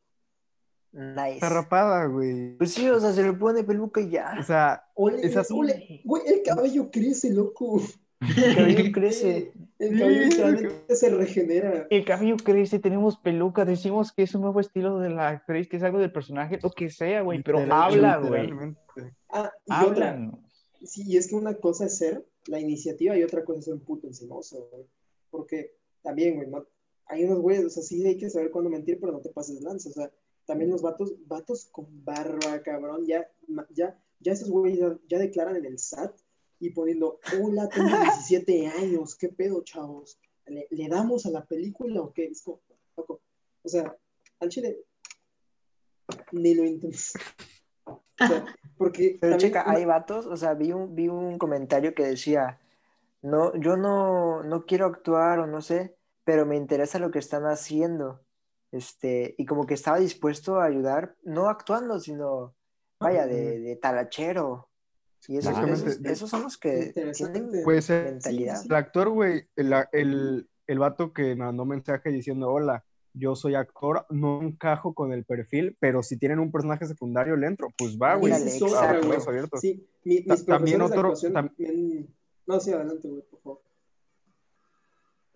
[0.92, 1.34] Nice.
[1.34, 2.56] Está rapada, güey.
[2.56, 4.34] Pues sí, o sea, se le pone peluca y ya.
[4.38, 5.54] O sea, Ole, Es así.
[5.56, 7.80] ole, güey, el cabello crece, loco.
[8.20, 9.52] El cabello crece.
[9.78, 11.86] El Sí, cabello el literalmente se regenera.
[11.88, 15.78] el cabello crece, tenemos peluca, decimos que es un nuevo estilo de la actriz, que
[15.78, 18.50] es algo del personaje, lo que sea, güey, pero habla, güey.
[19.30, 20.30] Ah, y otra.
[20.84, 23.74] Sí, y es que una cosa es ser la iniciativa y otra cosa es ser
[23.74, 24.84] un puto encimoso, güey.
[25.30, 26.66] Porque también, güey, no,
[27.06, 29.62] hay unos güeyes, o sea, sí hay que saber cuándo mentir, pero no te pases
[29.62, 29.88] lanza.
[29.88, 30.10] O sea,
[30.50, 33.24] también los vatos, vatos con barba, cabrón, ya,
[33.70, 36.12] ya, ya esos güeyes ya, ya declaran en el SAT
[36.58, 40.18] y poniendo, hola, tengo 17 años, ¿qué pedo, chavos?
[40.46, 42.24] ¿Le, le damos a la película o qué?
[42.24, 42.60] Es como,
[42.96, 43.20] loco,
[43.62, 43.96] o sea,
[44.40, 44.80] al chile,
[46.32, 47.12] ni lo intentes.
[47.84, 48.44] O sea,
[48.76, 52.58] porque Pero checa, una- hay vatos, o sea, vi un, vi un comentario que decía,
[53.22, 57.44] no, yo no, no quiero actuar o no sé, pero me interesa lo que están
[57.44, 58.20] haciendo.
[58.72, 62.54] Este, y como que estaba dispuesto a ayudar, no actuando, sino,
[63.00, 64.68] vaya, de, de talachero.
[65.28, 68.04] Y esos, esos, esos son los que tienen Puede ser.
[68.12, 68.56] mentalidad.
[68.56, 72.84] Sí, sí, El actor, güey, el, el, el vato que me mandó mensaje diciendo, hola,
[73.12, 77.48] yo soy actor, no encajo con el perfil, pero si tienen un personaje secundario, le
[77.48, 77.68] entro.
[77.76, 78.32] Pues va, güey.
[78.32, 78.98] Ándale, Esa es otra, a exacto.
[79.00, 79.10] güey.
[79.10, 79.60] brazos abiertos.
[79.60, 82.08] Sí, mi- Ta- mis también otro- actuación tam- me han-
[82.46, 83.24] No, sí, adelante, güey.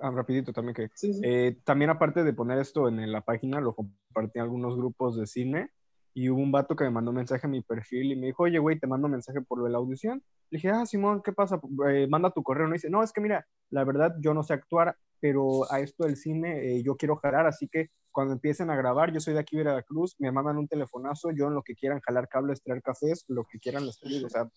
[0.04, 0.90] Ah, rapidito también que...
[0.94, 1.20] Sí, sí.
[1.24, 5.26] Eh, también aparte de poner esto en la página, lo compartí en algunos grupos de
[5.26, 5.70] cine
[6.12, 8.58] y hubo un vato que me mandó mensaje a mi perfil y me dijo, oye,
[8.58, 10.22] güey, te mando mensaje por lo de la audición.
[10.50, 11.58] Le dije, ah, Simón, ¿qué pasa?
[11.88, 12.66] Eh, manda tu correo.
[12.66, 16.04] No dice, no, es que mira, la verdad yo no sé actuar, pero a esto
[16.04, 19.40] del cine eh, yo quiero jalar, así que cuando empiecen a grabar, yo soy de
[19.40, 23.24] aquí, Veracruz, me mandan un telefonazo, yo en lo que quieran jalar cables, traer cafés,
[23.28, 24.26] lo que quieran les pido.
[24.28, 24.48] O sea,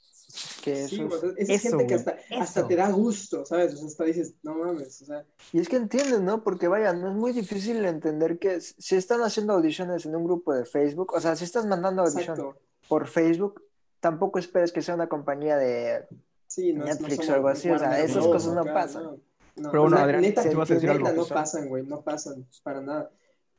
[0.64, 2.76] Que Sí, eso güey, es- o sea, esa es eso, gente que hasta, hasta te
[2.76, 3.74] da gusto, ¿sabes?
[3.74, 6.44] O sea, hasta dices, no mames, o sea, Y es que entienden, ¿no?
[6.44, 10.54] Porque vaya, no es muy difícil entender que si están haciendo audiciones en un grupo
[10.54, 12.60] de Facebook, o sea, si estás mandando audición exacto.
[12.88, 13.64] por Facebook,
[14.00, 16.06] tampoco esperes que sea una compañía de...
[16.46, 18.28] Sí, no, es- no Netflix o algo así, o sea, esas Bros.
[18.36, 19.04] cosas no acá, pasan.
[19.04, 19.12] No,
[19.56, 21.22] no, Pero o bueno, sea, Adrián, neta, ¿tú ibas a decir neta, algo?
[21.24, 23.10] no pasan, güey, no pasan para nada.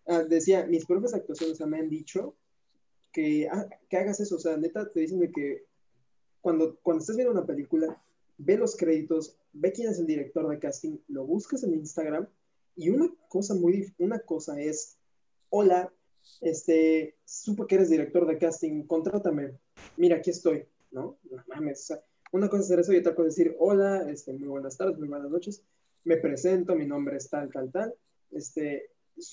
[0.09, 2.35] Ah, decía, mis profes de actuación, o sea, me han dicho
[3.13, 5.67] que, ah, que hagas eso, o sea, neta, te dicen que
[6.41, 8.03] cuando, cuando estés viendo una película,
[8.39, 12.27] ve los créditos, ve quién es el director de casting, lo buscas en Instagram
[12.75, 14.97] y una cosa muy, una cosa es,
[15.51, 15.93] hola,
[16.41, 19.59] este, supe que eres director de casting, contrátame,
[19.99, 21.19] mira, aquí estoy, ¿no?
[21.31, 24.11] No mames, o sea, una cosa es hacer eso y otra cosa es decir, hola,
[24.11, 25.63] este, muy buenas tardes, muy buenas noches,
[26.05, 27.95] me presento, mi nombre es tal, tal, tal,
[28.31, 28.91] este,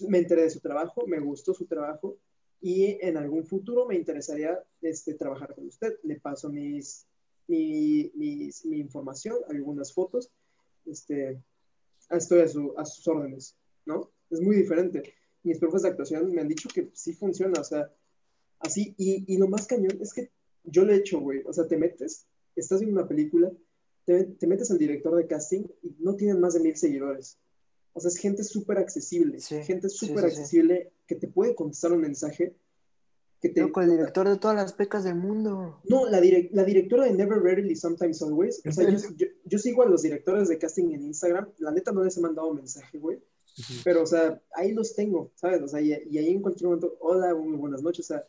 [0.07, 2.17] me enteré de su trabajo, me gustó su trabajo
[2.61, 5.97] y en algún futuro me interesaría este, trabajar con usted.
[6.03, 7.05] Le paso mis,
[7.47, 10.31] mi, mi información, algunas fotos,
[10.85, 11.41] este,
[12.09, 13.55] estoy a, su- a sus órdenes,
[13.85, 14.09] ¿no?
[14.29, 15.13] Es muy diferente.
[15.43, 17.91] Mis profes de actuación me han dicho que sí funciona, o sea,
[18.59, 20.31] así, y, y lo más cañón es que
[20.63, 22.25] yo lo he hecho, güey, o sea, te metes,
[22.55, 23.51] estás viendo una película,
[24.05, 27.37] te, te metes al director de casting y no tienen más de mil seguidores.
[27.97, 30.41] O sea, es gente súper accesible, Sí, gente súper sí, sí.
[30.41, 32.55] accesible que te puede contestar un mensaje.
[33.41, 35.79] Que te, Loco, el director de todas las pecas del mundo.
[35.87, 38.61] no, la, direc- la directora de Never Rarely, Sometimes Always.
[38.67, 41.47] O sea, yo, yo- yo sigo a los directores de casting en Instagram.
[41.59, 43.19] La neta no les he mandado mensaje, güey.
[43.85, 45.61] Pero, o sea, ahí los tengo, ¿sabes?
[45.61, 48.05] O sea, y, y ahí en cualquier momento, hola, muy buenas noches.
[48.11, 48.23] O sea,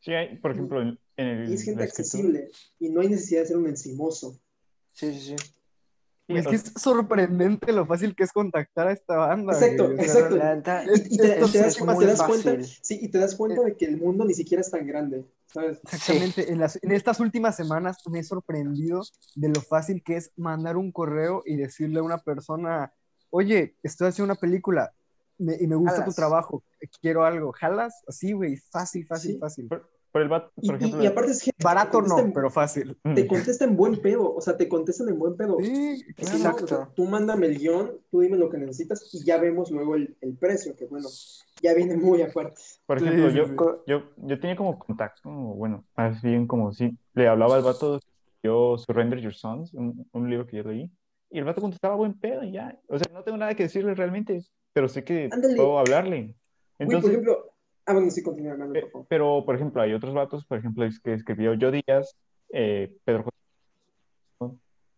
[0.00, 3.40] Sí, hay, por ejemplo, en, en el, y es gente accesible y no hay necesidad
[3.42, 4.38] de ser un encimoso.
[4.92, 5.53] Sí, sí, sí.
[6.26, 9.52] Sí, es que es sorprendente lo fácil que es contactar a esta banda.
[9.52, 10.00] Exacto, güey.
[10.00, 10.36] Exacto.
[11.10, 11.76] Y, te, te das, te das
[12.22, 15.26] cuenta, sí, y te das cuenta de que el mundo ni siquiera es tan grande,
[15.52, 15.80] ¿sabes?
[15.82, 19.02] Exactamente, en, las, en estas últimas semanas me he sorprendido
[19.34, 22.94] de lo fácil que es mandar un correo y decirle a una persona,
[23.28, 24.92] oye, estoy haciendo una película
[25.36, 26.08] me- y me gusta Jalas.
[26.08, 26.62] tu trabajo,
[27.02, 29.38] quiero algo, jalas, así, güey, fácil, fácil, Sí.
[29.38, 29.68] fácil.
[30.14, 30.30] Por el Y,
[30.68, 32.96] por y- ejemplo, y aparte es gente que Barato no, en- pero fácil.
[33.16, 35.56] te contesta en buen pedo, o sea, te contestan en buen pedo.
[35.60, 36.36] Sí, claro.
[36.36, 36.64] Exacto.
[36.64, 39.96] o sea, tú mándame el guion, tú dime lo que necesitas y ya vemos luego
[39.96, 41.08] el, el precio, que bueno,
[41.60, 42.60] ya viene muy aparte.
[42.86, 43.54] por ejemplo, sí, yo, sí.
[43.88, 47.98] Yo, yo tenía como contacto, bueno, más bien como si le hablaba al vato,
[48.40, 50.88] yo Surrender Your Sons, un, un libro que yo leí,
[51.28, 52.78] y el vato contestaba buen pedo y ya.
[52.86, 55.56] O sea, no tengo nada que decirle realmente, pero sé que Ándale.
[55.56, 56.20] puedo hablarle.
[56.20, 56.34] Güey,
[56.76, 57.53] por Entonces, ejemplo,
[57.86, 59.06] ah, bueno, sí, continúa, hermano, eh, por favor.
[59.08, 62.16] pero, por ejemplo, hay otros vatos, por ejemplo, es que escribió Yo Díaz,
[62.52, 63.34] eh, Pedro J.
[64.40, 64.56] No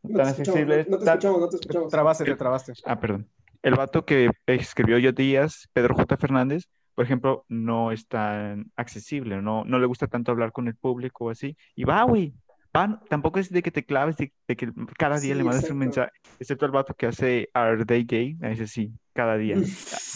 [0.09, 1.91] te tan escuchamos, accesible, no, no te escuchamos, no te escuchamos.
[1.91, 2.73] trabaste, te trabaste.
[2.85, 3.29] Ah, perdón.
[3.63, 6.17] El vato que escribió Yo Díaz, Pedro J.
[6.17, 6.65] Fernández,
[6.95, 11.25] por ejemplo, no es tan accesible, no, no le gusta tanto hablar con el público
[11.27, 11.57] o así.
[11.75, 12.33] Y va, güey,
[13.09, 15.79] tampoco es de que te claves, de, de que cada día Sí, le mandes un
[15.79, 19.57] mensaje, excepto el vato que hace Are They Gay, a ese sí, cada día.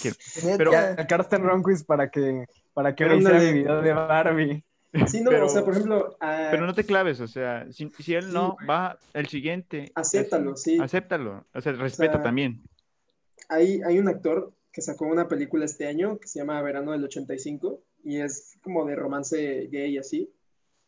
[0.03, 3.93] Ah, Pero- Ya, Carsten Ronquist para que, para que Pero ahora hiciera mi video de
[3.93, 4.65] Barbie.
[5.07, 7.91] Sí, no, pero- o sea, por ejemplo, ah, Pero no te claves, o sea, si,
[8.01, 9.93] si él Sí, no, va el siguiente.
[9.95, 10.81] Acéptalo, así, sí.
[10.81, 12.61] Acéptalo, o sea, respeto sea, también.
[13.49, 17.05] hay, hay un actor que sacó una película este año que se llama Verano del
[17.05, 20.33] 85 y es como de romance gay y así.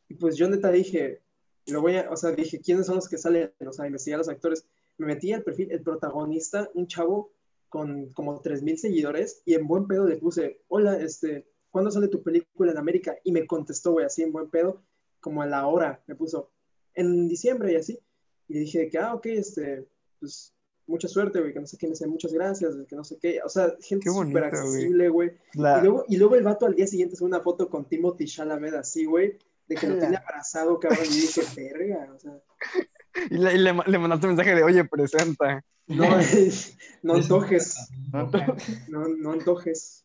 [0.08, 1.20] Y pues yo neta dije,
[1.66, 3.52] lo voy a, o sea, dije, ¿quiénes son los que salen?
[3.64, 4.66] O sea, investigar a los actores.
[4.98, 7.30] Me metí al perfil, el protagonista, un chavo
[7.68, 12.22] con como 3000 seguidores y en buen pedo le puse, hola, este, ¿cuándo sale tu
[12.22, 13.16] película en América?
[13.24, 14.80] Y me contestó, güey, así en buen pedo,
[15.20, 16.50] como a la hora, me puso,
[16.94, 17.98] en diciembre y así.
[18.48, 19.88] Y dije que, ah, ok, este,
[20.20, 20.54] pues
[20.86, 23.40] mucha suerte, güey, que no sé qué, me dice muchas gracias, que no sé qué,
[23.44, 25.32] o sea, gente súper accesible, güey.
[25.54, 28.26] La- Y luego, y luego el vato al día siguiente sube una foto con Timothy
[28.26, 29.38] Chalamet así, güey,
[29.68, 32.38] de que lo tiene abrazado, cabrón, y dije, verga, o sea.
[33.30, 35.62] Y, le, y le, le mandaste un mensaje de, oye, presenta.
[35.86, 36.04] No,
[37.02, 37.76] no antojes,
[38.10, 38.30] ¿no?
[38.88, 40.01] no, no antojes.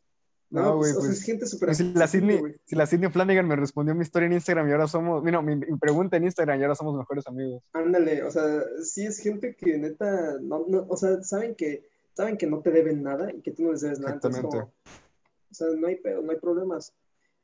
[0.49, 2.76] No, No, güey, pues, o sea, pues, es gente súper Pues si la Sidney, si
[2.76, 5.78] la Sidney Flanagan me respondió mi historia en Instagram y ahora somos, mira, mi, mi
[5.78, 7.64] pregunta en Instagram y ahora somos mejores amigos.
[7.74, 12.38] Ándale, o sea, sí es gente que neta, no, no, o sea, saben que, saben
[12.38, 14.72] que no te deben nada y que tú no les debes nada, entonces Exactamente.
[14.72, 14.94] como,
[15.52, 16.94] o sea, no hay pedo, no hay problemas.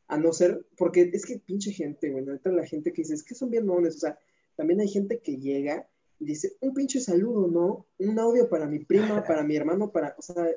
[0.08, 3.24] A no ser, porque es que pinche gente, güey, neta la gente que dice, es
[3.24, 4.18] que son bien mones, o sea,
[4.56, 5.88] también hay gente que llega
[6.20, 7.86] y dice, un pinche saludo, ¿no?
[8.00, 10.48] Un audio para mi prima, para mi hermano, para, o sea,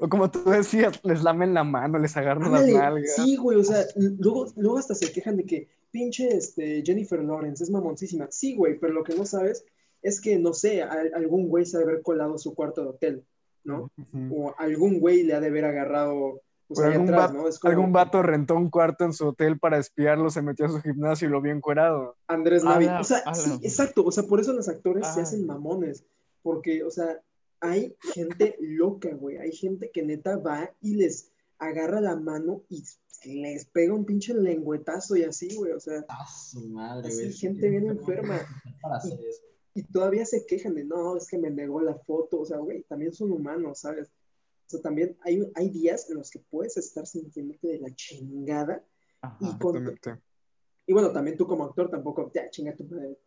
[0.00, 3.14] O como tú decías, les lamen la mano, les agarran Ándale, las nalgas.
[3.16, 7.64] Sí, güey, o sea, luego, luego hasta se quejan de que pinche este, Jennifer Lawrence
[7.64, 8.26] es mamoncísima.
[8.30, 9.64] Sí, güey, pero lo que no sabes
[10.02, 12.88] es que, no sé, a- algún güey se ha de haber colado su cuarto de
[12.88, 13.24] hotel,
[13.64, 13.90] ¿no?
[14.30, 17.48] O algún güey le ha de haber agarrado, pues algún, atrás, va- ¿no?
[17.48, 20.68] Es como algún vato rentó un cuarto en su hotel para espiarlo, se metió a
[20.68, 22.16] su gimnasio y lo vio encuerado.
[22.28, 22.86] Andrés Navi.
[22.86, 25.22] O sea, sí, exacto, o sea, por eso los actores se Ah.
[25.24, 26.04] hacen mamones,
[26.42, 27.18] porque, o sea,
[27.60, 32.84] hay gente loca, güey, hay gente que neta va y les agarra la mano y
[33.24, 37.32] les pega un pinche lengüetazo y así, güey, o sea, Ah, su madre, Así, güey.
[37.32, 38.38] gente bien enferma.
[38.82, 39.42] Para hacer eso.
[39.74, 42.82] y todavía se quejan de, no, es que me negó la foto, o sea, güey,
[42.84, 44.08] también son humanos, ¿sabes?
[44.66, 48.84] O sea, también hay, hay días en los que puedes estar sintiéndote de la chingada
[49.22, 49.36] Ajá.
[49.40, 49.98] y con...
[50.86, 53.18] Y bueno, también tú como actor tampoco, ya, chinga tu madre.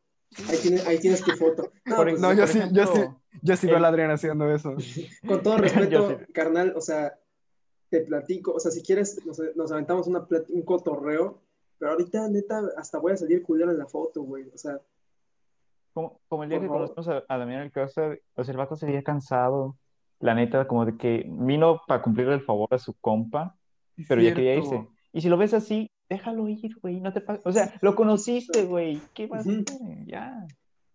[0.48, 1.72] Ahí tienes, ahí tienes tu foto.
[1.86, 3.02] No, pues, No, yo sí, yo sí,
[3.42, 4.76] yo sí veo el- a Adrián haciendo eso.
[5.28, 6.34] con todo respeto, sí.
[6.34, 7.18] carnal, o sea,
[7.90, 11.42] te platico, o sea, si quieres, nos, nos aventamos una un cotorreo,
[11.78, 14.80] pero ahorita, neta, hasta voy a salir culero en la foto, güey, o sea,
[15.94, 16.94] Como, como el día que favor.
[16.94, 19.78] conocimos a, a Damián Alcázar, o sea, el vato se veía cansado.
[20.20, 23.56] La neta, como de que vino para cumplirle el favor a su compa,
[24.08, 24.88] pero ya quería irse.
[25.12, 29.02] Y si lo ves así, déjalo ir, güey, no te O sea, lo conociste, güey,
[29.16, 29.48] ¿qué más?
[29.48, 29.64] Ujú.
[30.06, 30.46] Ya.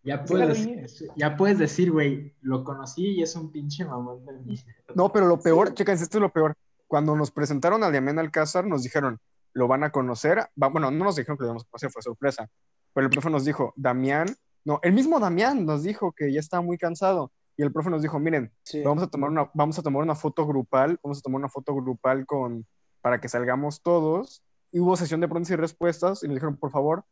[0.07, 4.59] Ya puedes, ya puedes decir, güey, lo conocí y es un pinche mamón del mío.
[4.95, 6.55] No, pero lo peor, chéquense, esto es lo peor.
[6.87, 9.19] Cuando nos presentaron a Damián Alcázar, nos dijeron,
[9.53, 10.39] lo van a conocer.
[10.63, 12.49] Va- bueno, no nos dijeron que lo íbamos a conocer, fue sorpresa.
[12.95, 14.29] Pero el profe nos dijo, Damián,
[14.65, 17.33] no, el mismo Damián nos dijo que ya estaba muy cansado.
[17.57, 18.83] Y el profe nos dijo, miren, Sí.
[18.83, 21.75] vamos a tomar una, vamos a tomar una foto grupal, vamos a tomar una foto
[21.75, 22.65] grupal con,
[23.01, 24.43] para que salgamos todos.
[24.71, 27.05] Y hubo sesión de preguntas y respuestas y nos dijeron, por favor,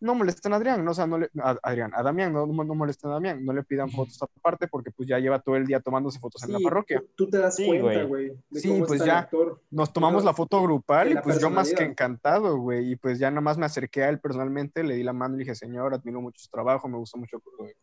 [0.00, 2.74] no molesten a Adrián, no, o sea, no le, a Adrián, a Damián, no, no,
[2.74, 5.80] molesten a Damián, no le pidan fotos aparte porque pues ya lleva todo el día
[5.80, 7.02] tomándose fotos en la parroquia.
[7.14, 8.32] tú, te das Sí, cuenta, güey.
[8.52, 9.30] Sí, cómo pues está ya.
[9.70, 13.30] Nos tomamos la foto grupal y pues yo más que encantado, güey, y pues ya
[13.30, 15.94] nada más me acerqué a él personalmente, le di la mano y le dije, señor,
[15.94, 17.38] admiro mucho su trabajo, me gustó mucho,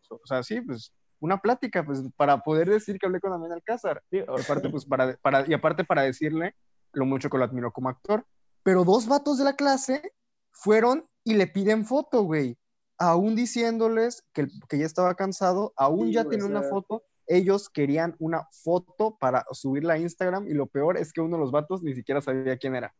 [0.10, 4.04] o sea, sí, pues una plática, pues para poder decir que hablé con Damián Alcázar.
[4.10, 6.56] Sí, aparte, pues, para, para, y aparte para decirle
[6.94, 8.26] lo mucho que lo admiro como actor.
[8.64, 10.02] Pero dos vatos de la clase
[10.52, 12.58] fueron y le piden foto, güey.
[12.98, 17.04] Aún diciéndoles que, que ya estaba cansado, aún Sí, ya tiene una foto.
[17.28, 21.42] Ellos querían una foto para subirla a Instagram y lo peor es que uno de
[21.42, 22.96] los vatos ni siquiera sabía quién era.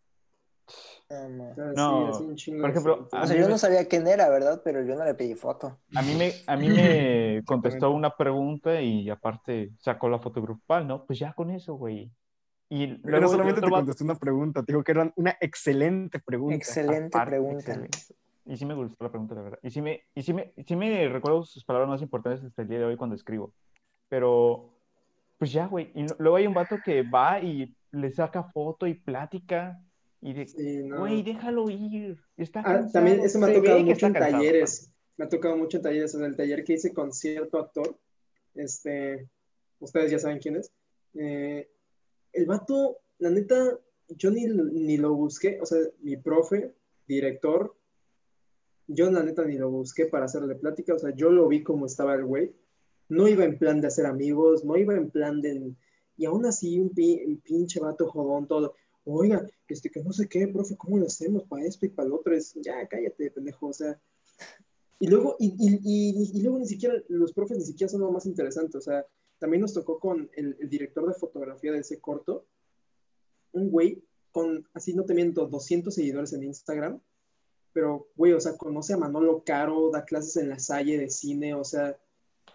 [1.10, 2.36] No, no.
[2.38, 4.62] Sí, un por ejemplo, O sea, yo me- no sabía quién era, ¿verdad?
[4.64, 5.80] Pero yo no le pedí foto.
[5.96, 10.86] A mí me, a mí me contestó una pregunta y aparte sacó la foto grupal,
[10.86, 11.06] ¿no?
[11.06, 12.12] Pues ya con eso, güey.
[12.70, 16.20] Y Pero luego el solamente te contesté una pregunta, te digo que era una excelente
[16.20, 16.56] pregunta.
[16.56, 17.60] Excelente aparte, pregunta.
[17.60, 17.98] excelente.
[18.46, 19.60] Y sí me gustó la pregunta, la verdad.
[19.62, 22.68] Y sí me, y sí me, sí me recuerdo sus palabras más importantes hasta el
[22.68, 23.54] día de hoy cuando escribo.
[24.10, 24.70] Pero,
[25.38, 25.92] pues ya, güey.
[25.96, 29.82] Y luego hay un vato que va y le saca foto y plática.
[30.22, 31.00] Y de, Sí, no.
[31.00, 32.18] güey, déjalo ir.
[32.38, 34.92] Está Ah, también eso me ha tocado mucho en cansado, talleres.
[35.18, 36.16] Me ha tocado mucho en talleres.
[36.16, 37.98] En el taller que hice con cierto actor,
[38.56, 39.28] este,
[39.80, 40.72] ustedes ya saben quién es.
[41.16, 41.70] Eh,
[42.38, 45.60] el vato, la neta, yo ni, ni lo busqué.
[45.62, 46.74] O sea, mi profe,
[47.08, 47.76] director,
[48.88, 50.94] yo la neta ni lo busqué para hacerle plática.
[50.94, 52.56] O sea, yo lo vi como estaba el güey.
[53.10, 55.74] No iba en plan de hacer amigos, no iba en plan de...
[56.18, 58.76] Y aún así, un, pi- un pinche vato jodón todo.
[59.06, 62.18] Oiga, este, que no sé qué, profe, ¿cómo lo hacemos para esto y para lo
[62.18, 62.36] otro?
[62.36, 64.00] Es, ya, cállate, pendejo, o sea.
[65.00, 68.82] Y luego, y luego ni siquiera, los profes ni siquiera son lo más interesante, o
[68.82, 69.06] sea,
[69.40, 72.46] también nos tocó con el, director de fotografía de ese corto,
[73.52, 77.02] un güey con, así no te miento, 200 seguidores en Instagram,
[77.74, 81.54] pero, güey, o sea, conoce a Manolo Caro, da clases en la Salle de cine,
[81.54, 81.98] o sea,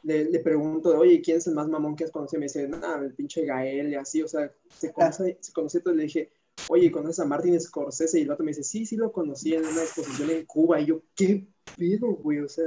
[0.02, 2.40] le, le pregunto, oye, ¿quién es el más mamón que has conocido?
[2.40, 5.96] Me dice, nada, el pinche Gael y así, o sea, se conoce, se conoce, entonces
[5.96, 6.32] le dije,
[6.68, 8.18] oye, ¿conoces a Martin Scorsese?
[8.18, 10.80] Y el otro me dice, sí, sí lo conocí en una exposición en Cuba.
[10.80, 11.46] Y yo, ¿qué
[11.76, 12.40] pedo, güey?
[12.40, 12.66] O sea,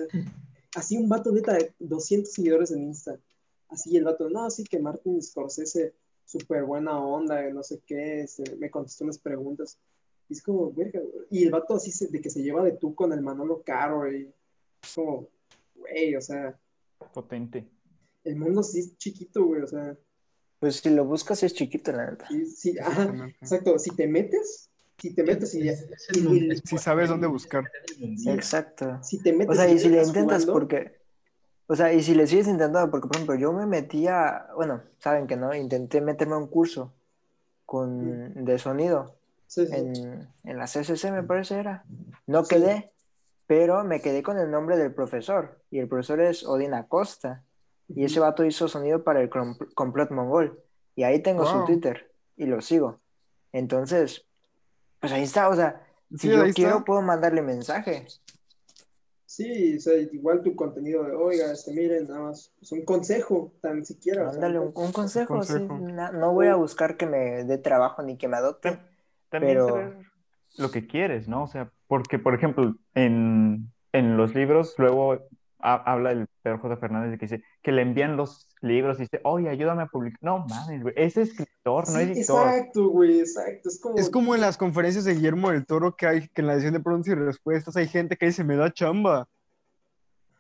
[0.76, 3.20] así un vato neta de 200 seguidores en Insta.
[3.76, 5.93] Así el vato, no, sí que Martin Scorsese,
[6.23, 9.77] súper buena onda, no sé qué, este, me contestó unas preguntas.
[10.30, 11.02] Y es como, verga.
[11.30, 14.10] Y el vato así se- de que se lleva de tú con el Manolo Caro,
[14.11, 14.31] y
[14.81, 15.27] es como,
[15.76, 16.57] güey, o sea,
[17.14, 17.68] Potente.
[18.23, 19.97] el mundo sí es chiquito, güey, o sea,
[20.60, 22.27] Pues si lo buscas es chiquito, la neta.
[22.30, 23.38] sí, sí, ajá, Exactamente.
[23.41, 26.77] exacto, si te metes, si te metes y Es- es el y- mun- es Si
[26.77, 27.69] sabes dónde buscar.
[28.26, 28.99] Exacto.
[29.03, 31.03] si te metes O sea, y si le intentas, jugando, porque.
[31.68, 34.48] O sea, y si le sigues intentando, porque por ejemplo, yo me metía.
[34.56, 36.94] Bueno, saben que no, intenté meterme a un curso
[37.66, 39.16] con, de sonido
[39.48, 41.84] sí, sí, en, en la CCC, me parece era.
[42.28, 42.92] No quedé,
[43.48, 45.60] pero me quedé con el nombre del profesor.
[45.72, 47.44] Y el profesor es Odin Acosta.
[47.88, 50.60] Y ese vato hizo sonido para el Com- complot mongol.
[50.96, 51.66] Y ahí tengo su.
[51.66, 53.00] Twitter y lo sigo.
[53.52, 54.26] Entonces,
[55.00, 55.50] pues ahí está.
[55.50, 55.82] O sea,
[56.16, 56.86] si yo quiero, está.
[56.86, 58.08] puedo mandarle mensaje.
[59.26, 63.53] Sí, o sea, igual tu contenido de, oiga, este, miren, nada más, es un consejo,
[63.61, 64.22] tan siquiera.
[64.30, 65.68] o sea, Mándale un, un consejo, sí.
[65.81, 68.80] Na- no voy a buscar que me dé trabajo ni que me adopte.
[69.30, 69.97] También Pero- saber
[70.57, 71.43] lo que quieres, ¿no?
[71.43, 75.18] O sea, porque, por ejemplo, en, en los libros, luego
[75.60, 76.77] ha- habla el Pedro J.
[76.77, 80.19] Fernández de que dice que le envían los libros y dice, oye, ayúdame a publicar.
[80.22, 82.48] No mames, güey, es escritor, no Sí, editor.
[82.48, 83.69] exacto, güey, exacto.
[83.69, 86.48] Es como, Es como en las conferencias de Guillermo del Toro que hay, que en
[86.48, 89.27] la edición de preguntas y respuestas hay gente que dice, me da chamba.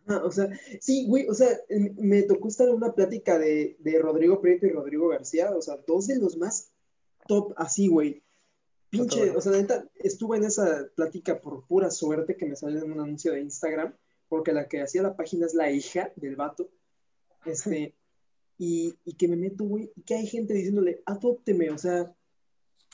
[0.07, 0.47] Ah, o sea,
[0.79, 1.49] sí, güey, o sea,
[1.97, 5.77] me tocó estar en una plática de, de Rodrigo Prieto y Rodrigo García, o sea,
[5.87, 6.71] dos de los más
[7.27, 8.21] top así, güey.
[8.91, 12.91] Pinche, o sea, neta, estuve en esa plática por pura suerte que me salió en
[12.91, 13.95] un anuncio de Instagram,
[14.35, 16.69] porque la que hacía la página es la hija del vato,
[17.45, 17.93] este,
[18.57, 22.13] y, y que me meto, güey, y que hay gente diciéndole, adópteme, o sea, no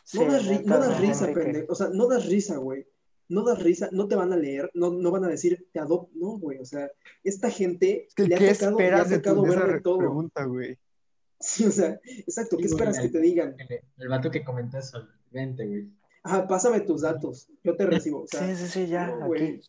[0.03, 1.71] Sí, das, ri- neta, no das risa, que- pendejo.
[1.71, 2.87] O sea, no das risa, güey.
[3.29, 6.11] No das risa, no te van a leer, no, no van a decir, te adopto.
[6.15, 6.57] No, güey.
[6.59, 6.91] O sea,
[7.23, 9.97] esta gente Es que, le ha ¿qué tocado, le ha tocado de ver de todo.
[9.99, 10.77] pregunta, güey?
[11.39, 12.57] Sí, o sea, exacto.
[12.57, 13.55] ¿Qué Sí, güey, esperas que el- te digan?
[13.57, 15.87] El, el vato que comentó eso, vente, güey.
[16.23, 17.47] Ajá, pásame tus datos.
[17.63, 18.23] Yo te recibo.
[18.23, 19.43] O sea, Sí, sí, sí, ya, no, güey.
[19.59, 19.61] aquí.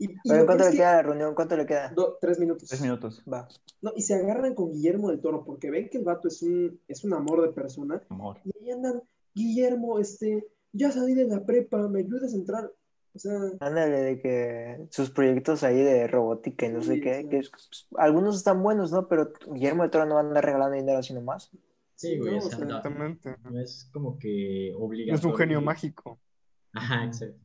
[0.00, 1.34] Y, y Pero lo ¿en cuánto le queda la reunión?
[1.34, 1.90] ¿Cuánto le queda?
[1.94, 2.68] do- tres minutos.
[2.68, 3.22] Tres minutos.
[3.30, 3.46] Va.
[3.82, 6.80] No, y se agarran con Guillermo del Toro porque ven que el vato es un,
[6.88, 8.02] es un amor de persona.
[8.08, 8.38] Amor.
[8.44, 9.02] Y ahí andan,
[9.34, 12.72] Guillermo, este, ya salí de la prepa, ¿me ayudas a entrar?
[13.12, 17.28] O sea, Ándale, de que sus proyectos ahí de robótica y no sé qué, sí.
[17.28, 19.06] que es- pues, algunos están buenos, ¿no?
[19.06, 21.50] Pero Guillermo de Toro no va a andar regalando dinero así nomás.
[21.96, 23.36] Sí, güey, no, o sea, o sea, no, Exactamente.
[23.50, 25.18] no es como que No obligatorio.
[25.18, 26.18] es un genio mágico.
[26.72, 27.36] Ajá, exacto.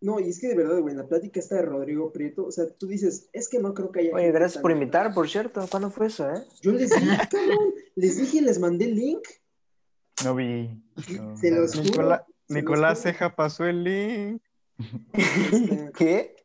[0.00, 2.50] No, y es que de verdad, güey, en la plática esta de Rodrigo Prieto, o
[2.52, 4.14] sea, tú dices, es que no creo que haya.
[4.14, 5.66] Oye, gracias por invitar, por cierto.
[5.70, 6.42] ¿Cuándo fue eso, eh?
[6.60, 9.22] Yo les dije, cabrón, les dije y les mandé el link.
[10.24, 10.68] No vi.
[11.18, 12.20] no, Se los juro.
[12.48, 13.18] Nicolás, se los juro.
[13.18, 14.42] Ceja pasó el link.
[15.96, 16.36] ¿Qué?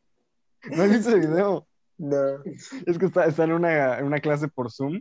[0.70, 1.66] ¿No has visto el video?
[1.98, 2.42] No.
[2.86, 5.00] Es que está, está en, una, en una clase por Zoom.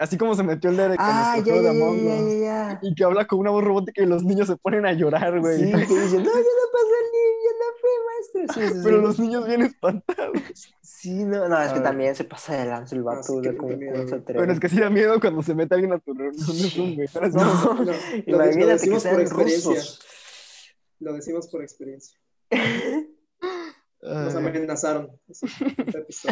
[0.00, 2.40] Así como se metió el de con Ah, nuestro ya, de Among Us.
[2.40, 2.78] ya.
[2.82, 5.56] Y que habla con una voz robótica y los niños se ponen a llorar, güey.
[5.58, 7.50] Sí, que dicen, no, yo no pasé el link, yo
[8.18, 8.54] no fui maestro.
[8.54, 9.02] Sí, sí, Pero sí.
[9.02, 10.74] los niños bien espantados.
[10.82, 13.76] Sí, no, no, es que también se pasa de lanza el vato, qué como.
[13.76, 16.36] Bueno, es que sí da miedo cuando se mete alguien a tu reunión
[16.96, 17.92] de No, No,
[18.26, 20.00] imagínate que decimos por sean rusos.
[21.00, 22.18] Lo decimos por experiencia.
[24.02, 25.10] Nos amenazaron.
[25.28, 25.46] Eso.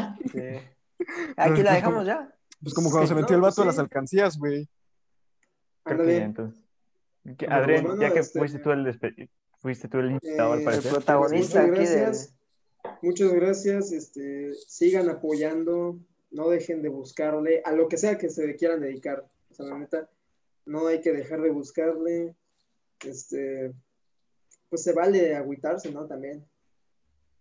[1.37, 2.33] Aquí la dejamos ya.
[2.63, 3.81] Pues como cuando se No, metió el vato pues a las sí.
[3.81, 4.69] alcancías, güey.
[5.85, 6.19] Creo que Ándale.
[6.19, 6.63] ya, entonces.
[7.49, 9.29] Adrián, bueno, ya que este- fuiste tú el despe-
[9.59, 10.87] fuiste tú el invitado al Eh, parecer.
[10.87, 12.35] El protagonista Muchas gracias.
[13.03, 13.93] Muchas gracias.
[13.93, 15.99] Este, sigan apoyando.
[16.31, 19.27] No dejen de buscarle a lo que sea que se quieran dedicar.
[19.51, 20.11] O sea, la neta,
[20.67, 22.35] no hay que dejar de buscarle.
[23.05, 23.73] Este,
[24.69, 26.07] pues se vale agüitarse, ¿no?
[26.07, 26.45] También.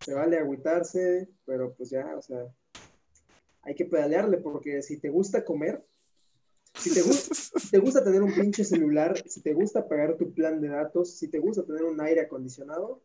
[0.01, 2.45] Se vale agüitarse, pero pues ya, o sea,
[3.61, 5.83] hay que pedalearle porque si te gusta comer,
[6.77, 10.59] si te, si te gusta tener un pinche celular, si te gusta pagar tu plan
[10.61, 13.01] de datos, si te gusta tener un aire acondicionado,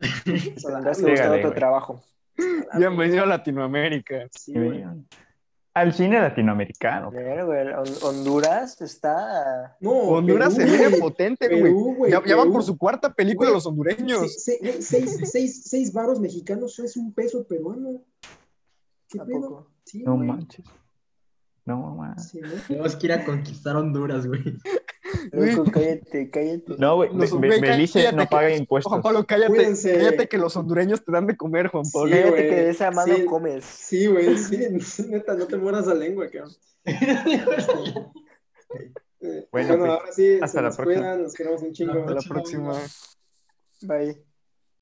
[0.00, 0.82] a Tendrás que darle.
[0.90, 1.54] buscar Llégale, otro güey.
[1.58, 2.00] trabajo.
[2.76, 4.28] Bienvenido a Latinoamérica.
[4.32, 4.84] Sí, güey.
[5.74, 7.10] Al cine latinoamericano.
[7.10, 9.74] Ver, güey, Hon- Honduras está...
[9.80, 11.62] No, Honduras se Perú, viene potente, güey.
[11.62, 12.12] Perú, güey.
[12.12, 14.34] Ya, ya van por su cuarta película Güey, los hondureños.
[14.42, 18.02] Se- se- seis, seis, seis varos mexicanos es un peso peruano.
[19.08, 19.40] ¿Qué ¿A pedo?
[19.40, 19.70] poco?
[19.84, 20.28] Sí, No güey.
[20.28, 20.64] manches.
[21.64, 22.28] No manches.
[22.30, 22.48] Sí, ¿no?
[22.66, 24.42] Tenemos que ir a conquistar Honduras, güey.
[25.32, 26.74] Loco, cállate, cállate.
[26.78, 27.10] No, güey.
[27.14, 28.90] Los- Belice cállate no que- paga impuestos.
[28.90, 29.94] Juan Pablo, cállate, Cuídense.
[29.94, 32.08] cállate que los hondureños te dan de comer, Juan Pablo.
[32.08, 32.48] Sí, Cállate güey.
[32.48, 33.24] que de esa mano Sí.
[33.26, 33.64] comes.
[33.64, 34.58] Sí, güey, sí,
[35.08, 36.52] neta, no te mueras la lengua, cabrón.
[39.20, 41.00] Bueno, pues, ahora sí, hasta se la nos próxima.
[41.02, 41.92] cuidan, nos queremos un chingo.
[42.00, 42.72] Hasta la próxima.
[43.82, 44.31] Bye.